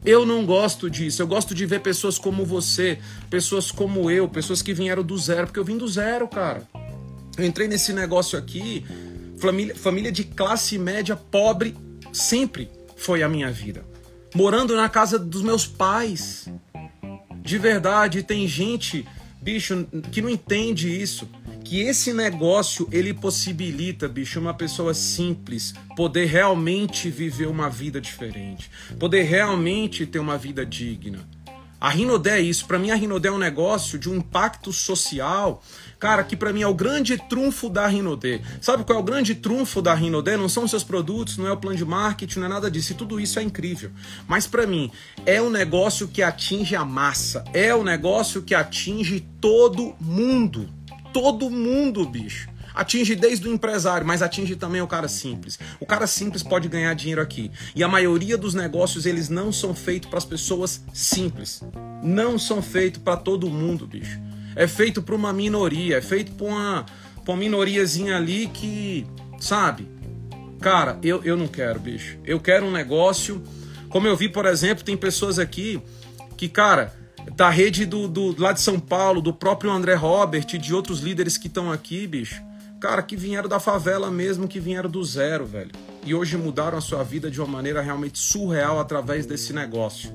Eu 0.04 0.24
não 0.24 0.46
gosto 0.46 0.88
disso. 0.88 1.20
Eu 1.20 1.26
gosto 1.26 1.52
de 1.52 1.66
ver 1.66 1.80
pessoas 1.80 2.16
como 2.16 2.44
você, 2.46 3.00
pessoas 3.28 3.72
como 3.72 4.08
eu, 4.08 4.28
pessoas 4.28 4.62
que 4.62 4.72
vieram 4.72 5.02
do 5.02 5.18
zero, 5.18 5.48
porque 5.48 5.58
eu 5.58 5.64
vim 5.64 5.76
do 5.76 5.88
zero, 5.88 6.28
cara. 6.28 6.62
Eu 7.38 7.44
entrei 7.44 7.68
nesse 7.68 7.92
negócio 7.92 8.36
aqui, 8.36 8.84
família, 9.38 9.72
família 9.76 10.10
de 10.10 10.24
classe 10.24 10.76
média 10.76 11.14
pobre 11.14 11.76
sempre 12.12 12.68
foi 12.96 13.22
a 13.22 13.28
minha 13.28 13.48
vida. 13.48 13.86
Morando 14.34 14.74
na 14.74 14.88
casa 14.88 15.20
dos 15.20 15.42
meus 15.42 15.64
pais. 15.64 16.48
De 17.40 17.56
verdade, 17.56 18.24
tem 18.24 18.46
gente, 18.48 19.06
bicho, 19.40 19.86
que 20.10 20.20
não 20.20 20.28
entende 20.28 21.00
isso. 21.00 21.28
Que 21.64 21.82
esse 21.82 22.12
negócio 22.12 22.88
ele 22.90 23.14
possibilita, 23.14 24.08
bicho, 24.08 24.40
uma 24.40 24.54
pessoa 24.54 24.92
simples 24.92 25.74
poder 25.94 26.26
realmente 26.26 27.08
viver 27.08 27.46
uma 27.46 27.70
vida 27.70 28.00
diferente, 28.00 28.68
poder 28.98 29.22
realmente 29.22 30.04
ter 30.06 30.18
uma 30.18 30.36
vida 30.36 30.66
digna. 30.66 31.20
A 31.80 31.90
Rinodé 31.90 32.38
é 32.38 32.40
isso. 32.40 32.66
Para 32.66 32.78
mim, 32.78 32.90
a 32.90 32.96
Rinodé 32.96 33.28
é 33.28 33.32
um 33.32 33.38
negócio 33.38 33.98
de 33.98 34.10
um 34.10 34.16
impacto 34.16 34.72
social 34.72 35.62
Cara, 35.98 36.22
que 36.22 36.36
para 36.36 36.52
mim 36.52 36.62
é 36.62 36.66
o 36.66 36.74
grande 36.74 37.16
trunfo 37.16 37.68
da 37.68 37.86
Rinodê. 37.86 38.40
Sabe 38.60 38.84
qual 38.84 38.98
é 38.98 39.02
o 39.02 39.04
grande 39.04 39.34
trunfo 39.34 39.82
da 39.82 39.92
Rinodê? 39.94 40.36
Não 40.36 40.48
são 40.48 40.64
os 40.64 40.70
seus 40.70 40.84
produtos, 40.84 41.36
não 41.36 41.46
é 41.48 41.52
o 41.52 41.56
plano 41.56 41.76
de 41.76 41.84
marketing, 41.84 42.38
não 42.38 42.46
é 42.46 42.50
nada 42.50 42.70
disso. 42.70 42.92
E 42.92 42.94
tudo 42.94 43.18
isso 43.18 43.40
é 43.40 43.42
incrível. 43.42 43.90
Mas 44.28 44.46
para 44.46 44.64
mim, 44.64 44.92
é 45.26 45.42
um 45.42 45.50
negócio 45.50 46.06
que 46.06 46.22
atinge 46.22 46.76
a 46.76 46.84
massa. 46.84 47.42
É 47.52 47.74
um 47.74 47.82
negócio 47.82 48.42
que 48.42 48.54
atinge 48.54 49.26
todo 49.40 49.96
mundo. 50.00 50.68
Todo 51.12 51.50
mundo, 51.50 52.06
bicho 52.06 52.48
atinge 52.74 53.16
desde 53.16 53.48
o 53.48 53.52
empresário, 53.52 54.06
mas 54.06 54.22
atinge 54.22 54.54
também 54.54 54.80
o 54.80 54.86
cara 54.86 55.08
simples. 55.08 55.58
O 55.80 55.86
cara 55.86 56.06
simples 56.06 56.44
pode 56.44 56.68
ganhar 56.68 56.94
dinheiro 56.94 57.20
aqui. 57.20 57.50
E 57.74 57.82
a 57.82 57.88
maioria 57.88 58.38
dos 58.38 58.54
negócios 58.54 59.04
eles 59.04 59.28
não 59.28 59.50
são 59.50 59.74
feitos 59.74 60.08
para 60.08 60.18
as 60.18 60.24
pessoas 60.24 60.80
simples. 60.94 61.60
Não 62.04 62.38
são 62.38 62.62
feitos 62.62 63.02
para 63.02 63.16
todo 63.16 63.50
mundo, 63.50 63.84
bicho 63.84 64.27
é 64.58 64.66
feito 64.66 65.00
para 65.00 65.14
uma 65.14 65.32
minoria, 65.32 65.98
é 65.98 66.02
feito 66.02 66.32
para 66.32 66.46
uma, 66.48 66.86
pra 67.24 67.32
uma 67.32 67.36
minoriazinha 67.36 68.16
ali 68.16 68.48
que, 68.48 69.06
sabe? 69.38 69.88
Cara, 70.60 70.98
eu, 71.00 71.22
eu 71.22 71.36
não 71.36 71.46
quero, 71.46 71.78
bicho. 71.78 72.18
Eu 72.24 72.40
quero 72.40 72.66
um 72.66 72.70
negócio. 72.72 73.40
Como 73.88 74.08
eu 74.08 74.16
vi, 74.16 74.28
por 74.28 74.46
exemplo, 74.46 74.82
tem 74.82 74.96
pessoas 74.96 75.38
aqui 75.38 75.80
que, 76.36 76.48
cara, 76.48 76.92
da 77.36 77.48
rede 77.48 77.86
do, 77.86 78.08
do 78.08 78.34
lá 78.36 78.50
de 78.50 78.60
São 78.60 78.80
Paulo, 78.80 79.22
do 79.22 79.32
próprio 79.32 79.70
André 79.70 79.94
Robert 79.94 80.46
e 80.52 80.58
de 80.58 80.74
outros 80.74 80.98
líderes 80.98 81.38
que 81.38 81.46
estão 81.46 81.70
aqui, 81.70 82.04
bicho. 82.08 82.42
Cara, 82.80 83.00
que 83.00 83.14
vieram 83.14 83.48
da 83.48 83.60
favela 83.60 84.10
mesmo, 84.10 84.48
que 84.48 84.58
vieram 84.58 84.90
do 84.90 85.04
zero, 85.04 85.46
velho. 85.46 85.70
E 86.04 86.16
hoje 86.16 86.36
mudaram 86.36 86.78
a 86.78 86.80
sua 86.80 87.04
vida 87.04 87.30
de 87.30 87.40
uma 87.40 87.46
maneira 87.46 87.80
realmente 87.80 88.18
surreal 88.18 88.80
através 88.80 89.24
desse 89.24 89.52
negócio. 89.52 90.12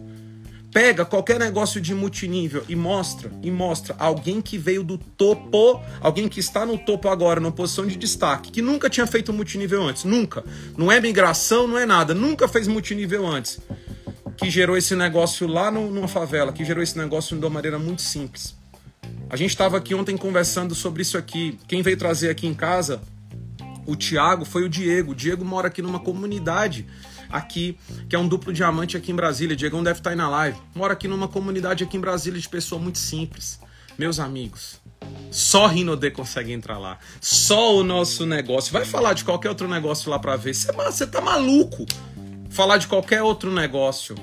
Pega 0.73 1.05
qualquer 1.05 1.39
negócio 1.39 1.79
de 1.79 1.93
multinível 1.93 2.65
e 2.67 2.75
mostra, 2.75 3.31
e 3.43 3.51
mostra 3.51 3.95
alguém 3.99 4.41
que 4.41 4.57
veio 4.57 4.83
do 4.83 4.97
topo, 4.97 5.79
alguém 6.01 6.27
que 6.27 6.39
está 6.39 6.65
no 6.65 6.79
topo 6.79 7.07
agora, 7.09 7.39
numa 7.39 7.51
posição 7.51 7.85
de 7.85 7.95
destaque, 7.95 8.51
que 8.51 8.61
nunca 8.61 8.89
tinha 8.89 9.05
feito 9.05 9.31
multinível 9.31 9.83
antes, 9.83 10.03
nunca. 10.03 10.43
Não 10.75 10.91
é 10.91 10.99
migração, 10.99 11.67
não 11.67 11.77
é 11.77 11.85
nada, 11.85 12.15
nunca 12.15 12.47
fez 12.47 12.67
multinível 12.67 13.27
antes. 13.27 13.59
Que 14.35 14.49
gerou 14.49 14.75
esse 14.75 14.95
negócio 14.95 15.45
lá 15.45 15.69
no, 15.69 15.91
numa 15.91 16.07
favela, 16.07 16.51
que 16.51 16.65
gerou 16.65 16.81
esse 16.81 16.97
negócio 16.97 17.37
de 17.37 17.45
uma 17.45 17.51
maneira 17.51 17.77
muito 17.77 18.01
simples. 18.01 18.55
A 19.29 19.35
gente 19.35 19.51
estava 19.51 19.77
aqui 19.77 19.93
ontem 19.93 20.17
conversando 20.17 20.73
sobre 20.73 21.03
isso 21.03 21.19
aqui. 21.19 21.59
Quem 21.67 21.83
veio 21.83 21.97
trazer 21.97 22.31
aqui 22.31 22.47
em 22.47 22.53
casa 22.53 22.99
o 23.85 23.95
Tiago 23.95 24.45
foi 24.45 24.63
o 24.63 24.69
Diego. 24.69 25.11
O 25.11 25.15
Diego 25.15 25.43
mora 25.43 25.67
aqui 25.67 25.81
numa 25.81 25.99
comunidade 25.99 26.85
aqui, 27.33 27.75
que 28.07 28.15
é 28.15 28.19
um 28.19 28.27
duplo 28.27 28.53
diamante 28.53 28.95
aqui 28.95 29.11
em 29.11 29.15
Brasília. 29.15 29.55
Diegão 29.55 29.83
deve 29.83 29.99
estar 29.99 30.11
aí 30.11 30.15
na 30.15 30.29
live. 30.29 30.57
Mora 30.75 30.93
aqui 30.93 31.07
numa 31.07 31.27
comunidade 31.27 31.83
aqui 31.83 31.97
em 31.97 31.99
Brasília 31.99 32.39
de 32.39 32.47
pessoa 32.47 32.79
muito 32.79 32.99
simples. 32.99 33.59
Meus 33.97 34.19
amigos, 34.19 34.79
só 35.31 35.65
Rinode 35.65 36.11
consegue 36.11 36.51
entrar 36.51 36.77
lá. 36.77 36.99
Só 37.19 37.75
o 37.75 37.83
nosso 37.83 38.25
negócio. 38.25 38.71
Vai 38.71 38.85
falar 38.85 39.13
de 39.13 39.23
qualquer 39.23 39.49
outro 39.49 39.67
negócio 39.67 40.11
lá 40.11 40.19
para 40.19 40.35
ver. 40.35 40.53
Você 40.53 41.07
tá 41.07 41.19
maluco? 41.19 41.85
Falar 42.49 42.77
de 42.77 42.87
qualquer 42.87 43.23
outro 43.23 43.51
negócio. 43.51 44.15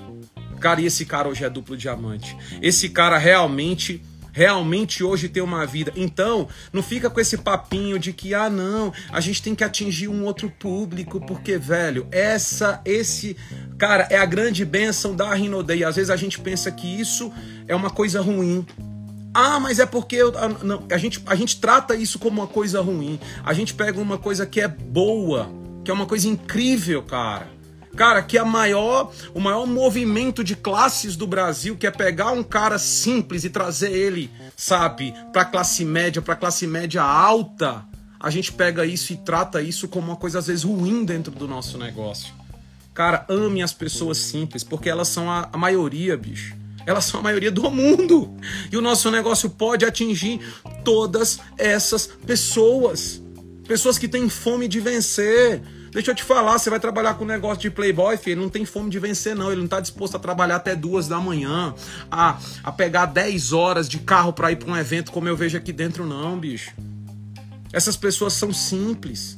Cara, 0.60 0.80
e 0.80 0.86
esse 0.86 1.04
cara 1.04 1.28
hoje 1.28 1.44
é 1.44 1.50
duplo 1.50 1.76
diamante. 1.76 2.36
Esse 2.62 2.90
cara 2.90 3.18
realmente 3.18 4.02
realmente 4.32 5.02
hoje 5.02 5.28
ter 5.28 5.40
uma 5.40 5.66
vida. 5.66 5.92
Então, 5.96 6.48
não 6.72 6.82
fica 6.82 7.10
com 7.10 7.20
esse 7.20 7.38
papinho 7.38 7.98
de 7.98 8.12
que 8.12 8.34
ah 8.34 8.50
não, 8.50 8.92
a 9.10 9.20
gente 9.20 9.42
tem 9.42 9.54
que 9.54 9.64
atingir 9.64 10.08
um 10.08 10.24
outro 10.24 10.50
público, 10.50 11.20
porque 11.20 11.58
velho, 11.58 12.06
essa 12.10 12.80
esse 12.84 13.36
cara 13.78 14.06
é 14.10 14.16
a 14.16 14.26
grande 14.26 14.64
bênção 14.64 15.14
da 15.14 15.32
Rinodei. 15.34 15.84
Às 15.84 15.96
vezes 15.96 16.10
a 16.10 16.16
gente 16.16 16.38
pensa 16.38 16.70
que 16.70 16.86
isso 17.00 17.32
é 17.66 17.74
uma 17.74 17.90
coisa 17.90 18.20
ruim. 18.20 18.66
Ah, 19.32 19.60
mas 19.60 19.78
é 19.78 19.86
porque 19.86 20.16
eu, 20.16 20.32
ah, 20.36 20.48
não, 20.62 20.82
a, 20.90 20.98
gente, 20.98 21.22
a 21.24 21.34
gente 21.36 21.60
trata 21.60 21.94
isso 21.94 22.18
como 22.18 22.40
uma 22.40 22.48
coisa 22.48 22.80
ruim. 22.80 23.18
A 23.44 23.52
gente 23.52 23.74
pega 23.74 24.00
uma 24.00 24.18
coisa 24.18 24.44
que 24.44 24.60
é 24.60 24.66
boa, 24.66 25.48
que 25.84 25.90
é 25.90 25.94
uma 25.94 26.06
coisa 26.06 26.28
incrível, 26.28 27.02
cara. 27.02 27.48
Cara, 28.00 28.22
que 28.22 28.38
a 28.38 28.46
maior, 28.46 29.12
o 29.34 29.40
maior 29.40 29.66
movimento 29.66 30.42
de 30.42 30.56
classes 30.56 31.16
do 31.16 31.26
Brasil, 31.26 31.76
que 31.76 31.86
é 31.86 31.90
pegar 31.90 32.30
um 32.30 32.42
cara 32.42 32.78
simples 32.78 33.44
e 33.44 33.50
trazer 33.50 33.92
ele, 33.92 34.30
sabe, 34.56 35.12
para 35.34 35.44
classe 35.44 35.84
média, 35.84 36.22
para 36.22 36.34
classe 36.34 36.66
média 36.66 37.02
alta, 37.02 37.84
a 38.18 38.30
gente 38.30 38.52
pega 38.52 38.86
isso 38.86 39.12
e 39.12 39.18
trata 39.18 39.60
isso 39.60 39.86
como 39.86 40.06
uma 40.06 40.16
coisa 40.16 40.38
às 40.38 40.46
vezes 40.46 40.64
ruim 40.64 41.04
dentro 41.04 41.30
do 41.30 41.46
nosso 41.46 41.76
negócio. 41.76 42.32
Cara, 42.94 43.26
ame 43.28 43.62
as 43.62 43.74
pessoas 43.74 44.16
simples, 44.16 44.64
porque 44.64 44.88
elas 44.88 45.08
são 45.08 45.30
a, 45.30 45.50
a 45.52 45.58
maioria, 45.58 46.16
bicho. 46.16 46.56
Elas 46.86 47.04
são 47.04 47.20
a 47.20 47.22
maioria 47.22 47.50
do 47.50 47.70
mundo. 47.70 48.34
E 48.72 48.78
o 48.78 48.80
nosso 48.80 49.10
negócio 49.10 49.50
pode 49.50 49.84
atingir 49.84 50.40
todas 50.82 51.38
essas 51.58 52.06
pessoas. 52.06 53.20
Pessoas 53.68 53.98
que 53.98 54.08
têm 54.08 54.26
fome 54.30 54.68
de 54.68 54.80
vencer. 54.80 55.60
Deixa 55.90 56.12
eu 56.12 56.14
te 56.14 56.22
falar, 56.22 56.58
você 56.58 56.70
vai 56.70 56.78
trabalhar 56.78 57.14
com 57.14 57.24
um 57.24 57.26
negócio 57.26 57.60
de 57.60 57.70
playboy, 57.70 58.16
filho, 58.16 58.34
ele 58.34 58.40
não 58.40 58.48
tem 58.48 58.64
fome 58.64 58.90
de 58.90 58.98
vencer, 58.98 59.34
não. 59.34 59.48
Ele 59.48 59.56
não 59.56 59.64
está 59.64 59.80
disposto 59.80 60.16
a 60.16 60.20
trabalhar 60.20 60.56
até 60.56 60.76
duas 60.76 61.08
da 61.08 61.18
manhã, 61.18 61.74
a, 62.10 62.38
a 62.62 62.70
pegar 62.70 63.06
10 63.06 63.52
horas 63.52 63.88
de 63.88 63.98
carro 63.98 64.32
para 64.32 64.52
ir 64.52 64.56
para 64.56 64.70
um 64.70 64.76
evento 64.76 65.10
como 65.10 65.28
eu 65.28 65.36
vejo 65.36 65.56
aqui 65.56 65.72
dentro, 65.72 66.06
não, 66.06 66.38
bicho. 66.38 66.72
Essas 67.72 67.96
pessoas 67.96 68.34
são 68.34 68.52
simples. 68.52 69.36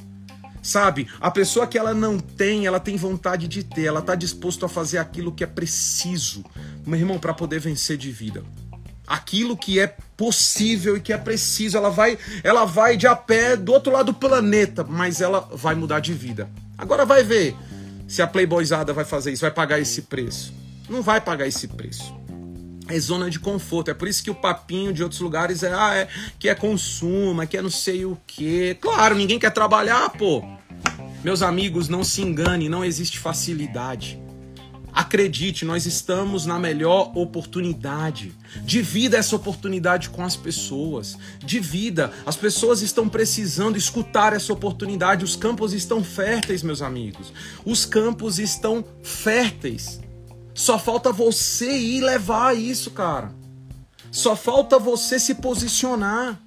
Sabe? 0.61 1.07
A 1.19 1.29
pessoa 1.29 1.67
que 1.67 1.77
ela 1.77 1.93
não 1.93 2.17
tem, 2.17 2.65
ela 2.65 2.79
tem 2.79 2.95
vontade 2.95 3.49
de 3.49 3.63
ter, 3.63 3.83
ela 3.83 3.99
está 3.99 4.15
disposto 4.15 4.65
a 4.65 4.69
fazer 4.69 4.97
aquilo 4.97 5.33
que 5.33 5.43
é 5.43 5.47
preciso, 5.47 6.41
meu 6.85 6.97
irmão, 6.97 7.19
para 7.19 7.33
poder 7.33 7.59
vencer 7.59 7.97
de 7.97 8.09
vida. 8.11 8.41
Aquilo 9.13 9.55
que 9.55 9.79
é 9.79 9.95
possível 10.17 10.97
e 10.97 10.99
que 10.99 11.13
é 11.13 11.17
preciso, 11.17 11.77
ela 11.77 11.91
vai, 11.91 12.17
ela 12.43 12.65
vai 12.65 12.97
de 12.97 13.05
a 13.05 13.15
pé 13.15 13.55
do 13.55 13.71
outro 13.71 13.91
lado 13.91 14.07
do 14.07 14.13
planeta, 14.13 14.83
mas 14.83 15.21
ela 15.21 15.47
vai 15.53 15.75
mudar 15.75 15.99
de 15.99 16.13
vida. 16.13 16.49
Agora 16.75 17.05
vai 17.05 17.23
ver 17.23 17.55
se 18.07 18.23
a 18.23 18.27
playboyzada 18.27 18.91
vai 18.91 19.05
fazer 19.05 19.31
isso, 19.31 19.41
vai 19.41 19.51
pagar 19.51 19.79
esse 19.79 20.01
preço. 20.01 20.51
Não 20.89 21.03
vai 21.03 21.21
pagar 21.21 21.47
esse 21.47 21.67
preço 21.67 22.23
é 22.87 22.99
zona 22.99 23.29
de 23.29 23.39
conforto. 23.39 23.91
É 23.91 23.93
por 23.93 24.07
isso 24.07 24.23
que 24.23 24.31
o 24.31 24.35
papinho 24.35 24.91
de 24.91 25.03
outros 25.03 25.21
lugares 25.21 25.63
é, 25.63 25.73
ah, 25.73 25.95
é 25.95 26.07
que 26.39 26.49
é 26.49 26.55
consumo, 26.55 27.41
é 27.41 27.45
que 27.45 27.57
é 27.57 27.61
não 27.61 27.69
sei 27.69 28.05
o 28.05 28.17
quê. 28.27 28.75
Claro, 28.81 29.15
ninguém 29.15 29.39
quer 29.39 29.51
trabalhar, 29.51 30.09
pô. 30.09 30.43
Meus 31.23 31.41
amigos, 31.41 31.87
não 31.87 32.03
se 32.03 32.21
engane, 32.21 32.67
não 32.67 32.83
existe 32.83 33.19
facilidade. 33.19 34.19
Acredite, 34.93 35.65
nós 35.65 35.87
estamos 35.87 36.45
na 36.45 36.59
melhor 36.59 37.11
oportunidade. 37.15 38.31
Divida 38.63 39.17
essa 39.17 39.35
oportunidade 39.35 40.09
com 40.09 40.23
as 40.23 40.35
pessoas. 40.35 41.17
Divida. 41.39 42.11
As 42.25 42.35
pessoas 42.35 42.81
estão 42.81 43.09
precisando 43.09 43.75
escutar 43.75 44.33
essa 44.33 44.53
oportunidade. 44.53 45.25
Os 45.25 45.35
campos 45.35 45.73
estão 45.73 46.03
férteis, 46.03 46.61
meus 46.61 46.81
amigos. 46.81 47.33
Os 47.65 47.85
campos 47.85 48.37
estão 48.37 48.85
férteis. 49.01 49.99
Só 50.53 50.77
falta 50.77 51.11
você 51.11 51.75
ir 51.75 52.01
levar 52.01 52.55
isso, 52.55 52.91
cara. 52.91 53.33
Só 54.11 54.35
falta 54.35 54.77
você 54.77 55.19
se 55.19 55.33
posicionar. 55.35 56.39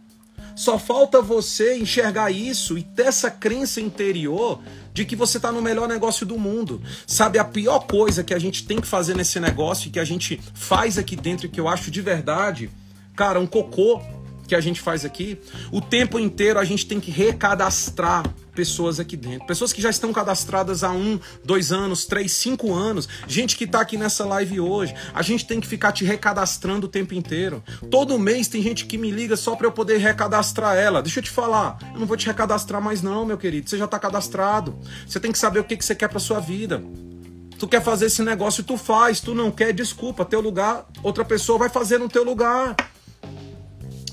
Só 0.55 0.79
falta 0.79 1.21
você 1.21 1.77
enxergar 1.77 2.31
isso 2.31 2.79
e 2.79 2.83
ter 2.83 3.07
essa 3.07 3.31
crença 3.31 3.81
interior 3.81 4.63
de 4.97 5.05
que 5.05 5.15
você 5.15 5.37
está 5.37 5.53
no 5.53 5.61
melhor 5.61 5.87
negócio 5.87 6.25
do 6.25 6.39
mundo. 6.39 6.81
Sabe, 7.07 7.39
a 7.39 7.45
pior 7.45 7.81
coisa 7.81 8.25
que 8.25 8.33
a 8.33 8.39
gente 8.39 8.67
tem 8.67 8.81
que 8.81 8.87
fazer 8.87 9.15
nesse 9.15 9.39
negócio 9.39 9.89
e 9.89 9.91
que 9.91 10.01
a 10.01 10.05
gente 10.05 10.41
faz 10.55 10.97
aqui 10.97 11.15
dentro 11.15 11.51
que 11.51 11.61
eu 11.61 11.69
acho 11.69 11.91
de 11.91 12.01
verdade, 12.01 12.71
cara, 13.15 13.39
um 13.39 13.47
cocô 13.47 14.01
que 14.49 14.55
a 14.55 14.61
gente 14.61 14.81
faz 14.81 15.05
aqui, 15.05 15.39
o 15.71 15.83
tempo 15.83 16.19
inteiro 16.19 16.59
a 16.59 16.65
gente 16.65 16.87
tem 16.87 16.99
que 16.99 17.11
recadastrar 17.11 18.25
pessoas 18.57 18.99
aqui 18.99 19.17
dentro. 19.17 19.47
Pessoas 19.47 19.73
que 19.73 19.83
já 19.83 19.91
estão 19.91 20.13
cadastradas 20.13 20.83
há 20.83 20.91
um, 20.91 21.21
dois 21.45 21.71
anos, 21.71 22.07
três, 22.07 22.33
cinco 22.33 22.75
anos. 22.75 23.07
Gente 23.29 23.55
que 23.55 23.65
está 23.65 23.83
aqui 23.83 23.99
nessa 23.99 24.25
live 24.25 24.59
hoje. 24.59 24.95
A 25.15 25.21
gente 25.21 25.47
tem 25.47 25.61
que 25.61 25.67
ficar 25.67 25.93
te 25.93 26.05
recadastrando 26.05 26.87
o 26.87 26.89
tempo 26.89 27.15
inteiro. 27.15 27.63
Todo 27.91 28.19
mês 28.19 28.49
tem 28.49 28.63
gente 28.63 28.87
que 28.87 28.97
me 28.97 29.11
liga 29.11 29.37
só 29.37 29.55
para 29.55 29.67
eu 29.67 29.73
poder 29.73 29.99
recadastrar 29.99 30.75
ela. 30.77 31.03
Deixa 31.03 31.21
eu 31.21 31.23
te 31.23 31.31
falar, 31.31 31.79
eu 31.93 32.01
não 32.01 32.07
vou 32.07 32.17
te 32.17 32.27
recadastrar 32.27 32.81
mais 32.81 33.03
não, 33.03 33.27
meu 33.27 33.37
querido. 33.37 33.69
Você 33.69 33.77
já 33.77 33.85
está 33.85 33.99
cadastrado. 33.99 34.77
Você 35.07 35.21
tem 35.21 35.31
que 35.31 35.39
saber 35.39 35.61
o 35.61 35.65
que, 35.65 35.77
que 35.77 35.85
você 35.85 35.95
quer 35.95 36.09
para 36.09 36.19
sua 36.19 36.41
vida. 36.41 36.83
Tu 37.59 37.69
quer 37.69 37.83
fazer 37.83 38.07
esse 38.07 38.23
negócio, 38.23 38.65
tu 38.65 38.79
faz. 38.79 39.21
Tu 39.21 39.35
não 39.35 39.51
quer, 39.51 39.73
desculpa. 39.73 40.25
Teu 40.25 40.41
lugar, 40.41 40.87
outra 41.03 41.25
pessoa 41.25 41.59
vai 41.59 41.69
fazer 41.69 41.99
no 41.99 42.09
teu 42.09 42.25
lugar. 42.25 42.75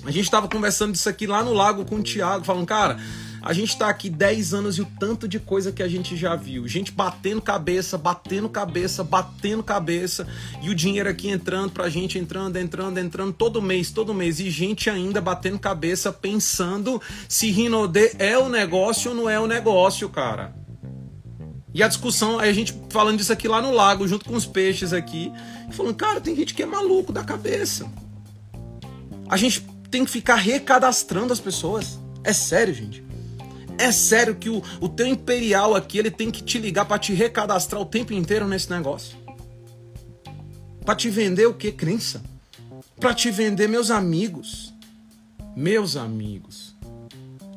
A 0.05 0.11
gente 0.11 0.25
estava 0.25 0.49
conversando 0.49 0.91
disso 0.91 1.07
aqui 1.07 1.25
lá 1.25 1.41
no 1.41 1.53
lago 1.53 1.85
com 1.85 1.95
o 1.95 2.03
Thiago, 2.03 2.43
falando, 2.43 2.65
cara, 2.65 2.99
a 3.45 3.51
gente 3.51 3.71
está 3.71 3.89
aqui 3.89 4.09
10 4.09 4.53
anos 4.53 4.77
e 4.77 4.81
o 4.81 4.85
tanto 4.97 5.27
de 5.27 5.37
coisa 5.37 5.69
que 5.69 5.83
a 5.83 5.87
gente 5.87 6.15
já 6.15 6.33
viu. 6.33 6.65
Gente 6.65 6.93
batendo 6.93 7.41
cabeça, 7.41 7.97
batendo 7.97 8.47
cabeça, 8.47 9.03
batendo 9.03 9.61
cabeça. 9.61 10.25
E 10.61 10.69
o 10.69 10.75
dinheiro 10.75 11.09
aqui 11.09 11.27
entrando 11.27 11.71
pra 11.71 11.89
gente, 11.89 12.17
entrando, 12.17 12.55
entrando, 12.55 12.97
entrando 12.99 13.33
todo 13.33 13.61
mês, 13.61 13.91
todo 13.91 14.13
mês. 14.13 14.39
E 14.39 14.49
gente 14.49 14.89
ainda 14.89 15.19
batendo 15.19 15.59
cabeça, 15.59 16.09
pensando 16.13 17.01
se 17.27 17.51
Rinode 17.51 18.15
é 18.17 18.37
o 18.37 18.47
negócio 18.47 19.11
ou 19.11 19.17
não 19.17 19.29
é 19.29 19.37
o 19.37 19.45
negócio, 19.45 20.07
cara. 20.07 20.55
E 21.73 21.83
a 21.83 21.87
discussão, 21.89 22.39
a 22.39 22.49
gente 22.53 22.73
falando 22.89 23.17
disso 23.17 23.33
aqui 23.33 23.49
lá 23.49 23.61
no 23.61 23.73
lago, 23.73 24.07
junto 24.07 24.23
com 24.23 24.35
os 24.35 24.45
peixes 24.45 24.93
aqui, 24.93 25.29
falando, 25.71 25.95
cara, 25.95 26.21
tem 26.21 26.33
gente 26.33 26.53
que 26.53 26.63
é 26.63 26.65
maluco 26.65 27.11
da 27.11 27.25
cabeça. 27.25 27.91
A 29.27 29.35
gente 29.35 29.67
tem 29.91 30.05
que 30.05 30.11
ficar 30.11 30.35
recadastrando 30.35 31.33
as 31.33 31.41
pessoas. 31.41 31.99
É 32.23 32.31
sério, 32.31 32.73
gente. 32.73 33.03
É 33.77 33.91
sério 33.91 34.35
que 34.35 34.49
o, 34.49 34.61
o 34.79 34.87
teu 34.87 35.07
imperial 35.07 35.75
aqui 35.75 35.97
ele 35.97 36.11
tem 36.11 36.29
que 36.31 36.43
te 36.43 36.57
ligar 36.57 36.85
para 36.85 36.99
te 36.99 37.13
recadastrar 37.13 37.81
o 37.81 37.85
tempo 37.85 38.13
inteiro 38.13 38.47
nesse 38.47 38.69
negócio. 38.69 39.17
Para 40.85 40.95
te 40.95 41.09
vender 41.09 41.45
o 41.45 41.53
que? 41.53 41.71
Crença. 41.71 42.21
Para 42.99 43.13
te 43.13 43.31
vender 43.31 43.67
meus 43.67 43.89
amigos. 43.89 44.73
Meus 45.55 45.95
amigos. 45.95 46.75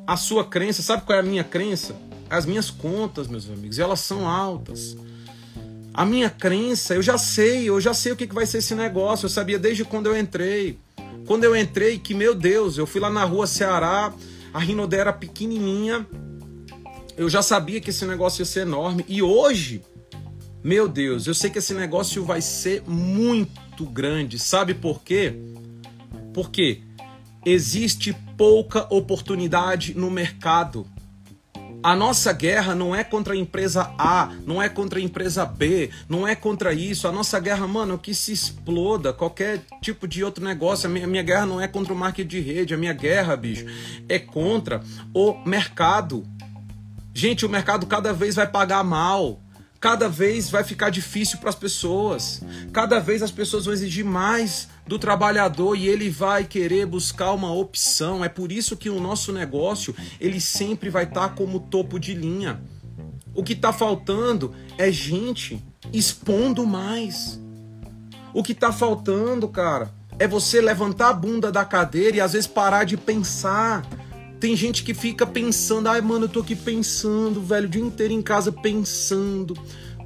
A 0.05 0.15
sua 0.15 0.45
crença, 0.45 0.81
sabe 0.81 1.03
qual 1.03 1.17
é 1.17 1.21
a 1.21 1.23
minha 1.23 1.43
crença? 1.43 1.95
As 2.29 2.45
minhas 2.45 2.69
contas, 2.69 3.27
meus 3.27 3.49
amigos, 3.49 3.79
elas 3.79 3.99
são 3.99 4.27
altas. 4.27 4.95
A 5.93 6.05
minha 6.05 6.29
crença, 6.29 6.93
eu 6.93 7.01
já 7.01 7.17
sei, 7.17 7.69
eu 7.69 7.81
já 7.81 7.93
sei 7.93 8.11
o 8.11 8.15
que 8.15 8.27
vai 8.27 8.45
ser 8.45 8.59
esse 8.59 8.75
negócio. 8.75 9.25
Eu 9.25 9.29
sabia 9.29 9.57
desde 9.57 9.83
quando 9.83 10.07
eu 10.07 10.17
entrei. 10.17 10.77
Quando 11.25 11.43
eu 11.43 11.55
entrei, 11.55 11.99
que 11.99 12.13
meu 12.13 12.33
Deus, 12.33 12.77
eu 12.77 12.85
fui 12.87 13.01
lá 13.01 13.09
na 13.09 13.25
rua 13.25 13.47
Ceará, 13.47 14.13
a 14.53 14.59
Rinodé 14.59 14.97
era 14.97 15.13
pequenininha, 15.13 16.07
eu 17.17 17.29
já 17.29 17.41
sabia 17.41 17.81
que 17.81 17.89
esse 17.89 18.05
negócio 18.05 18.41
ia 18.41 18.45
ser 18.45 18.61
enorme. 18.61 19.03
E 19.07 19.21
hoje, 19.21 19.81
meu 20.63 20.87
Deus, 20.87 21.25
eu 21.25 21.33
sei 21.33 21.49
que 21.49 21.57
esse 21.57 21.73
negócio 21.73 22.23
vai 22.23 22.41
ser 22.41 22.83
muito 22.87 23.85
grande. 23.85 24.37
Sabe 24.37 24.73
por 24.73 25.01
quê? 25.01 25.33
Porque 26.33 26.81
existe 27.45 28.15
pouca 28.37 28.85
oportunidade 28.93 29.93
no 29.95 30.11
mercado. 30.11 30.85
A 31.87 31.95
nossa 31.95 32.33
guerra 32.33 32.75
não 32.75 32.93
é 32.93 33.01
contra 33.01 33.33
a 33.33 33.37
empresa 33.37 33.93
A, 33.97 34.33
não 34.45 34.61
é 34.61 34.67
contra 34.67 34.99
a 34.99 35.01
empresa 35.01 35.45
B, 35.45 35.89
não 36.09 36.27
é 36.27 36.35
contra 36.35 36.73
isso. 36.73 37.07
A 37.07 37.13
nossa 37.13 37.39
guerra, 37.39 37.65
mano, 37.65 37.97
que 37.97 38.13
se 38.13 38.33
exploda 38.33 39.13
qualquer 39.13 39.61
tipo 39.81 40.05
de 40.05 40.21
outro 40.21 40.43
negócio. 40.43 40.89
A 40.89 40.91
minha, 40.91 41.07
minha 41.07 41.23
guerra 41.23 41.45
não 41.45 41.61
é 41.61 41.65
contra 41.65 41.93
o 41.93 41.95
marketing 41.95 42.27
de 42.27 42.39
rede, 42.41 42.73
a 42.73 42.77
minha 42.77 42.91
guerra, 42.91 43.37
bicho, 43.37 43.65
é 44.09 44.19
contra 44.19 44.81
o 45.13 45.33
mercado. 45.45 46.25
Gente, 47.13 47.45
o 47.45 47.49
mercado 47.49 47.85
cada 47.85 48.11
vez 48.11 48.35
vai 48.35 48.47
pagar 48.47 48.83
mal 48.83 49.39
cada 49.79 50.09
vez 50.09 50.49
vai 50.49 50.63
ficar 50.63 50.89
difícil 50.89 51.37
para 51.37 51.49
as 51.49 51.55
pessoas. 51.55 52.41
Cada 52.73 52.99
vez 52.99 53.21
as 53.21 53.29
pessoas 53.29 53.65
vão 53.65 53.73
exigir 53.73 54.03
mais 54.03 54.67
do 54.87 54.97
trabalhador 54.97 55.75
e 55.75 55.87
ele 55.87 56.09
vai 56.09 56.43
querer 56.43 56.85
buscar 56.85 57.33
uma 57.33 57.51
opção. 57.51 58.23
É 58.23 58.29
por 58.29 58.51
isso 58.51 58.77
que 58.77 58.89
o 58.89 58.99
nosso 58.99 59.31
negócio, 59.31 59.95
ele 60.19 60.39
sempre 60.39 60.89
vai 60.89 61.03
estar 61.03 61.29
tá 61.29 61.35
como 61.35 61.59
topo 61.59 61.99
de 61.99 62.13
linha. 62.13 62.61
O 63.35 63.43
que 63.43 63.53
está 63.53 63.71
faltando 63.73 64.53
é 64.77 64.91
gente 64.91 65.63
expondo 65.93 66.65
mais. 66.65 67.39
O 68.33 68.41
que 68.41 68.51
está 68.51 68.71
faltando, 68.71 69.47
cara, 69.47 69.91
é 70.17 70.27
você 70.27 70.61
levantar 70.61 71.09
a 71.09 71.13
bunda 71.13 71.51
da 71.51 71.65
cadeira 71.65 72.17
e 72.17 72.21
às 72.21 72.33
vezes 72.33 72.47
parar 72.47 72.83
de 72.83 72.97
pensar 72.97 73.85
tem 74.39 74.55
gente 74.55 74.83
que 74.83 74.93
fica 74.93 75.25
pensando, 75.25 75.89
ai 75.89 75.99
mano, 75.99 76.25
eu 76.25 76.29
tô 76.29 76.41
aqui 76.41 76.55
pensando, 76.55 77.41
velho, 77.41 77.65
o 77.65 77.69
dia 77.69 77.81
inteiro 77.81 78.13
em 78.13 78.21
casa 78.21 78.51
pensando, 78.51 79.55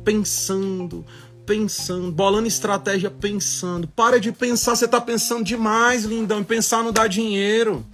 pensando, 0.05 1.05
pensando, 1.51 2.13
bolando 2.13 2.47
estratégia 2.47 3.11
pensando. 3.11 3.85
Para 3.85 4.21
de 4.21 4.31
pensar, 4.31 4.73
você 4.73 4.87
tá 4.87 5.01
pensando 5.01 5.43
demais, 5.43 6.05
lindão. 6.05 6.45
Pensar 6.45 6.81
não 6.81 6.93
dá 6.93 7.07
dinheiro. 7.07 7.85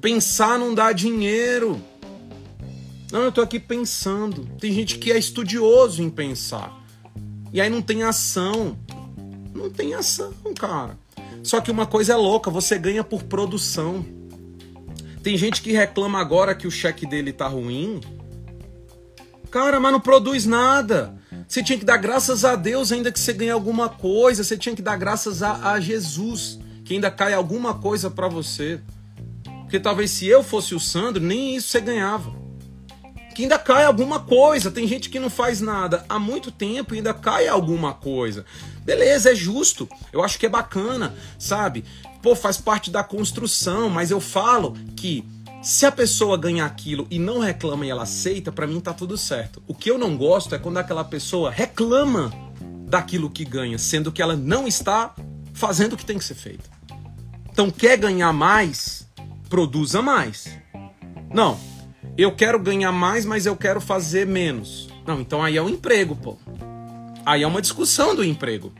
Pensar 0.00 0.60
não 0.60 0.72
dá 0.72 0.92
dinheiro. 0.92 1.82
Não, 3.10 3.22
eu 3.22 3.32
tô 3.32 3.40
aqui 3.40 3.58
pensando. 3.58 4.46
Tem 4.60 4.72
gente 4.72 4.98
que 4.98 5.10
é 5.10 5.18
estudioso 5.18 6.04
em 6.04 6.08
pensar. 6.08 6.72
E 7.52 7.60
aí 7.60 7.68
não 7.68 7.82
tem 7.82 8.04
ação. 8.04 8.78
Não 9.52 9.68
tem 9.68 9.94
ação, 9.94 10.32
cara. 10.56 10.96
Só 11.42 11.60
que 11.60 11.70
uma 11.70 11.84
coisa 11.84 12.12
é 12.12 12.16
louca, 12.16 12.48
você 12.48 12.78
ganha 12.78 13.02
por 13.02 13.24
produção. 13.24 14.06
Tem 15.20 15.36
gente 15.36 15.62
que 15.62 15.72
reclama 15.72 16.20
agora 16.20 16.54
que 16.54 16.68
o 16.68 16.70
cheque 16.70 17.06
dele 17.06 17.32
tá 17.32 17.48
ruim. 17.48 18.00
Cara, 19.50 19.80
mas 19.80 19.90
não 19.90 20.00
produz 20.00 20.46
nada. 20.46 21.20
Você 21.48 21.62
tinha 21.62 21.78
que 21.78 21.84
dar 21.84 21.96
graças 21.96 22.44
a 22.44 22.56
Deus 22.56 22.92
ainda 22.92 23.12
que 23.12 23.20
você 23.20 23.32
ganhe 23.32 23.50
alguma 23.50 23.88
coisa. 23.88 24.44
Você 24.44 24.56
tinha 24.56 24.74
que 24.74 24.82
dar 24.82 24.96
graças 24.96 25.42
a, 25.42 25.72
a 25.72 25.80
Jesus, 25.80 26.58
que 26.84 26.94
ainda 26.94 27.10
cai 27.10 27.34
alguma 27.34 27.74
coisa 27.74 28.10
para 28.10 28.28
você. 28.28 28.80
Porque 29.62 29.80
talvez 29.80 30.10
se 30.10 30.26
eu 30.26 30.42
fosse 30.42 30.74
o 30.74 30.80
Sandro, 30.80 31.22
nem 31.22 31.56
isso 31.56 31.68
você 31.68 31.80
ganhava. 31.80 32.32
Que 33.34 33.42
ainda 33.42 33.58
cai 33.58 33.84
alguma 33.84 34.20
coisa. 34.20 34.70
Tem 34.70 34.86
gente 34.86 35.08
que 35.08 35.18
não 35.18 35.30
faz 35.30 35.60
nada 35.60 36.04
há 36.08 36.18
muito 36.18 36.50
tempo 36.50 36.94
e 36.94 36.98
ainda 36.98 37.14
cai 37.14 37.48
alguma 37.48 37.94
coisa. 37.94 38.44
Beleza, 38.84 39.32
é 39.32 39.34
justo. 39.34 39.88
Eu 40.12 40.22
acho 40.22 40.38
que 40.38 40.46
é 40.46 40.48
bacana, 40.48 41.14
sabe? 41.38 41.84
Pô, 42.20 42.36
faz 42.36 42.58
parte 42.58 42.90
da 42.90 43.02
construção, 43.02 43.88
mas 43.88 44.10
eu 44.10 44.20
falo 44.20 44.76
que 44.96 45.24
se 45.62 45.86
a 45.86 45.92
pessoa 45.92 46.36
ganha 46.36 46.64
aquilo 46.64 47.06
e 47.08 47.20
não 47.20 47.38
reclama 47.38 47.86
e 47.86 47.90
ela 47.90 48.02
aceita, 48.02 48.50
para 48.50 48.66
mim 48.66 48.80
tá 48.80 48.92
tudo 48.92 49.16
certo. 49.16 49.62
O 49.68 49.74
que 49.74 49.88
eu 49.88 49.96
não 49.96 50.16
gosto 50.16 50.54
é 50.56 50.58
quando 50.58 50.78
aquela 50.78 51.04
pessoa 51.04 51.52
reclama 51.52 52.32
daquilo 52.88 53.30
que 53.30 53.44
ganha, 53.44 53.78
sendo 53.78 54.10
que 54.10 54.20
ela 54.20 54.34
não 54.34 54.66
está 54.66 55.14
fazendo 55.54 55.92
o 55.92 55.96
que 55.96 56.04
tem 56.04 56.18
que 56.18 56.24
ser 56.24 56.34
feito. 56.34 56.68
Então, 57.50 57.70
quer 57.70 57.96
ganhar 57.96 58.32
mais? 58.32 59.08
Produza 59.48 60.02
mais. 60.02 60.48
Não, 61.32 61.58
eu 62.18 62.34
quero 62.34 62.58
ganhar 62.58 62.90
mais, 62.90 63.24
mas 63.24 63.46
eu 63.46 63.56
quero 63.56 63.80
fazer 63.80 64.26
menos. 64.26 64.88
Não, 65.06 65.20
então 65.20 65.44
aí 65.44 65.56
é 65.56 65.62
um 65.62 65.68
emprego, 65.68 66.16
pô. 66.16 66.36
Aí 67.24 67.44
é 67.44 67.46
uma 67.46 67.62
discussão 67.62 68.16
do 68.16 68.24
emprego. 68.24 68.72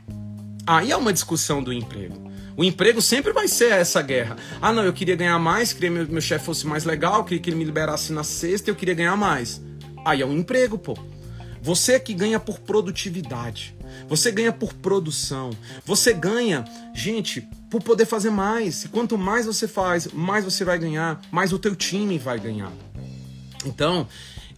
Aí 0.67 0.91
é 0.91 0.97
uma 0.97 1.13
discussão 1.13 1.63
do 1.63 1.71
emprego. 1.71 2.29
O 2.55 2.63
emprego 2.63 3.01
sempre 3.01 3.33
vai 3.33 3.47
ser 3.47 3.71
essa 3.71 4.01
guerra. 4.01 4.35
Ah, 4.61 4.71
não, 4.71 4.83
eu 4.83 4.93
queria 4.93 5.15
ganhar 5.15 5.39
mais, 5.39 5.73
queria 5.73 5.89
que 5.89 5.95
meu, 5.95 6.07
meu 6.07 6.21
chefe 6.21 6.45
fosse 6.45 6.67
mais 6.67 6.83
legal, 6.85 7.23
queria 7.23 7.39
que 7.39 7.49
ele 7.49 7.57
me 7.57 7.63
liberasse 7.63 8.13
na 8.13 8.23
sexta, 8.23 8.69
eu 8.69 8.75
queria 8.75 8.93
ganhar 8.93 9.15
mais. 9.15 9.61
Aí 10.05 10.21
é 10.21 10.25
um 10.25 10.37
emprego, 10.37 10.77
pô. 10.77 10.95
Você 11.61 11.99
que 11.99 12.13
ganha 12.13 12.39
por 12.39 12.59
produtividade. 12.59 13.75
Você 14.07 14.31
ganha 14.31 14.51
por 14.51 14.73
produção. 14.73 15.51
Você 15.85 16.13
ganha, 16.13 16.65
gente, 16.93 17.41
por 17.69 17.81
poder 17.81 18.05
fazer 18.05 18.29
mais. 18.29 18.83
E 18.83 18.89
quanto 18.89 19.17
mais 19.17 19.45
você 19.45 19.67
faz, 19.67 20.07
mais 20.07 20.43
você 20.43 20.65
vai 20.65 20.77
ganhar, 20.77 21.21
mais 21.31 21.53
o 21.53 21.59
teu 21.59 21.75
time 21.75 22.19
vai 22.19 22.37
ganhar. 22.37 22.71
Então, 23.65 24.07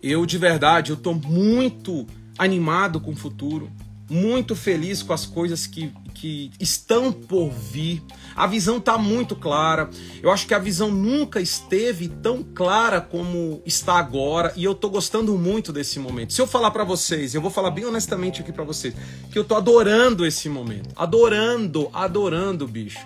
eu 0.02 0.26
de 0.26 0.38
verdade, 0.38 0.92
eu 0.92 0.98
tô 0.98 1.14
muito 1.14 2.08
animado 2.38 3.00
com 3.00 3.12
o 3.12 3.16
futuro, 3.16 3.72
muito 4.10 4.56
feliz 4.56 5.02
com 5.02 5.14
as 5.14 5.26
coisas 5.26 5.66
que 5.68 5.92
que 6.16 6.50
estão 6.60 7.12
por 7.12 7.52
vir. 7.52 8.02
A 8.36 8.48
visão 8.48 8.78
está 8.78 8.98
muito 8.98 9.36
clara. 9.36 9.90
Eu 10.24 10.32
acho 10.32 10.48
que 10.48 10.54
a 10.54 10.60
visão 10.60 10.90
nunca 10.90 11.42
esteve 11.42 12.08
tão 12.08 12.42
clara 12.42 13.00
como 13.02 13.62
está 13.66 13.96
agora 14.00 14.52
e 14.56 14.64
eu 14.64 14.72
estou 14.72 14.90
gostando 14.90 15.38
muito 15.38 15.72
desse 15.72 16.00
momento. 16.00 16.34
Se 16.34 16.42
eu 16.42 16.48
falar 16.48 16.72
para 16.72 16.84
vocês, 16.84 17.36
eu 17.36 17.42
vou 17.42 17.52
falar 17.52 17.70
bem 17.70 17.86
honestamente 17.86 18.42
aqui 18.42 18.52
para 18.52 18.64
vocês, 18.64 18.96
que 19.30 19.38
eu 19.38 19.44
estou 19.44 19.58
adorando 19.58 20.26
esse 20.26 20.50
momento. 20.50 20.90
Adorando, 20.96 21.90
adorando, 21.94 22.66
bicho. 22.66 23.06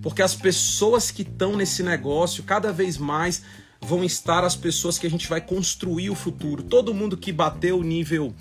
Porque 0.00 0.22
as 0.22 0.34
pessoas 0.34 1.10
que 1.10 1.22
estão 1.22 1.56
nesse 1.56 1.82
negócio 1.82 2.44
cada 2.44 2.72
vez 2.72 2.96
mais 2.96 3.42
vão 3.80 4.04
estar 4.04 4.44
as 4.44 4.56
pessoas 4.56 4.98
que 4.98 5.06
a 5.06 5.10
gente 5.10 5.28
vai 5.28 5.40
construir 5.40 6.10
o 6.10 6.14
futuro. 6.14 6.62
Todo 6.62 6.94
mundo 6.94 7.16
que 7.16 7.32
bateu 7.32 7.78
o 7.78 7.82
nível 7.82 8.34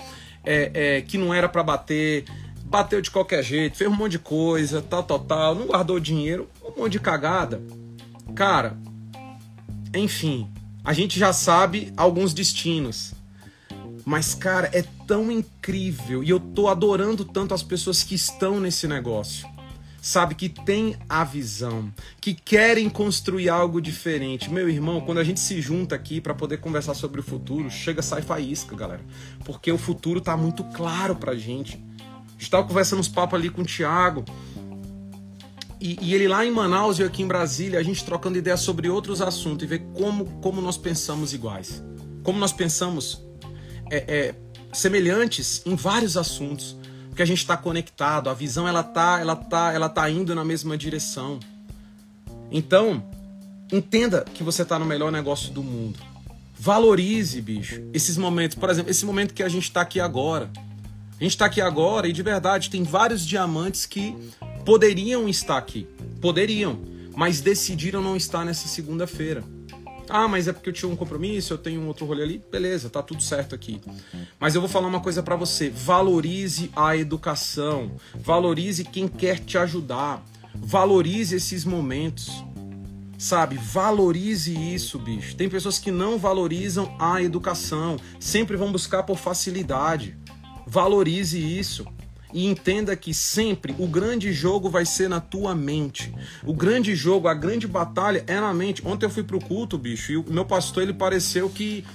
é, 0.46 0.72
é, 0.74 1.02
que 1.02 1.18
não 1.18 1.34
era 1.34 1.50
para 1.50 1.64
bater, 1.64 2.26
bateu 2.66 3.02
de 3.02 3.12
qualquer 3.12 3.44
jeito, 3.44 3.78
fez 3.78 3.90
um 3.90 3.96
monte 3.96 4.14
de 4.14 4.20
coisa, 4.20 4.82
tal, 4.82 5.04
tal, 5.04 5.20
tal, 5.20 5.56
não 5.56 5.68
guardou 5.68 6.00
dinheiro, 6.00 6.50
um 6.64 6.82
monte 6.82 6.94
de 6.94 7.00
cagada. 7.00 7.62
Cara, 8.34 8.78
enfim, 9.94 10.50
a 10.84 10.94
gente 10.94 11.18
já 11.18 11.32
sabe 11.34 11.94
alguns 11.96 12.34
destinos. 12.34 13.14
Mas, 14.06 14.36
cara, 14.36 14.70
é 14.72 14.84
tão 15.08 15.32
incrível 15.32 16.24
e 16.24 16.30
eu 16.30 16.40
tô 16.40 16.68
adorando 16.68 17.26
tanto 17.26 17.56
as 17.56 17.64
pessoas 17.64 18.04
que 18.04 18.14
estão 18.14 18.60
nesse 18.60 18.88
negócio. 18.88 19.48
Sabe, 20.08 20.36
que 20.36 20.50
tem 20.50 20.96
a 21.10 21.24
visão, 21.24 21.92
que 22.22 22.36
querem 22.36 22.88
construir 22.90 23.50
algo 23.50 23.82
diferente. 23.82 24.52
Meu 24.52 24.70
irmão, 24.70 25.02
quando 25.02 25.18
a 25.18 25.24
gente 25.24 25.40
se 25.40 25.60
junta 25.60 25.96
aqui 25.96 26.22
para 26.22 26.36
poder 26.36 26.58
conversar 26.58 26.94
sobre 26.94 27.22
o 27.22 27.24
futuro, 27.24 27.72
chega, 27.72 28.04
sai 28.04 28.22
faísca, 28.22 28.76
galera. 28.76 29.02
Porque 29.44 29.72
o 29.72 29.80
futuro 29.80 30.22
tá 30.22 30.38
muito 30.38 30.64
claro 30.66 31.16
pra 31.16 31.36
gente 31.36 31.84
estava 32.38 32.68
conversando 32.68 33.00
uns 33.00 33.08
papos 33.08 33.40
ali 33.40 33.50
com 33.50 33.62
o 33.62 33.66
Thiago. 33.66 34.24
E, 35.80 35.98
e, 36.02 36.16
ele 36.16 36.28
lá 36.28 36.46
em 36.46 36.52
Manaus 36.52 36.98
e 36.98 37.02
eu 37.02 37.08
aqui 37.08 37.22
em 37.22 37.28
Brasília, 37.28 37.80
a 37.80 37.84
gente 37.84 38.04
trocando 38.04 38.38
ideias 38.38 38.62
sobre 38.62 38.90
outros 38.90 39.22
assuntos 39.22 39.66
e 39.66 39.68
ver 39.68 39.80
como, 39.94 40.26
como 40.42 40.62
nós 40.62 40.78
pensamos 40.78 41.34
iguais. 41.34 41.84
Como 42.24 42.40
nós 42.40 42.52
pensamos 42.52 43.22
é, 43.92 43.98
é, 44.08 44.36
semelhantes 44.74 45.62
em 45.66 45.76
vários 45.76 46.18
assuntos. 46.18 46.76
Porque 47.16 47.24
a 47.24 47.26
gente 47.26 47.38
está 47.38 47.56
conectado, 47.56 48.30
a 48.30 48.34
visão 48.34 48.68
ela 48.68 48.84
tá, 48.84 49.22
ela 49.22 49.38
tá, 49.38 49.72
ela 49.72 49.88
tá 49.88 50.10
indo 50.10 50.36
na 50.36 50.44
mesma 50.44 50.78
direção. 50.78 51.40
Então, 52.52 53.02
entenda 53.72 54.26
que 54.34 54.44
você 54.44 54.64
está 54.64 54.78
no 54.78 54.84
melhor 54.84 55.14
negócio 55.14 55.50
do 55.54 55.64
mundo. 55.64 55.98
Valorize, 56.60 57.42
bicho, 57.42 57.82
esses 57.94 58.18
momentos. 58.18 58.58
Por 58.58 58.70
exemplo, 58.70 58.92
esse 58.92 59.06
momento 59.06 59.34
que 59.34 59.44
a 59.44 59.48
gente 59.48 59.64
está 59.64 59.80
aqui 59.80 59.98
agora. 59.98 60.52
A 61.18 61.24
gente 61.24 61.32
está 61.32 61.46
aqui 61.46 61.62
agora 61.62 62.06
e 62.06 62.12
de 62.12 62.22
verdade 62.22 62.70
tem 62.70 62.84
vários 62.84 63.26
diamantes 63.26 63.86
que 63.86 64.14
poderiam 64.66 65.30
estar 65.30 65.56
aqui. 65.58 65.88
Poderiam, 66.20 66.82
mas 67.16 67.40
decidiram 67.40 68.02
não 68.02 68.18
estar 68.18 68.44
nessa 68.44 68.68
segunda-feira. 68.68 69.42
Ah, 70.10 70.28
mas 70.28 70.48
é 70.48 70.54
porque 70.54 70.70
eu 70.70 70.74
tinha 70.74 70.92
um 70.92 70.96
compromisso, 70.96 71.54
eu 71.54 71.58
tenho 71.58 71.82
um 71.82 71.88
outro 71.88 72.06
rolê 72.06 72.24
ali. 72.24 72.44
Beleza, 72.52 72.90
tá 72.90 73.02
tudo 73.02 73.22
certo 73.22 73.56
aqui. 73.56 73.82
Mas 74.40 74.56
eu 74.56 74.62
vou 74.62 74.70
falar 74.70 74.88
uma 74.88 75.00
coisa 75.00 75.24
para 75.24 75.36
você: 75.36 75.70
valorize 75.70 76.72
a 76.76 76.96
educação, 76.96 77.92
valorize 78.16 78.84
quem 78.84 79.08
quer 79.08 79.40
te 79.40 79.58
ajudar, 79.58 80.24
valorize 80.54 81.36
esses 81.36 81.66
momentos. 81.66 82.44
Sabe, 83.18 83.56
valorize 83.56 84.54
isso, 84.54 85.00
bicho. 85.00 85.36
Tem 85.36 85.48
pessoas 85.48 85.80
que 85.80 85.90
não 85.90 86.18
valorizam 86.18 86.96
a 87.00 87.22
educação, 87.22 87.98
sempre 88.20 88.58
vão 88.58 88.72
buscar 88.72 89.04
por 89.04 89.18
facilidade. 89.18 90.18
Valorize 90.68 91.40
isso. 91.40 91.86
E 92.36 92.46
entenda 92.46 92.98
que 92.98 93.14
sempre 93.14 93.74
o 93.80 93.88
grande 93.88 94.34
jogo 94.34 94.70
vai 94.70 94.86
ser 94.86 95.08
na 95.08 95.22
tua 95.22 95.56
mente. 95.56 96.14
O 96.44 96.54
grande 96.54 96.94
jogo, 96.94 97.30
a 97.30 97.34
grande 97.34 97.66
batalha 97.66 98.26
é 98.28 98.38
na 98.42 98.54
mente. 98.54 98.86
Ontem 98.86 99.06
eu 99.06 99.10
fui 99.10 99.24
pro 99.24 99.40
culto, 99.40 99.78
bicho, 99.78 100.12
e 100.12 100.18
o 100.18 100.26
meu 100.28 100.44
pastor 100.44 100.84
ele 100.84 100.94
pareceu 100.94 101.50
que 101.50 101.86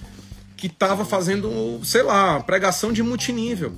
que 0.56 0.66
tava 0.66 1.04
fazendo, 1.04 1.78
sei 1.84 2.02
lá, 2.02 2.40
pregação 2.40 2.90
de 2.90 3.02
multinível. 3.02 3.70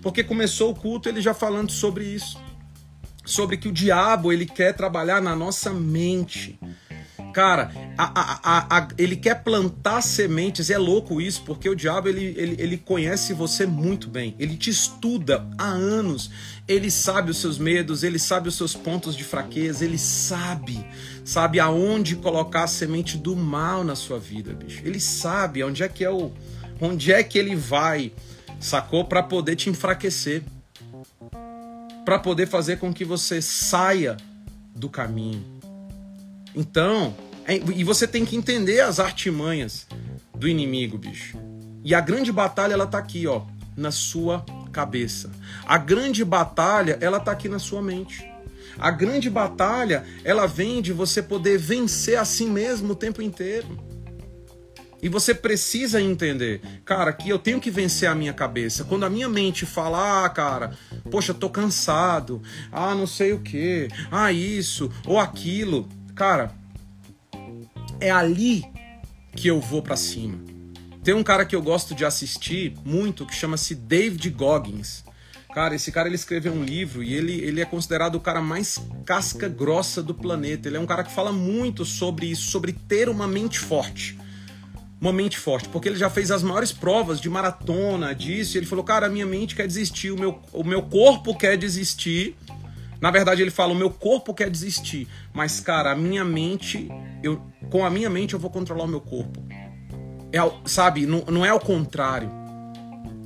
Porque 0.00 0.22
começou 0.22 0.70
o 0.70 0.74
culto 0.74 1.08
ele 1.08 1.20
já 1.20 1.34
falando 1.34 1.72
sobre 1.72 2.04
isso. 2.04 2.38
Sobre 3.24 3.56
que 3.56 3.66
o 3.66 3.72
diabo 3.72 4.32
ele 4.32 4.46
quer 4.46 4.74
trabalhar 4.74 5.20
na 5.20 5.34
nossa 5.34 5.72
mente. 5.72 6.60
Cara, 7.32 7.70
a, 7.96 8.04
a, 8.42 8.78
a, 8.78 8.88
ele 8.96 9.16
quer 9.16 9.42
plantar 9.42 10.00
sementes, 10.02 10.70
é 10.70 10.78
louco 10.78 11.20
isso, 11.20 11.42
porque 11.44 11.68
o 11.68 11.74
diabo 11.74 12.08
ele, 12.08 12.34
ele, 12.36 12.56
ele 12.58 12.76
conhece 12.76 13.32
você 13.32 13.66
muito 13.66 14.08
bem, 14.08 14.34
ele 14.38 14.56
te 14.56 14.70
estuda 14.70 15.46
há 15.58 15.66
anos, 15.66 16.30
ele 16.66 16.90
sabe 16.90 17.30
os 17.30 17.38
seus 17.38 17.58
medos, 17.58 18.02
ele 18.02 18.18
sabe 18.18 18.48
os 18.48 18.56
seus 18.56 18.74
pontos 18.74 19.16
de 19.16 19.24
fraqueza, 19.24 19.84
ele 19.84 19.98
sabe, 19.98 20.84
sabe 21.24 21.60
aonde 21.60 22.16
colocar 22.16 22.64
a 22.64 22.68
semente 22.68 23.18
do 23.18 23.36
mal 23.36 23.84
na 23.84 23.94
sua 23.94 24.18
vida, 24.18 24.52
bicho. 24.52 24.82
Ele 24.84 25.00
sabe 25.00 25.62
onde 25.62 25.82
é 25.82 25.88
que 25.88 26.04
é 26.04 26.10
o. 26.10 26.32
onde 26.80 27.12
é 27.12 27.22
que 27.22 27.38
ele 27.38 27.54
vai, 27.54 28.12
sacou? 28.58 29.04
para 29.04 29.22
poder 29.22 29.56
te 29.56 29.70
enfraquecer, 29.70 30.42
para 32.04 32.18
poder 32.18 32.46
fazer 32.46 32.78
com 32.78 32.92
que 32.92 33.04
você 33.04 33.42
saia 33.42 34.16
do 34.74 34.88
caminho 34.88 35.57
então, 36.58 37.14
é, 37.46 37.56
e 37.56 37.84
você 37.84 38.06
tem 38.06 38.24
que 38.24 38.34
entender 38.34 38.80
as 38.80 38.98
artimanhas 38.98 39.86
do 40.34 40.48
inimigo, 40.48 40.98
bicho. 40.98 41.38
E 41.84 41.94
a 41.94 42.00
grande 42.00 42.32
batalha 42.32 42.74
ela 42.74 42.86
tá 42.86 42.98
aqui, 42.98 43.28
ó, 43.28 43.42
na 43.76 43.92
sua 43.92 44.44
cabeça. 44.72 45.30
A 45.64 45.78
grande 45.78 46.24
batalha 46.24 46.98
ela 47.00 47.20
tá 47.20 47.30
aqui 47.30 47.48
na 47.48 47.60
sua 47.60 47.80
mente. 47.80 48.28
A 48.76 48.90
grande 48.90 49.30
batalha 49.30 50.04
ela 50.24 50.46
vem 50.46 50.82
de 50.82 50.92
você 50.92 51.22
poder 51.22 51.58
vencer 51.58 52.18
a 52.18 52.24
si 52.24 52.44
mesmo 52.44 52.92
o 52.92 52.96
tempo 52.96 53.22
inteiro. 53.22 53.88
E 55.00 55.08
você 55.08 55.32
precisa 55.32 56.02
entender, 56.02 56.60
cara, 56.84 57.12
que 57.12 57.28
eu 57.28 57.38
tenho 57.38 57.60
que 57.60 57.70
vencer 57.70 58.08
a 58.08 58.16
minha 58.16 58.32
cabeça. 58.32 58.82
Quando 58.82 59.04
a 59.04 59.10
minha 59.10 59.28
mente 59.28 59.64
fala, 59.64 60.24
ah, 60.24 60.28
cara, 60.28 60.76
poxa, 61.08 61.32
tô 61.32 61.48
cansado, 61.48 62.42
ah, 62.72 62.96
não 62.96 63.06
sei 63.06 63.32
o 63.32 63.38
que, 63.38 63.88
ah, 64.10 64.32
isso 64.32 64.90
ou 65.06 65.18
aquilo, 65.20 65.88
cara, 66.18 66.50
é 68.00 68.10
ali 68.10 68.64
que 69.36 69.46
eu 69.46 69.60
vou 69.60 69.80
para 69.80 69.96
cima. 69.96 70.36
Tem 71.04 71.14
um 71.14 71.22
cara 71.22 71.44
que 71.44 71.54
eu 71.54 71.62
gosto 71.62 71.94
de 71.94 72.04
assistir 72.04 72.74
muito 72.84 73.24
que 73.24 73.34
chama-se 73.34 73.72
David 73.72 74.28
Goggins. 74.30 75.04
Cara, 75.54 75.76
esse 75.76 75.92
cara 75.92 76.08
ele 76.08 76.16
escreveu 76.16 76.52
um 76.52 76.64
livro 76.64 77.04
e 77.04 77.14
ele, 77.14 77.40
ele 77.40 77.60
é 77.60 77.64
considerado 77.64 78.16
o 78.16 78.20
cara 78.20 78.42
mais 78.42 78.80
casca 79.06 79.48
grossa 79.48 80.02
do 80.02 80.12
planeta. 80.12 80.68
Ele 80.68 80.76
é 80.76 80.80
um 80.80 80.86
cara 80.86 81.04
que 81.04 81.12
fala 81.12 81.32
muito 81.32 81.84
sobre 81.84 82.26
isso, 82.26 82.50
sobre 82.50 82.72
ter 82.72 83.08
uma 83.08 83.28
mente 83.28 83.60
forte. 83.60 84.18
Uma 85.00 85.12
mente 85.12 85.38
forte, 85.38 85.68
porque 85.68 85.88
ele 85.88 85.96
já 85.96 86.10
fez 86.10 86.32
as 86.32 86.42
maiores 86.42 86.72
provas 86.72 87.20
de 87.20 87.30
maratona, 87.30 88.12
disso. 88.12 88.56
E 88.56 88.58
ele 88.58 88.66
falou, 88.66 88.84
cara, 88.84 89.06
a 89.06 89.08
minha 89.08 89.24
mente 89.24 89.54
quer 89.54 89.68
desistir, 89.68 90.10
o 90.10 90.18
meu, 90.18 90.42
o 90.52 90.64
meu 90.64 90.82
corpo 90.82 91.36
quer 91.38 91.56
desistir. 91.56 92.36
Na 93.00 93.10
verdade, 93.10 93.42
ele 93.42 93.50
fala, 93.50 93.72
o 93.72 93.76
meu 93.76 93.90
corpo 93.90 94.34
quer 94.34 94.50
desistir. 94.50 95.06
Mas, 95.32 95.60
cara, 95.60 95.92
a 95.92 95.96
minha 95.96 96.24
mente, 96.24 96.88
eu, 97.22 97.40
com 97.70 97.84
a 97.84 97.90
minha 97.90 98.10
mente 98.10 98.34
eu 98.34 98.40
vou 98.40 98.50
controlar 98.50 98.84
o 98.84 98.88
meu 98.88 99.00
corpo. 99.00 99.42
É, 100.32 100.38
sabe, 100.66 101.06
não, 101.06 101.24
não 101.26 101.46
é 101.46 101.52
o 101.52 101.60
contrário. 101.60 102.38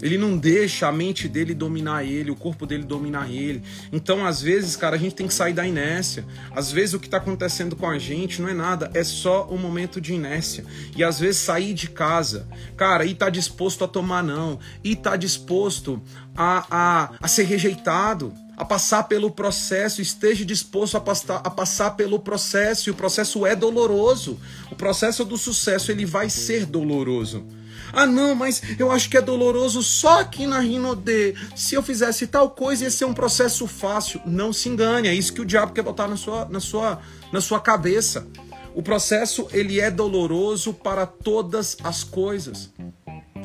Ele 0.02 0.18
não 0.18 0.36
deixa 0.36 0.88
a 0.88 0.92
mente 0.92 1.28
dele 1.28 1.54
dominar 1.54 2.04
ele, 2.04 2.28
o 2.28 2.34
corpo 2.34 2.66
dele 2.66 2.82
dominar 2.82 3.30
ele. 3.30 3.62
Então, 3.92 4.26
às 4.26 4.42
vezes, 4.42 4.74
cara, 4.74 4.96
a 4.96 4.98
gente 4.98 5.14
tem 5.14 5.28
que 5.28 5.32
sair 5.32 5.52
da 5.52 5.64
inércia. 5.64 6.26
Às 6.50 6.72
vezes, 6.72 6.92
o 6.92 6.98
que 6.98 7.06
está 7.06 7.18
acontecendo 7.18 7.76
com 7.76 7.88
a 7.88 7.96
gente 8.00 8.42
não 8.42 8.48
é 8.48 8.54
nada, 8.54 8.90
é 8.94 9.04
só 9.04 9.48
um 9.48 9.56
momento 9.56 10.00
de 10.00 10.12
inércia. 10.12 10.64
E 10.96 11.04
às 11.04 11.20
vezes, 11.20 11.40
sair 11.40 11.72
de 11.72 11.88
casa, 11.88 12.48
cara, 12.76 13.06
e 13.06 13.14
tá 13.14 13.30
disposto 13.30 13.84
a 13.84 13.88
tomar 13.88 14.24
não, 14.24 14.58
e 14.82 14.96
tá 14.96 15.14
disposto 15.14 16.02
a, 16.36 16.66
a, 16.68 17.10
a 17.20 17.28
ser 17.28 17.44
rejeitado 17.44 18.34
a 18.56 18.64
passar 18.64 19.04
pelo 19.04 19.30
processo, 19.30 20.02
esteja 20.02 20.44
disposto 20.44 20.96
a 20.96 21.00
passar, 21.00 21.40
a 21.44 21.50
passar 21.50 21.92
pelo 21.92 22.18
processo, 22.18 22.88
e 22.88 22.92
o 22.92 22.94
processo 22.94 23.46
é 23.46 23.56
doloroso. 23.56 24.38
O 24.70 24.76
processo 24.76 25.24
do 25.24 25.36
sucesso 25.36 25.90
ele 25.90 26.04
vai 26.04 26.28
ser 26.28 26.66
doloroso. 26.66 27.44
Ah, 27.92 28.06
não, 28.06 28.34
mas 28.34 28.62
eu 28.78 28.90
acho 28.90 29.10
que 29.10 29.18
é 29.18 29.20
doloroso 29.20 29.82
só 29.82 30.20
aqui 30.20 30.46
na 30.46 30.60
Rinode. 30.60 31.34
Se 31.54 31.74
eu 31.74 31.82
fizesse 31.82 32.26
tal 32.26 32.50
coisa, 32.50 32.84
ia 32.84 32.90
ser 32.90 33.04
um 33.04 33.12
processo 33.12 33.66
fácil. 33.66 34.20
Não 34.24 34.52
se 34.52 34.68
engane, 34.68 35.08
é 35.08 35.14
isso 35.14 35.32
que 35.32 35.42
o 35.42 35.44
diabo 35.44 35.72
quer 35.72 35.82
botar 35.82 36.08
na 36.08 36.16
sua, 36.16 36.46
na 36.46 36.60
sua, 36.60 37.00
na 37.30 37.40
sua 37.40 37.60
cabeça. 37.60 38.26
O 38.74 38.82
processo 38.82 39.46
ele 39.52 39.78
é 39.78 39.90
doloroso 39.90 40.72
para 40.72 41.04
todas 41.04 41.76
as 41.84 42.02
coisas. 42.02 42.70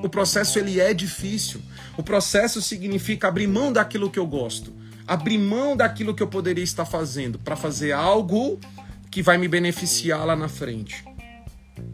O 0.01 0.07
processo 0.07 0.59
ele 0.59 0.79
é 0.79 0.93
difícil. 0.93 1.61
O 1.97 2.03
processo 2.03 2.61
significa 2.61 3.27
abrir 3.27 3.47
mão 3.47 3.73
daquilo 3.73 4.09
que 4.09 4.19
eu 4.19 4.27
gosto, 4.27 4.73
abrir 5.07 5.37
mão 5.37 5.75
daquilo 5.75 6.13
que 6.13 6.21
eu 6.21 6.27
poderia 6.27 6.63
estar 6.63 6.85
fazendo 6.85 7.39
para 7.39 7.55
fazer 7.55 7.93
algo 7.93 8.59
que 9.09 9.21
vai 9.23 9.37
me 9.37 9.47
beneficiar 9.47 10.25
lá 10.25 10.35
na 10.35 10.49
frente. 10.49 11.05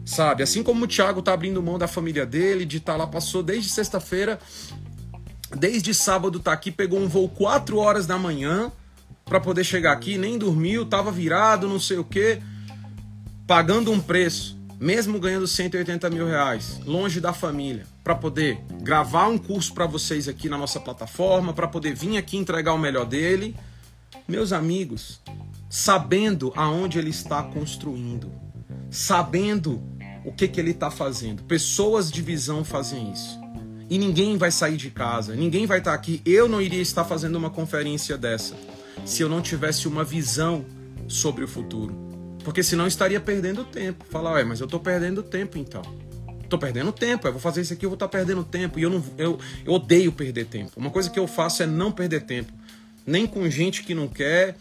Sabe? 0.04 0.42
Assim 0.42 0.62
como 0.62 0.84
o 0.84 0.88
Thiago 0.88 1.22
tá 1.22 1.32
abrindo 1.32 1.62
mão 1.62 1.78
da 1.78 1.86
família 1.86 2.26
dele, 2.26 2.64
de 2.64 2.78
estar 2.78 2.92
tá 2.92 2.98
lá, 2.98 3.06
passou 3.06 3.42
desde 3.42 3.70
sexta-feira, 3.70 4.38
desde 5.56 5.94
sábado 5.94 6.40
tá 6.40 6.52
aqui, 6.52 6.70
pegou 6.70 6.98
um 6.98 7.08
voo 7.08 7.28
4 7.28 7.78
horas 7.78 8.06
da 8.06 8.18
manhã 8.18 8.72
para 9.24 9.40
poder 9.40 9.64
chegar 9.64 9.92
aqui, 9.92 10.18
nem 10.18 10.36
dormiu, 10.36 10.84
tava 10.84 11.10
virado, 11.10 11.68
não 11.68 11.78
sei 11.78 11.96
o 11.96 12.04
que, 12.04 12.40
pagando 13.46 13.90
um 13.90 14.00
preço, 14.00 14.58
mesmo 14.84 15.18
ganhando 15.18 15.46
180 15.46 16.10
mil 16.10 16.26
reais, 16.26 16.78
longe 16.84 17.18
da 17.18 17.32
família, 17.32 17.86
para 18.04 18.14
poder 18.14 18.60
gravar 18.82 19.28
um 19.28 19.38
curso 19.38 19.72
para 19.72 19.86
vocês 19.86 20.28
aqui 20.28 20.46
na 20.46 20.58
nossa 20.58 20.78
plataforma, 20.78 21.54
para 21.54 21.66
poder 21.66 21.94
vir 21.94 22.18
aqui 22.18 22.36
entregar 22.36 22.74
o 22.74 22.78
melhor 22.78 23.06
dele. 23.06 23.56
Meus 24.28 24.52
amigos, 24.52 25.22
sabendo 25.70 26.52
aonde 26.54 26.98
ele 26.98 27.08
está 27.08 27.42
construindo, 27.42 28.30
sabendo 28.90 29.82
o 30.22 30.30
que, 30.30 30.46
que 30.46 30.60
ele 30.60 30.72
está 30.72 30.90
fazendo. 30.90 31.42
Pessoas 31.44 32.12
de 32.12 32.20
visão 32.20 32.62
fazem 32.62 33.10
isso. 33.10 33.40
E 33.88 33.96
ninguém 33.96 34.36
vai 34.36 34.50
sair 34.50 34.76
de 34.76 34.90
casa, 34.90 35.34
ninguém 35.34 35.64
vai 35.64 35.78
estar 35.78 35.92
tá 35.92 35.96
aqui. 35.96 36.20
Eu 36.26 36.46
não 36.46 36.60
iria 36.60 36.82
estar 36.82 37.04
fazendo 37.04 37.36
uma 37.36 37.48
conferência 37.48 38.18
dessa 38.18 38.54
se 39.06 39.22
eu 39.22 39.30
não 39.30 39.40
tivesse 39.40 39.88
uma 39.88 40.04
visão 40.04 40.62
sobre 41.08 41.42
o 41.42 41.48
futuro. 41.48 42.13
Porque 42.44 42.62
senão 42.62 42.86
estaria 42.86 43.18
perdendo 43.18 43.64
tempo. 43.64 44.04
Falar, 44.10 44.34
ué, 44.34 44.44
mas 44.44 44.60
eu 44.60 44.66
estou 44.66 44.78
perdendo 44.78 45.22
tempo 45.22 45.58
então. 45.58 45.82
Estou 46.42 46.58
perdendo 46.58 46.92
tempo, 46.92 47.26
eu 47.26 47.32
vou 47.32 47.40
fazer 47.40 47.62
isso 47.62 47.72
aqui, 47.72 47.86
eu 47.86 47.90
vou 47.90 47.94
estar 47.94 48.06
tá 48.06 48.18
perdendo 48.18 48.44
tempo. 48.44 48.78
E 48.78 48.82
eu, 48.82 48.90
não, 48.90 49.02
eu, 49.16 49.38
eu 49.64 49.72
odeio 49.72 50.12
perder 50.12 50.44
tempo. 50.44 50.72
Uma 50.76 50.90
coisa 50.90 51.08
que 51.08 51.18
eu 51.18 51.26
faço 51.26 51.62
é 51.62 51.66
não 51.66 51.90
perder 51.90 52.20
tempo. 52.22 52.52
Nem 53.06 53.26
com 53.26 53.48
gente 53.48 53.82
que 53.82 53.94
não 53.94 54.06
quer. 54.06 54.56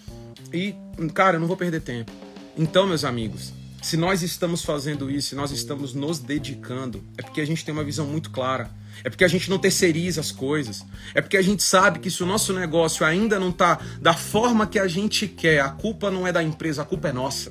E, 0.52 0.74
cara, 1.14 1.36
eu 1.36 1.40
não 1.42 1.48
vou 1.48 1.58
perder 1.58 1.82
tempo. 1.82 2.12
Então, 2.58 2.88
meus 2.88 3.04
amigos, 3.04 3.54
se 3.82 3.98
nós 3.98 4.24
estamos 4.24 4.64
fazendo 4.64 5.12
isso, 5.12 5.30
se 5.30 5.36
nós 5.36 5.52
estamos 5.52 5.94
nos 5.94 6.20
dedicando, 6.20 7.04
é 7.18 7.22
porque 7.22 7.42
a 7.42 7.46
gente 7.46 7.66
tem 7.66 7.74
uma 7.74 7.84
visão 7.84 8.08
muito 8.08 8.32
clara. 8.32 8.72
É 9.04 9.10
porque 9.10 9.26
a 9.26 9.28
gente 9.28 9.50
não 9.50 9.60
terceiriza 9.60 10.22
as 10.22 10.32
coisas. 10.32 10.86
É 11.14 11.22
porque 11.22 11.36
a 11.36 11.42
gente 11.42 11.62
sabe 11.62 12.00
que 12.00 12.10
se 12.10 12.24
o 12.24 12.26
nosso 12.26 12.54
negócio 12.54 13.06
ainda 13.06 13.40
não 13.40 13.50
está 13.50 13.80
da 14.00 14.14
forma 14.14 14.66
que 14.66 14.80
a 14.80 14.88
gente 14.88 15.28
quer, 15.28 15.60
a 15.60 15.70
culpa 15.70 16.10
não 16.10 16.26
é 16.26 16.32
da 16.32 16.42
empresa, 16.42 16.84
a 16.84 16.86
culpa 16.86 17.10
é 17.10 17.12
nossa. 17.12 17.50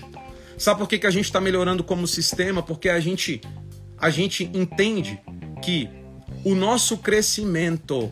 Sabe 0.59 0.79
por 0.79 0.89
que, 0.89 0.99
que 0.99 1.07
a 1.07 1.11
gente 1.11 1.25
está 1.25 1.41
melhorando 1.41 1.83
como 1.83 2.07
sistema? 2.07 2.63
Porque 2.63 2.89
a 2.89 3.01
gente, 3.01 3.41
a 3.99 4.11
gente 4.11 4.51
entende 4.55 5.21
que 5.63 5.89
o 6.45 6.55
nosso 6.55 6.99
crescimento 6.99 8.11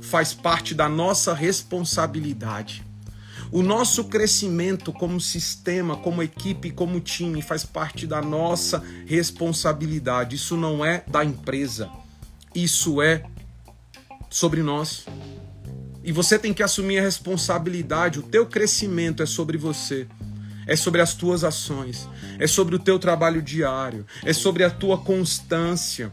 faz 0.00 0.32
parte 0.32 0.74
da 0.74 0.88
nossa 0.88 1.34
responsabilidade. 1.34 2.84
O 3.52 3.62
nosso 3.62 4.04
crescimento 4.04 4.92
como 4.92 5.20
sistema, 5.20 5.96
como 5.96 6.22
equipe, 6.22 6.70
como 6.70 7.00
time 7.00 7.42
faz 7.42 7.64
parte 7.64 8.06
da 8.06 8.22
nossa 8.22 8.82
responsabilidade. 9.06 10.36
Isso 10.36 10.56
não 10.56 10.84
é 10.84 11.02
da 11.08 11.24
empresa. 11.24 11.90
Isso 12.54 13.02
é 13.02 13.24
sobre 14.28 14.62
nós. 14.62 15.04
E 16.04 16.12
você 16.12 16.38
tem 16.38 16.54
que 16.54 16.62
assumir 16.62 17.00
a 17.00 17.02
responsabilidade. 17.02 18.20
O 18.20 18.22
teu 18.22 18.46
crescimento 18.46 19.22
é 19.22 19.26
sobre 19.26 19.58
você. 19.58 20.06
É 20.66 20.76
sobre 20.76 21.00
as 21.00 21.14
tuas 21.14 21.42
ações, 21.42 22.08
é 22.38 22.46
sobre 22.46 22.76
o 22.76 22.78
teu 22.78 22.98
trabalho 22.98 23.42
diário, 23.42 24.06
é 24.24 24.32
sobre 24.32 24.62
a 24.62 24.70
tua 24.70 24.98
constância. 24.98 26.12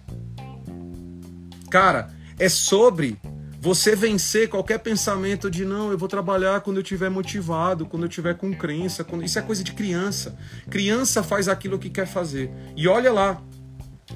Cara, 1.70 2.10
é 2.39 2.50
sobre 2.50 3.20
você 3.60 3.95
vencer 3.95 4.48
qualquer 4.48 4.80
pensamento 4.80 5.50
de 5.50 5.66
não, 5.66 5.91
eu 5.91 5.98
vou 5.98 6.08
trabalhar 6.08 6.62
quando 6.62 6.78
eu 6.78 6.84
estiver 6.84 7.10
motivado, 7.10 7.86
quando 7.86 8.04
eu 8.04 8.10
estiver 8.10 8.36
com 8.36 8.54
crença. 8.54 9.04
Quando... 9.04 9.24
Isso 9.24 9.38
é 9.38 9.41
coisa 9.41 9.64
de 9.64 9.74
criança. 9.74 10.38
Criança 10.70 11.24
faz 11.24 11.48
aquilo 11.48 11.78
que 11.80 11.89
quer 11.89 12.08
fazer. 12.08 12.52
E 12.76 12.88
olha 12.88 13.12
lá, 13.12 13.41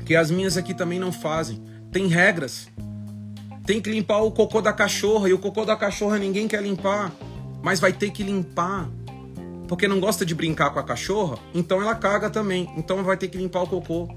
que 0.05 0.15
as 0.15 0.31
minhas 0.31 0.57
aqui 0.57 0.73
também 0.73 0.99
não 0.99 1.11
fazem. 1.11 1.61
Tem 1.91 2.07
regras. 2.07 2.67
Tem 3.65 3.81
que 3.81 3.91
limpar 3.91 4.21
o 4.21 4.31
cocô 4.31 4.61
da 4.61 4.73
cachorra 4.73 5.29
e 5.29 5.33
o 5.33 5.39
cocô 5.39 5.65
da 5.65 5.75
cachorra 5.75 6.17
ninguém 6.17 6.47
quer 6.47 6.63
limpar, 6.63 7.11
mas 7.61 7.79
vai 7.79 7.93
ter 7.93 8.11
que 8.11 8.23
limpar. 8.23 8.89
Porque 9.71 9.87
não 9.87 10.01
gosta 10.01 10.25
de 10.25 10.35
brincar 10.35 10.71
com 10.71 10.79
a 10.79 10.83
cachorra, 10.83 11.39
então 11.53 11.81
ela 11.81 11.95
caga 11.95 12.29
também. 12.29 12.69
Então 12.75 13.05
vai 13.05 13.15
ter 13.15 13.29
que 13.29 13.37
limpar 13.37 13.61
o 13.61 13.67
cocô. 13.67 14.13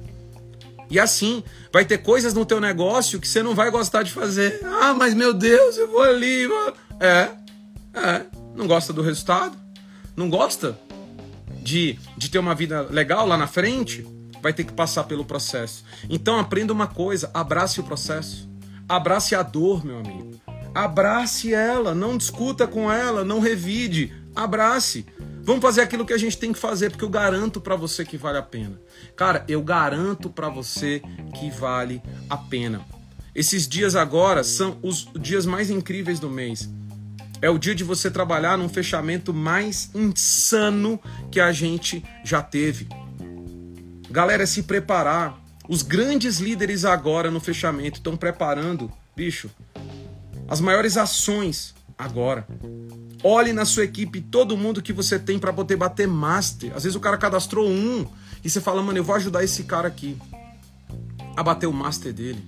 E 0.90 0.98
assim, 0.98 1.44
vai 1.72 1.84
ter 1.84 1.98
coisas 1.98 2.34
no 2.34 2.44
teu 2.44 2.60
negócio 2.60 3.20
que 3.20 3.28
você 3.28 3.40
não 3.40 3.54
vai 3.54 3.70
gostar 3.70 4.02
de 4.02 4.10
fazer. 4.10 4.60
Ah, 4.64 4.92
mas 4.92 5.14
meu 5.14 5.32
Deus, 5.32 5.78
eu 5.78 5.86
vou 5.86 6.02
ali. 6.02 6.48
É, 6.98 7.30
é. 7.94 8.26
Não 8.56 8.66
gosta 8.66 8.92
do 8.92 9.00
resultado? 9.00 9.56
Não 10.16 10.28
gosta 10.28 10.76
de, 11.62 12.00
de 12.16 12.28
ter 12.28 12.40
uma 12.40 12.56
vida 12.56 12.88
legal 12.90 13.24
lá 13.24 13.36
na 13.36 13.46
frente? 13.46 14.04
Vai 14.42 14.52
ter 14.52 14.64
que 14.64 14.72
passar 14.72 15.04
pelo 15.04 15.24
processo. 15.24 15.84
Então 16.10 16.36
aprenda 16.36 16.72
uma 16.72 16.88
coisa: 16.88 17.30
abrace 17.32 17.78
o 17.78 17.84
processo. 17.84 18.50
Abrace 18.88 19.36
a 19.36 19.42
dor, 19.44 19.86
meu 19.86 20.00
amigo. 20.00 20.32
Abrace 20.74 21.54
ela, 21.54 21.94
não 21.94 22.18
discuta 22.18 22.66
com 22.66 22.90
ela, 22.90 23.24
não 23.24 23.38
revide. 23.38 24.12
Abrace. 24.34 25.06
Vamos 25.44 25.60
fazer 25.60 25.82
aquilo 25.82 26.06
que 26.06 26.12
a 26.14 26.18
gente 26.18 26.38
tem 26.38 26.54
que 26.54 26.58
fazer, 26.58 26.88
porque 26.88 27.04
eu 27.04 27.10
garanto 27.10 27.60
para 27.60 27.76
você 27.76 28.02
que 28.02 28.16
vale 28.16 28.38
a 28.38 28.42
pena. 28.42 28.80
Cara, 29.14 29.44
eu 29.46 29.62
garanto 29.62 30.30
para 30.30 30.48
você 30.48 31.02
que 31.38 31.50
vale 31.50 32.00
a 32.30 32.36
pena. 32.38 32.80
Esses 33.34 33.68
dias 33.68 33.94
agora 33.94 34.42
são 34.42 34.78
os 34.82 35.06
dias 35.20 35.44
mais 35.44 35.68
incríveis 35.68 36.18
do 36.18 36.30
mês. 36.30 36.70
É 37.42 37.50
o 37.50 37.58
dia 37.58 37.74
de 37.74 37.84
você 37.84 38.10
trabalhar 38.10 38.56
num 38.56 38.70
fechamento 38.70 39.34
mais 39.34 39.90
insano 39.94 40.98
que 41.30 41.38
a 41.38 41.52
gente 41.52 42.02
já 42.24 42.40
teve. 42.40 42.88
Galera, 44.10 44.44
é 44.44 44.46
se 44.46 44.62
preparar. 44.62 45.38
Os 45.68 45.82
grandes 45.82 46.38
líderes 46.38 46.86
agora 46.86 47.30
no 47.30 47.40
fechamento 47.40 47.98
estão 47.98 48.16
preparando, 48.16 48.90
bicho, 49.14 49.50
as 50.48 50.60
maiores 50.60 50.96
ações 50.96 51.73
agora. 51.98 52.46
Olhe 53.22 53.52
na 53.52 53.64
sua 53.64 53.84
equipe 53.84 54.20
todo 54.20 54.56
mundo 54.56 54.82
que 54.82 54.92
você 54.92 55.18
tem 55.18 55.38
para 55.38 55.52
poder 55.52 55.76
bater 55.76 56.06
master. 56.06 56.72
Às 56.74 56.84
vezes 56.84 56.96
o 56.96 57.00
cara 57.00 57.16
cadastrou 57.16 57.68
um 57.68 58.06
e 58.44 58.50
você 58.50 58.60
fala, 58.60 58.82
mano, 58.82 58.98
eu 58.98 59.04
vou 59.04 59.16
ajudar 59.16 59.42
esse 59.42 59.64
cara 59.64 59.88
aqui. 59.88 60.16
a 61.36 61.42
bater 61.42 61.66
o 61.66 61.72
master 61.72 62.12
dele. 62.12 62.46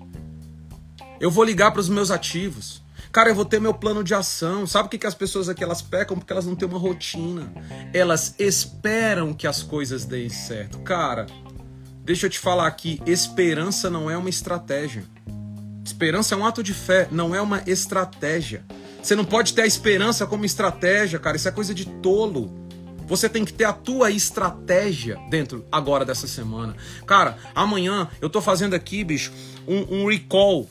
Eu 1.18 1.30
vou 1.30 1.44
ligar 1.44 1.70
para 1.70 1.80
os 1.80 1.88
meus 1.88 2.10
ativos. 2.10 2.82
Cara, 3.10 3.30
eu 3.30 3.34
vou 3.34 3.46
ter 3.46 3.58
meu 3.58 3.72
plano 3.72 4.04
de 4.04 4.14
ação. 4.14 4.66
Sabe 4.66 4.86
o 4.86 4.90
que, 4.90 4.98
que 4.98 5.06
as 5.06 5.14
pessoas 5.14 5.48
aqui 5.48 5.64
elas 5.64 5.80
pecam? 5.80 6.18
Porque 6.18 6.32
elas 6.32 6.44
não 6.44 6.54
têm 6.54 6.68
uma 6.68 6.78
rotina. 6.78 7.50
Elas 7.94 8.34
esperam 8.38 9.32
que 9.32 9.46
as 9.46 9.62
coisas 9.62 10.04
deem 10.04 10.28
certo. 10.28 10.78
Cara, 10.80 11.26
deixa 12.04 12.26
eu 12.26 12.30
te 12.30 12.38
falar 12.38 12.66
aqui: 12.66 13.00
esperança 13.06 13.88
não 13.88 14.10
é 14.10 14.16
uma 14.18 14.28
estratégia. 14.28 15.04
Esperança 15.82 16.34
é 16.34 16.38
um 16.38 16.44
ato 16.44 16.62
de 16.62 16.74
fé, 16.74 17.08
não 17.10 17.34
é 17.34 17.40
uma 17.40 17.62
estratégia. 17.66 18.64
Você 19.06 19.14
não 19.14 19.24
pode 19.24 19.54
ter 19.54 19.62
a 19.62 19.66
esperança 19.66 20.26
como 20.26 20.44
estratégia, 20.44 21.16
cara. 21.20 21.36
Isso 21.36 21.46
é 21.46 21.52
coisa 21.52 21.72
de 21.72 21.84
tolo. 21.86 22.52
Você 23.06 23.28
tem 23.28 23.44
que 23.44 23.52
ter 23.52 23.62
a 23.62 23.72
tua 23.72 24.10
estratégia 24.10 25.16
dentro 25.30 25.64
agora 25.70 26.04
dessa 26.04 26.26
semana. 26.26 26.74
Cara, 27.06 27.38
amanhã 27.54 28.08
eu 28.20 28.28
tô 28.28 28.42
fazendo 28.42 28.74
aqui, 28.74 29.04
bicho, 29.04 29.32
um, 29.64 30.00
um 30.00 30.08
recall 30.08 30.66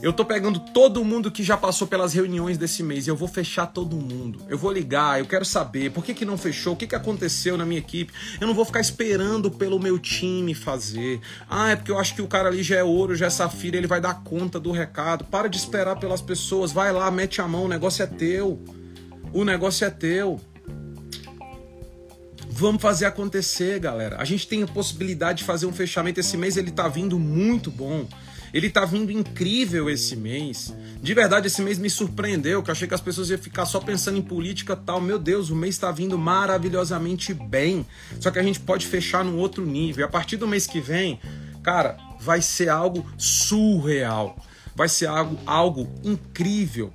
eu 0.00 0.12
tô 0.12 0.24
pegando 0.24 0.60
todo 0.60 1.04
mundo 1.04 1.28
que 1.30 1.42
já 1.42 1.56
passou 1.56 1.86
pelas 1.86 2.12
reuniões 2.12 2.56
desse 2.56 2.84
mês 2.84 3.06
e 3.06 3.10
eu 3.10 3.16
vou 3.16 3.26
fechar 3.26 3.66
todo 3.66 3.96
mundo. 3.96 4.40
Eu 4.48 4.56
vou 4.56 4.70
ligar, 4.70 5.18
eu 5.18 5.26
quero 5.26 5.44
saber 5.44 5.90
por 5.90 6.04
que, 6.04 6.14
que 6.14 6.24
não 6.24 6.38
fechou, 6.38 6.74
o 6.74 6.76
que, 6.76 6.86
que 6.86 6.94
aconteceu 6.94 7.56
na 7.56 7.66
minha 7.66 7.80
equipe. 7.80 8.12
Eu 8.40 8.46
não 8.46 8.54
vou 8.54 8.64
ficar 8.64 8.80
esperando 8.80 9.50
pelo 9.50 9.80
meu 9.80 9.98
time 9.98 10.54
fazer. 10.54 11.20
Ah, 11.50 11.70
é 11.70 11.76
porque 11.76 11.90
eu 11.90 11.98
acho 11.98 12.14
que 12.14 12.22
o 12.22 12.28
cara 12.28 12.48
ali 12.48 12.62
já 12.62 12.76
é 12.76 12.84
ouro, 12.84 13.16
já 13.16 13.26
é 13.26 13.30
safira, 13.30 13.76
ele 13.76 13.88
vai 13.88 14.00
dar 14.00 14.22
conta 14.22 14.60
do 14.60 14.70
recado. 14.70 15.24
Para 15.24 15.48
de 15.48 15.56
esperar 15.56 15.96
pelas 15.98 16.22
pessoas, 16.22 16.70
vai 16.70 16.92
lá, 16.92 17.10
mete 17.10 17.40
a 17.40 17.48
mão, 17.48 17.64
o 17.64 17.68
negócio 17.68 18.02
é 18.04 18.06
teu. 18.06 18.62
O 19.32 19.44
negócio 19.44 19.84
é 19.84 19.90
teu. 19.90 20.40
Vamos 22.48 22.80
fazer 22.80 23.06
acontecer, 23.06 23.80
galera. 23.80 24.16
A 24.18 24.24
gente 24.24 24.46
tem 24.46 24.62
a 24.62 24.66
possibilidade 24.66 25.38
de 25.38 25.44
fazer 25.44 25.66
um 25.66 25.72
fechamento 25.72 26.20
esse 26.20 26.36
mês, 26.36 26.56
ele 26.56 26.70
tá 26.70 26.86
vindo 26.86 27.18
muito 27.18 27.68
bom. 27.68 28.06
Ele 28.52 28.70
tá 28.70 28.84
vindo 28.84 29.12
incrível 29.12 29.90
esse 29.90 30.16
mês. 30.16 30.74
De 31.02 31.14
verdade, 31.14 31.46
esse 31.46 31.62
mês 31.62 31.78
me 31.78 31.90
surpreendeu, 31.90 32.62
que 32.62 32.70
eu 32.70 32.72
achei 32.72 32.88
que 32.88 32.94
as 32.94 33.00
pessoas 33.00 33.30
iam 33.30 33.38
ficar 33.38 33.66
só 33.66 33.80
pensando 33.80 34.18
em 34.18 34.22
política 34.22 34.74
tal. 34.74 35.00
Meu 35.00 35.18
Deus, 35.18 35.50
o 35.50 35.56
mês 35.56 35.74
está 35.74 35.90
vindo 35.90 36.18
maravilhosamente 36.18 37.34
bem. 37.34 37.86
Só 38.20 38.30
que 38.30 38.38
a 38.38 38.42
gente 38.42 38.60
pode 38.60 38.86
fechar 38.86 39.24
num 39.24 39.38
outro 39.38 39.64
nível. 39.64 40.02
E 40.02 40.04
a 40.04 40.08
partir 40.08 40.36
do 40.36 40.48
mês 40.48 40.66
que 40.66 40.80
vem, 40.80 41.20
cara, 41.62 41.96
vai 42.20 42.42
ser 42.42 42.68
algo 42.68 43.06
surreal. 43.16 44.36
Vai 44.74 44.88
ser 44.88 45.06
algo, 45.06 45.38
algo 45.46 45.88
incrível. 46.04 46.92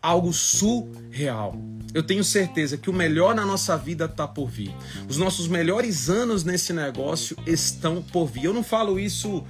Algo 0.00 0.32
surreal. 0.32 1.58
Eu 1.94 2.02
tenho 2.02 2.22
certeza 2.22 2.76
que 2.76 2.90
o 2.90 2.92
melhor 2.92 3.34
na 3.34 3.46
nossa 3.46 3.76
vida 3.76 4.04
está 4.04 4.26
por 4.26 4.48
vir. 4.48 4.74
Os 5.08 5.16
nossos 5.16 5.48
melhores 5.48 6.10
anos 6.10 6.44
nesse 6.44 6.72
negócio 6.72 7.36
estão 7.46 8.02
por 8.02 8.26
vir. 8.26 8.44
Eu 8.44 8.52
não 8.52 8.62
falo 8.62 8.98
isso 8.98 9.44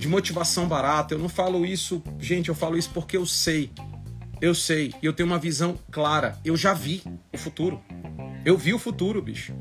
de 0.00 0.08
motivação 0.08 0.66
barata. 0.66 1.14
Eu 1.14 1.18
não 1.18 1.28
falo 1.28 1.64
isso, 1.64 2.02
gente, 2.18 2.48
eu 2.48 2.54
falo 2.54 2.78
isso 2.78 2.90
porque 2.92 3.18
eu 3.18 3.26
sei. 3.26 3.70
Eu 4.40 4.54
sei, 4.54 4.94
e 5.02 5.06
eu 5.06 5.12
tenho 5.12 5.28
uma 5.28 5.38
visão 5.38 5.78
clara. 5.92 6.38
Eu 6.42 6.56
já 6.56 6.72
vi 6.72 7.02
o 7.30 7.36
futuro. 7.36 7.78
Eu 8.42 8.56
vi 8.56 8.72
o 8.72 8.78
futuro, 8.78 9.20
bicho. 9.20 9.54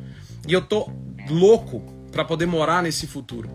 E 0.47 0.53
eu 0.53 0.61
tô 0.61 0.89
louco 1.29 1.81
para 2.13 2.23
poder 2.23 2.45
morar 2.45 2.81
nesse 2.81 3.05
futuro. 3.05 3.51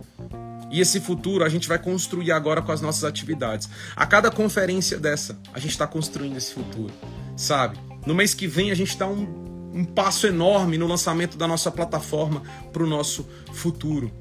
E 0.70 0.78
esse 0.80 1.01
futuro 1.01 1.43
a 1.43 1.49
gente 1.49 1.66
vai 1.66 1.78
construir 1.78 2.30
agora 2.30 2.61
com 2.61 2.70
as 2.70 2.82
nossas 2.82 3.05
atividades. 3.05 3.70
A 3.97 4.05
cada 4.07 4.30
conferência 4.30 4.99
dessa, 4.99 5.39
a 5.55 5.59
gente 5.59 5.70
está 5.70 5.87
construindo 5.87 6.37
esse 6.37 6.53
futuro, 6.53 6.93
sabe? 7.35 7.78
No 8.05 8.14
mês 8.14 8.35
que 8.35 8.47
vem 8.47 8.70
a 8.70 8.74
gente 8.74 8.99
dá 8.99 9.07
um, 9.07 9.72
um 9.72 9.85
passo 9.87 10.26
enorme 10.26 10.76
no 10.76 10.87
lançamento 10.87 11.39
da 11.39 11.49
nossa 11.49 11.70
plataforma 11.70 12.43
para 12.70 12.82
o 12.82 12.87
nosso 12.87 13.26
futuro 13.55 14.12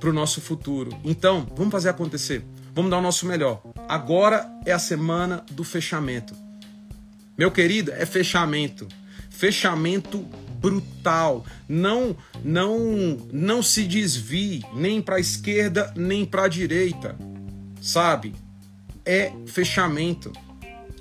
para 0.00 0.08
o 0.08 0.12
nosso 0.12 0.40
futuro. 0.40 0.90
Então, 1.04 1.46
vamos 1.54 1.70
fazer 1.70 1.90
acontecer. 1.90 2.42
Vamos 2.74 2.90
dar 2.90 2.98
o 2.98 3.02
nosso 3.02 3.26
melhor. 3.26 3.62
Agora 3.88 4.50
é 4.64 4.72
a 4.72 4.78
semana 4.78 5.44
do 5.50 5.62
fechamento. 5.62 6.34
Meu 7.36 7.50
querido, 7.50 7.92
é 7.92 8.06
fechamento. 8.06 8.88
Fechamento 9.28 10.18
brutal. 10.60 11.44
Não, 11.68 12.16
não, 12.44 13.18
não 13.32 13.62
se 13.62 13.84
desvie 13.84 14.62
nem 14.74 15.00
para 15.02 15.16
a 15.16 15.20
esquerda 15.20 15.92
nem 15.96 16.24
para 16.24 16.44
a 16.44 16.48
direita. 16.48 17.16
Sabe? 17.80 18.34
É 19.04 19.32
fechamento. 19.46 20.32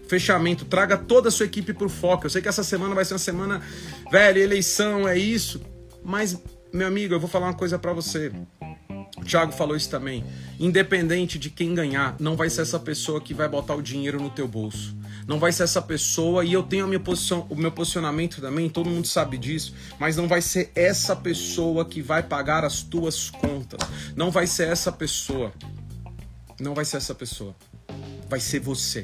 Fechamento. 0.07 0.65
Traga 0.65 0.97
toda 0.97 1.27
a 1.27 1.31
sua 1.31 1.45
equipe 1.45 1.73
para 1.73 1.85
o 1.85 1.89
foco. 1.89 2.25
Eu 2.25 2.29
sei 2.29 2.41
que 2.41 2.47
essa 2.47 2.63
semana 2.63 2.95
vai 2.95 3.05
ser 3.05 3.13
uma 3.13 3.19
semana, 3.19 3.61
velho, 4.11 4.41
eleição 4.41 5.07
é 5.07 5.17
isso. 5.17 5.61
Mas, 6.03 6.37
meu 6.73 6.87
amigo, 6.87 7.13
eu 7.13 7.19
vou 7.19 7.29
falar 7.29 7.47
uma 7.47 7.53
coisa 7.53 7.77
para 7.77 7.93
você. 7.93 8.31
O 9.19 9.25
Thiago 9.25 9.51
falou 9.51 9.75
isso 9.75 9.89
também. 9.89 10.23
Independente 10.59 11.37
de 11.37 11.49
quem 11.49 11.73
ganhar, 11.75 12.15
não 12.19 12.35
vai 12.35 12.49
ser 12.49 12.61
essa 12.61 12.79
pessoa 12.79 13.21
que 13.21 13.33
vai 13.33 13.47
botar 13.47 13.75
o 13.75 13.81
dinheiro 13.81 14.21
no 14.21 14.29
teu 14.29 14.47
bolso. 14.47 14.95
Não 15.27 15.39
vai 15.39 15.51
ser 15.51 15.63
essa 15.63 15.81
pessoa, 15.81 16.43
e 16.43 16.53
eu 16.53 16.63
tenho 16.63 16.85
a 16.85 16.87
minha 16.87 16.99
posição, 16.99 17.45
o 17.49 17.55
meu 17.55 17.71
posicionamento 17.71 18.41
também, 18.41 18.69
todo 18.69 18.89
mundo 18.89 19.07
sabe 19.07 19.37
disso, 19.37 19.75
mas 19.99 20.17
não 20.17 20.27
vai 20.27 20.41
ser 20.41 20.71
essa 20.73 21.15
pessoa 21.15 21.85
que 21.85 22.01
vai 22.01 22.23
pagar 22.23 22.65
as 22.65 22.81
tuas 22.81 23.29
contas. 23.29 23.79
Não 24.15 24.31
vai 24.31 24.47
ser 24.47 24.69
essa 24.69 24.91
pessoa. 24.91 25.53
Não 26.59 26.73
vai 26.73 26.83
ser 26.83 26.97
essa 26.97 27.13
pessoa. 27.13 27.55
Vai 28.27 28.39
ser 28.39 28.59
você. 28.59 29.03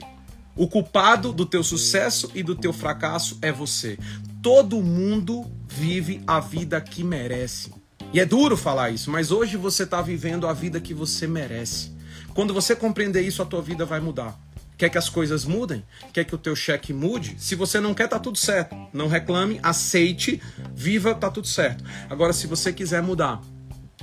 O 0.55 0.67
culpado 0.67 1.33
do 1.33 1.45
teu 1.45 1.63
sucesso 1.63 2.31
e 2.33 2.41
do 2.41 2.55
teu 2.55 2.71
fracasso 2.71 3.37
é 3.41 3.51
você. 3.51 3.97
Todo 4.41 4.81
mundo 4.81 5.45
vive 5.67 6.21
a 6.25 6.39
vida 6.39 6.79
que 6.79 7.03
merece. 7.03 7.84
E 8.13 8.19
é 8.19 8.25
duro 8.25 8.55
falar 8.55 8.91
isso, 8.91 9.11
mas 9.11 9.31
hoje 9.31 9.57
você 9.57 9.83
está 9.83 10.01
vivendo 10.01 10.47
a 10.47 10.53
vida 10.53 10.79
que 10.79 10.93
você 10.93 11.27
merece. 11.27 11.91
Quando 12.33 12.53
você 12.53 12.75
compreender 12.75 13.21
isso, 13.21 13.41
a 13.41 13.45
tua 13.45 13.61
vida 13.61 13.85
vai 13.85 13.99
mudar. 13.99 14.39
Quer 14.77 14.89
que 14.89 14.97
as 14.97 15.07
coisas 15.07 15.45
mudem? 15.45 15.83
Quer 16.11 16.25
que 16.25 16.35
o 16.35 16.37
teu 16.37 16.55
cheque 16.55 16.91
mude? 16.91 17.35
Se 17.39 17.55
você 17.55 17.79
não 17.79 17.93
quer, 17.93 18.09
tá 18.09 18.19
tudo 18.19 18.37
certo. 18.37 18.75
Não 18.91 19.07
reclame, 19.07 19.59
aceite, 19.63 20.41
viva, 20.73 21.15
tá 21.15 21.29
tudo 21.29 21.47
certo. 21.47 21.83
Agora, 22.09 22.33
se 22.33 22.45
você 22.45 22.73
quiser 22.73 23.01
mudar, 23.01 23.41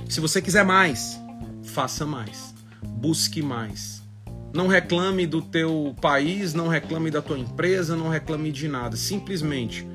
se 0.09 0.19
você 0.19 0.41
quiser 0.41 0.65
mais, 0.65 1.19
faça 1.63 2.05
mais. 2.05 2.55
Busque 2.81 3.41
mais. 3.41 4.01
Não 4.51 4.67
reclame 4.67 5.27
do 5.27 5.41
teu 5.41 5.95
país, 6.01 6.53
não 6.53 6.67
reclame 6.67 7.11
da 7.11 7.21
tua 7.21 7.37
empresa, 7.37 7.95
não 7.95 8.09
reclame 8.09 8.51
de 8.51 8.67
nada. 8.67 8.95
Simplesmente 8.95 9.87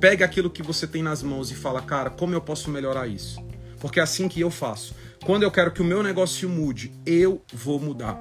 Pega 0.00 0.24
aquilo 0.24 0.50
que 0.50 0.62
você 0.62 0.86
tem 0.86 1.02
nas 1.02 1.22
mãos 1.22 1.50
e 1.50 1.54
fala, 1.54 1.80
cara, 1.80 2.10
como 2.10 2.34
eu 2.34 2.40
posso 2.40 2.70
melhorar 2.70 3.06
isso? 3.06 3.42
Porque 3.80 4.00
é 4.00 4.02
assim 4.02 4.28
que 4.28 4.40
eu 4.40 4.50
faço. 4.50 4.94
Quando 5.24 5.42
eu 5.42 5.50
quero 5.50 5.72
que 5.72 5.80
o 5.80 5.84
meu 5.84 6.02
negócio 6.02 6.48
mude, 6.48 6.92
eu 7.04 7.42
vou 7.52 7.80
mudar. 7.80 8.18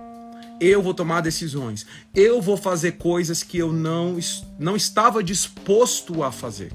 Eu 0.60 0.82
vou 0.82 0.94
tomar 0.94 1.22
decisões. 1.22 1.86
Eu 2.14 2.42
vou 2.42 2.56
fazer 2.56 2.94
coisas 2.94 3.44
que 3.44 3.58
eu 3.58 3.74
não, 3.74 4.18
não 4.58 4.76
estava 4.76 5.24
disposto 5.24 6.24
a 6.24 6.32
fazer. 6.32 6.72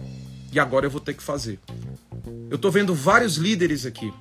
E 0.53 0.61
agora 0.61 0.87
eu 0.87 0.91
vou 0.91 1.01
ter 1.01 1.15
que 1.15 1.23
fazer. 1.23 1.59
Eu 2.51 2.59
tô 2.59 2.71
vendo 2.71 2.95
vários 2.95 3.37
líderes 3.37 3.87
aqui. 3.87 4.13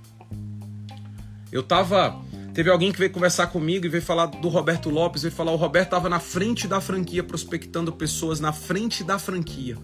Eu 1.52 1.64
tava. 1.64 2.20
Teve 2.54 2.70
alguém 2.70 2.92
que 2.92 3.00
veio 3.00 3.12
conversar 3.12 3.48
comigo 3.48 3.86
e 3.86 3.90
veio 3.90 4.04
falar 4.04 4.28
do 4.28 4.48
Roberto 4.50 4.90
Lopes, 4.90 5.24
veio 5.24 5.34
falar: 5.34 5.52
o 5.52 5.56
Roberto 5.56 5.90
tava 5.90 6.08
na 6.08 6.20
frente 6.20 6.68
da 6.68 6.80
franquia, 6.80 7.24
prospectando 7.24 7.92
pessoas 7.92 8.40
na 8.40 8.54
frente 8.54 9.04
da 9.04 9.18
franquia. 9.18 9.78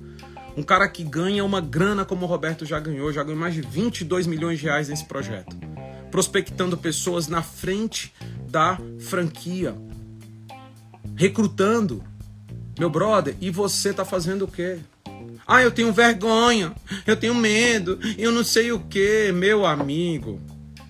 Um 0.57 0.63
cara 0.63 0.87
que 0.87 1.03
ganha 1.03 1.43
uma 1.43 1.59
grana 1.59 2.05
como 2.05 2.25
o 2.25 2.29
Roberto 2.29 2.65
já 2.65 2.79
ganhou, 2.79 3.11
já 3.11 3.23
ganhou 3.23 3.39
mais 3.39 3.53
de 3.53 3.61
22 3.61 4.25
milhões 4.25 4.59
de 4.59 4.65
reais 4.65 4.87
nesse 4.87 5.05
projeto. 5.05 5.55
Prospectando 6.09 6.77
pessoas 6.77 7.27
na 7.27 7.41
frente 7.41 8.13
da 8.49 8.77
franquia. 8.99 9.75
Recrutando. 11.15 12.03
Meu 12.79 12.89
brother, 12.89 13.35
e 13.41 13.49
você 13.49 13.93
tá 13.93 14.05
fazendo 14.05 14.45
o 14.45 14.47
quê? 14.47 14.79
Ah, 15.47 15.61
eu 15.61 15.71
tenho 15.71 15.93
vergonha, 15.93 16.73
eu 17.05 17.15
tenho 17.15 17.35
medo, 17.35 17.99
eu 18.17 18.31
não 18.31 18.43
sei 18.43 18.71
o 18.71 18.79
que, 18.79 19.31
meu 19.31 19.65
amigo. 19.65 20.41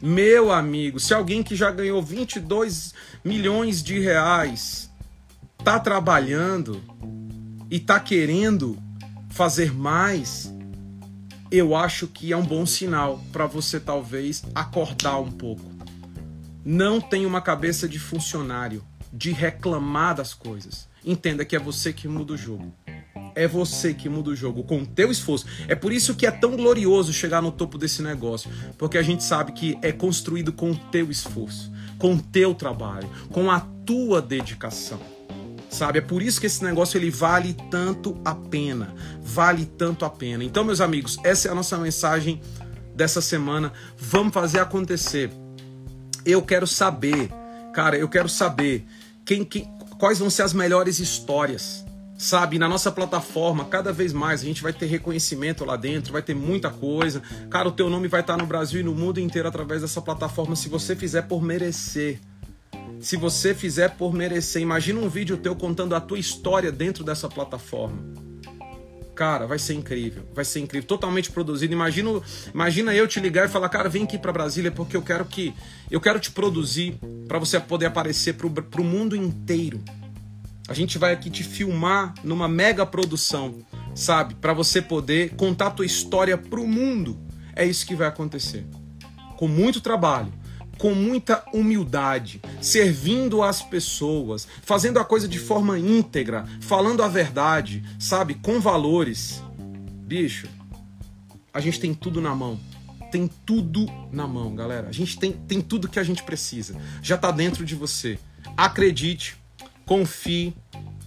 Meu 0.02 0.52
amigo, 0.52 1.00
se 1.00 1.14
alguém 1.14 1.44
que 1.44 1.56
já 1.56 1.72
ganhou 1.72 2.02
22 2.02 2.94
milhões 3.24 3.84
de 3.84 4.00
reais 4.00 4.90
tá 5.64 5.80
trabalhando 5.80 6.82
e 7.70 7.80
tá 7.80 8.00
querendo 8.00 8.78
fazer 9.36 9.74
mais, 9.74 10.50
eu 11.52 11.76
acho 11.76 12.08
que 12.08 12.32
é 12.32 12.38
um 12.38 12.46
bom 12.46 12.66
sinal 12.66 13.22
para 13.34 13.46
você 13.46 13.82
talvez 13.82 14.42
acordar 14.56 15.20
um 15.20 15.30
pouco. 15.30 15.70
Não 16.64 17.02
tenha 17.02 17.28
uma 17.28 17.42
cabeça 17.42 17.86
de 17.86 18.00
funcionário, 18.00 18.82
de 19.12 19.34
reclamar 19.34 20.16
das 20.16 20.34
coisas. 20.34 20.88
Entenda 21.04 21.44
que 21.44 21.54
é 21.54 21.60
você 21.60 21.92
que 21.92 22.08
muda 22.08 22.32
o 22.32 22.38
jogo. 22.38 22.74
É 23.36 23.46
você 23.46 23.94
que 23.94 24.08
muda 24.08 24.30
o 24.30 24.36
jogo 24.36 24.64
com 24.64 24.82
o 24.82 24.88
teu 24.88 25.12
esforço. 25.12 25.46
É 25.68 25.76
por 25.76 25.92
isso 25.92 26.16
que 26.16 26.26
é 26.26 26.32
tão 26.32 26.56
glorioso 26.56 27.12
chegar 27.12 27.42
no 27.42 27.52
topo 27.52 27.78
desse 27.78 28.02
negócio, 28.02 28.50
porque 28.78 28.98
a 28.98 29.04
gente 29.04 29.22
sabe 29.22 29.52
que 29.52 29.78
é 29.82 29.92
construído 29.92 30.54
com 30.54 30.72
o 30.72 30.78
teu 30.78 31.12
esforço, 31.12 31.70
com 32.00 32.14
o 32.14 32.22
teu 32.22 32.56
trabalho, 32.56 33.10
com 33.34 33.52
a 33.52 33.60
tua 33.60 34.22
dedicação 34.22 35.15
sabe? 35.76 36.00
É 36.00 36.02
por 36.02 36.22
isso 36.22 36.40
que 36.40 36.48
esse 36.48 36.64
negócio 36.64 36.98
ele 36.98 37.12
vale 37.12 37.56
tanto 37.70 38.18
a 38.24 38.34
pena, 38.34 38.94
vale 39.22 39.66
tanto 39.66 40.06
a 40.06 40.10
pena. 40.10 40.44
Então, 40.44 40.64
meus 40.64 40.82
amigos, 40.82 41.18
essa 41.24 41.50
é 41.50 41.52
a 41.52 41.56
nossa 41.56 41.78
mensagem 41.78 42.42
dessa 42.96 43.22
semana. 43.22 43.74
Vamos 43.98 44.34
fazer 44.34 44.60
acontecer. 44.60 45.30
Eu 46.26 46.42
quero 46.42 46.66
saber, 46.66 47.30
cara, 47.74 47.98
eu 47.98 48.08
quero 48.08 48.30
saber 48.30 48.86
quem, 49.26 49.44
quem, 49.44 49.70
quais 50.00 50.18
vão 50.18 50.30
ser 50.30 50.44
as 50.44 50.54
melhores 50.54 51.00
histórias. 51.00 51.84
Sabe, 52.18 52.58
na 52.58 52.70
nossa 52.70 52.90
plataforma, 52.90 53.66
cada 53.66 53.92
vez 53.92 54.14
mais 54.14 54.40
a 54.40 54.46
gente 54.46 54.64
vai 54.64 54.72
ter 54.72 54.86
reconhecimento 54.86 55.66
lá 55.66 55.76
dentro, 55.76 56.14
vai 56.14 56.22
ter 56.22 56.34
muita 56.34 56.70
coisa. 56.70 57.22
Cara, 57.50 57.68
o 57.68 57.72
teu 57.74 57.90
nome 57.90 58.08
vai 58.08 58.22
estar 58.22 58.38
no 58.38 58.46
Brasil 58.46 58.80
e 58.80 58.84
no 58.84 58.96
mundo 58.96 59.20
inteiro 59.20 59.50
através 59.50 59.82
dessa 59.82 60.02
plataforma 60.02 60.56
se 60.56 60.70
você 60.70 60.96
fizer 60.96 61.24
por 61.24 61.44
merecer. 61.44 62.22
Se 63.00 63.18
você 63.18 63.54
fizer 63.54 63.96
por 63.98 64.14
merecer, 64.14 64.62
imagina 64.62 65.00
um 65.00 65.10
vídeo 65.10 65.38
teu 65.38 65.56
contando 65.56 65.96
a 65.96 66.02
tua 66.02 66.18
história 66.18 66.72
dentro 66.72 67.04
dessa 67.04 67.30
plataforma. 67.30 67.98
Cara, 69.16 69.48
vai 69.48 69.58
ser 69.58 69.76
incrível, 69.76 70.28
vai 70.34 70.44
ser 70.44 70.60
incrível, 70.60 70.86
totalmente 70.86 71.32
produzido. 71.32 71.72
Imagina, 71.72 72.22
imagina 72.54 72.94
eu 72.94 73.08
te 73.08 73.20
ligar 73.20 73.46
e 73.46 73.52
falar, 73.52 73.70
cara, 73.70 73.88
vem 73.88 74.04
aqui 74.04 74.18
para 74.18 74.34
Brasília 74.34 74.72
porque 74.72 74.98
eu 74.98 75.02
quero 75.02 75.24
que 75.24 75.54
eu 75.90 76.02
quero 76.02 76.20
te 76.20 76.32
produzir 76.32 77.00
para 77.28 77.40
você 77.40 77.58
poder 77.60 77.86
aparecer 77.86 78.34
para 78.34 78.82
o 78.82 78.84
mundo 78.84 79.16
inteiro. 79.16 79.82
A 80.68 80.74
gente 80.74 80.98
vai 80.98 81.14
aqui 81.14 81.30
te 81.30 81.44
filmar 81.44 82.14
numa 82.24 82.48
mega 82.48 82.86
produção, 82.86 83.64
sabe? 83.94 84.36
Para 84.36 84.52
você 84.52 84.82
poder 84.82 85.36
contar 85.36 85.68
a 85.68 85.72
tua 85.72 85.86
história 85.86 86.38
pro 86.38 86.68
mundo. 86.68 87.18
É 87.56 87.64
isso 87.64 87.86
que 87.86 87.96
vai 87.96 88.08
acontecer. 88.08 88.66
Com 89.38 89.48
muito 89.48 89.80
trabalho, 89.80 90.34
com 90.78 90.94
muita 90.94 91.44
humildade, 91.54 92.42
servindo 92.62 93.42
as 93.42 93.62
pessoas, 93.62 94.48
fazendo 94.64 95.00
a 95.00 95.06
coisa 95.06 95.28
de 95.28 95.40
forma 95.40 95.78
íntegra, 95.80 96.46
falando 96.62 97.02
a 97.02 97.08
verdade, 97.08 97.84
sabe? 98.00 98.36
Com 98.36 98.60
valores. 98.60 99.42
Bicho, 100.06 100.48
a 101.54 101.60
gente 101.60 101.80
tem 101.80 101.94
tudo 101.94 102.20
na 102.20 102.36
mão. 102.36 102.60
Tem 103.12 103.30
tudo 103.46 103.86
na 104.12 104.28
mão, 104.28 104.54
galera. 104.54 104.90
A 104.90 104.92
gente 104.92 105.18
tem, 105.18 105.32
tem 105.32 105.62
tudo 105.62 105.88
que 105.88 106.00
a 106.00 106.04
gente 106.04 106.24
precisa. 106.24 106.76
Já 107.02 107.18
tá 107.18 107.32
dentro 107.32 107.64
de 107.64 107.74
você. 107.74 108.20
Acredite, 108.58 109.38
confie. 109.86 110.54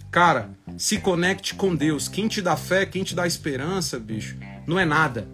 Cara, 0.09 0.49
se 0.75 0.97
conecte 0.97 1.53
com 1.53 1.75
Deus. 1.75 2.07
Quem 2.07 2.27
te 2.27 2.41
dá 2.41 2.57
fé, 2.57 2.85
quem 2.85 3.03
te 3.03 3.13
dá 3.13 3.27
esperança, 3.27 3.99
bicho, 3.99 4.37
não 4.65 4.79
é 4.79 4.85
nada. 4.85 5.27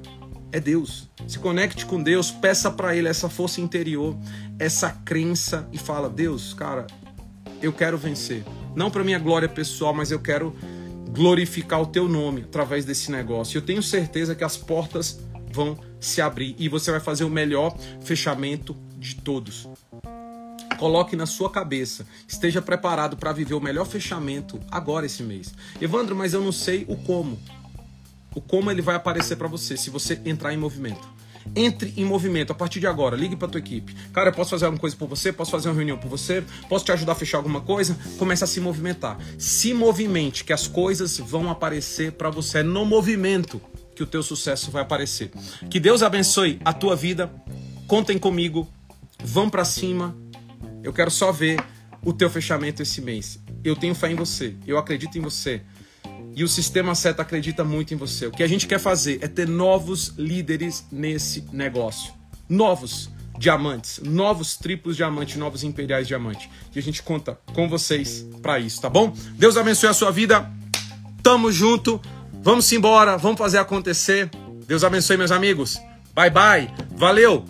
É 0.51 0.59
Deus. 0.59 1.09
Se 1.27 1.39
conecte 1.39 1.85
com 1.85 2.01
Deus, 2.01 2.31
peça 2.31 2.71
para 2.71 2.95
Ele 2.95 3.07
essa 3.07 3.29
força 3.29 3.59
interior, 3.59 4.15
essa 4.59 4.89
crença 4.89 5.67
e 5.71 5.77
fala: 5.77 6.09
Deus, 6.09 6.53
cara, 6.53 6.87
eu 7.61 7.73
quero 7.73 7.97
vencer. 7.97 8.43
Não 8.75 8.91
para 8.91 9.03
minha 9.03 9.19
glória 9.19 9.49
pessoal, 9.49 9.93
mas 9.93 10.11
eu 10.11 10.19
quero 10.19 10.55
glorificar 11.09 11.81
o 11.81 11.85
Teu 11.85 12.07
nome 12.07 12.41
através 12.41 12.85
desse 12.85 13.11
negócio. 13.11 13.57
Eu 13.57 13.61
tenho 13.61 13.81
certeza 13.81 14.35
que 14.35 14.43
as 14.43 14.57
portas 14.57 15.19
vão 15.51 15.77
se 15.99 16.21
abrir 16.21 16.55
e 16.59 16.67
você 16.67 16.91
vai 16.91 16.99
fazer 16.99 17.23
o 17.23 17.29
melhor 17.29 17.75
fechamento 18.01 18.75
de 18.97 19.15
todos. 19.15 19.67
Coloque 20.77 21.15
na 21.15 21.25
sua 21.25 21.49
cabeça. 21.49 22.05
Esteja 22.27 22.61
preparado 22.61 23.15
para 23.15 23.31
viver 23.31 23.53
o 23.53 23.61
melhor 23.61 23.85
fechamento 23.85 24.59
agora 24.69 25.05
esse 25.05 25.23
mês. 25.23 25.53
Evandro, 25.79 26.15
mas 26.15 26.33
eu 26.33 26.41
não 26.41 26.51
sei 26.51 26.85
o 26.89 26.97
como. 26.97 27.39
O 28.35 28.41
como 28.41 28.69
ele 28.69 28.81
vai 28.81 28.95
aparecer 28.95 29.37
para 29.37 29.47
você 29.47 29.75
se 29.75 29.89
você 29.89 30.21
entrar 30.25 30.53
em 30.53 30.57
movimento. 30.57 31.07
Entre 31.55 31.93
em 31.95 32.03
movimento 32.03 32.51
a 32.51 32.55
partir 32.55 32.79
de 32.79 32.87
agora. 32.87 33.15
Ligue 33.15 33.35
para 33.35 33.47
tua 33.47 33.59
equipe. 33.59 33.95
Cara, 34.11 34.29
eu 34.29 34.33
posso 34.33 34.49
fazer 34.49 34.65
alguma 34.65 34.79
coisa 34.79 34.95
por 34.95 35.07
você? 35.07 35.31
Posso 35.31 35.51
fazer 35.51 35.69
uma 35.69 35.75
reunião 35.75 35.97
por 35.97 36.09
você? 36.09 36.43
Posso 36.67 36.83
te 36.83 36.91
ajudar 36.91 37.13
a 37.13 37.15
fechar 37.15 37.37
alguma 37.37 37.61
coisa? 37.61 37.97
Comece 38.17 38.43
a 38.43 38.47
se 38.47 38.59
movimentar. 38.59 39.17
Se 39.37 39.73
movimente, 39.73 40.43
que 40.43 40.51
as 40.51 40.67
coisas 40.67 41.17
vão 41.17 41.49
aparecer 41.49 42.11
para 42.11 42.29
você. 42.29 42.59
É 42.59 42.63
no 42.63 42.85
movimento 42.85 43.61
que 43.95 44.03
o 44.03 44.07
teu 44.07 44.21
sucesso 44.21 44.69
vai 44.69 44.81
aparecer. 44.81 45.31
Que 45.69 45.79
Deus 45.79 46.03
abençoe 46.03 46.59
a 46.65 46.73
tua 46.73 46.95
vida. 46.95 47.31
Contem 47.87 48.17
comigo. 48.17 48.67
Vão 49.23 49.49
para 49.49 49.63
cima 49.63 50.15
eu 50.85 50.93
quero 50.93 51.09
só 51.09 51.31
ver 51.31 51.59
o 52.03 52.13
teu 52.13 52.29
fechamento 52.29 52.83
esse 52.83 53.01
mês. 53.01 53.39
Eu 53.63 53.75
tenho 53.75 53.95
fé 53.95 54.11
em 54.11 54.15
você, 54.15 54.55
eu 54.67 54.77
acredito 54.77 55.17
em 55.17 55.21
você. 55.21 55.63
E 56.35 56.43
o 56.43 56.47
sistema 56.47 56.93
certo 56.93 57.21
acredita 57.21 57.63
muito 57.63 57.93
em 57.93 57.97
você. 57.97 58.27
O 58.27 58.31
que 58.31 58.43
a 58.43 58.47
gente 58.47 58.67
quer 58.67 58.79
fazer 58.79 59.19
é 59.21 59.27
ter 59.27 59.47
novos 59.47 60.13
líderes 60.17 60.85
nesse 60.91 61.45
negócio. 61.53 62.13
Novos 62.49 63.09
diamantes, 63.37 64.01
novos 64.03 64.57
triplos 64.57 64.97
diamantes, 64.97 65.37
novos 65.37 65.63
imperiais 65.63 66.07
diamantes. 66.07 66.49
E 66.75 66.79
a 66.79 66.81
gente 66.81 67.01
conta 67.01 67.39
com 67.53 67.69
vocês 67.69 68.25
para 68.41 68.59
isso, 68.59 68.81
tá 68.81 68.89
bom? 68.89 69.15
Deus 69.35 69.55
abençoe 69.55 69.89
a 69.89 69.93
sua 69.93 70.11
vida. 70.11 70.51
Tamo 71.23 71.51
junto. 71.51 72.01
Vamos 72.43 72.71
embora, 72.71 73.17
vamos 73.17 73.37
fazer 73.37 73.57
acontecer. 73.57 74.29
Deus 74.67 74.83
abençoe 74.83 75.17
meus 75.17 75.31
amigos. 75.31 75.77
Bye 76.13 76.29
bye. 76.29 76.73
Valeu. 76.95 77.45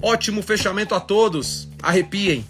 Ótimo 0.00 0.40
fechamento 0.40 0.94
a 0.94 1.00
todos. 1.00 1.68
Arrepiem. 1.82 2.44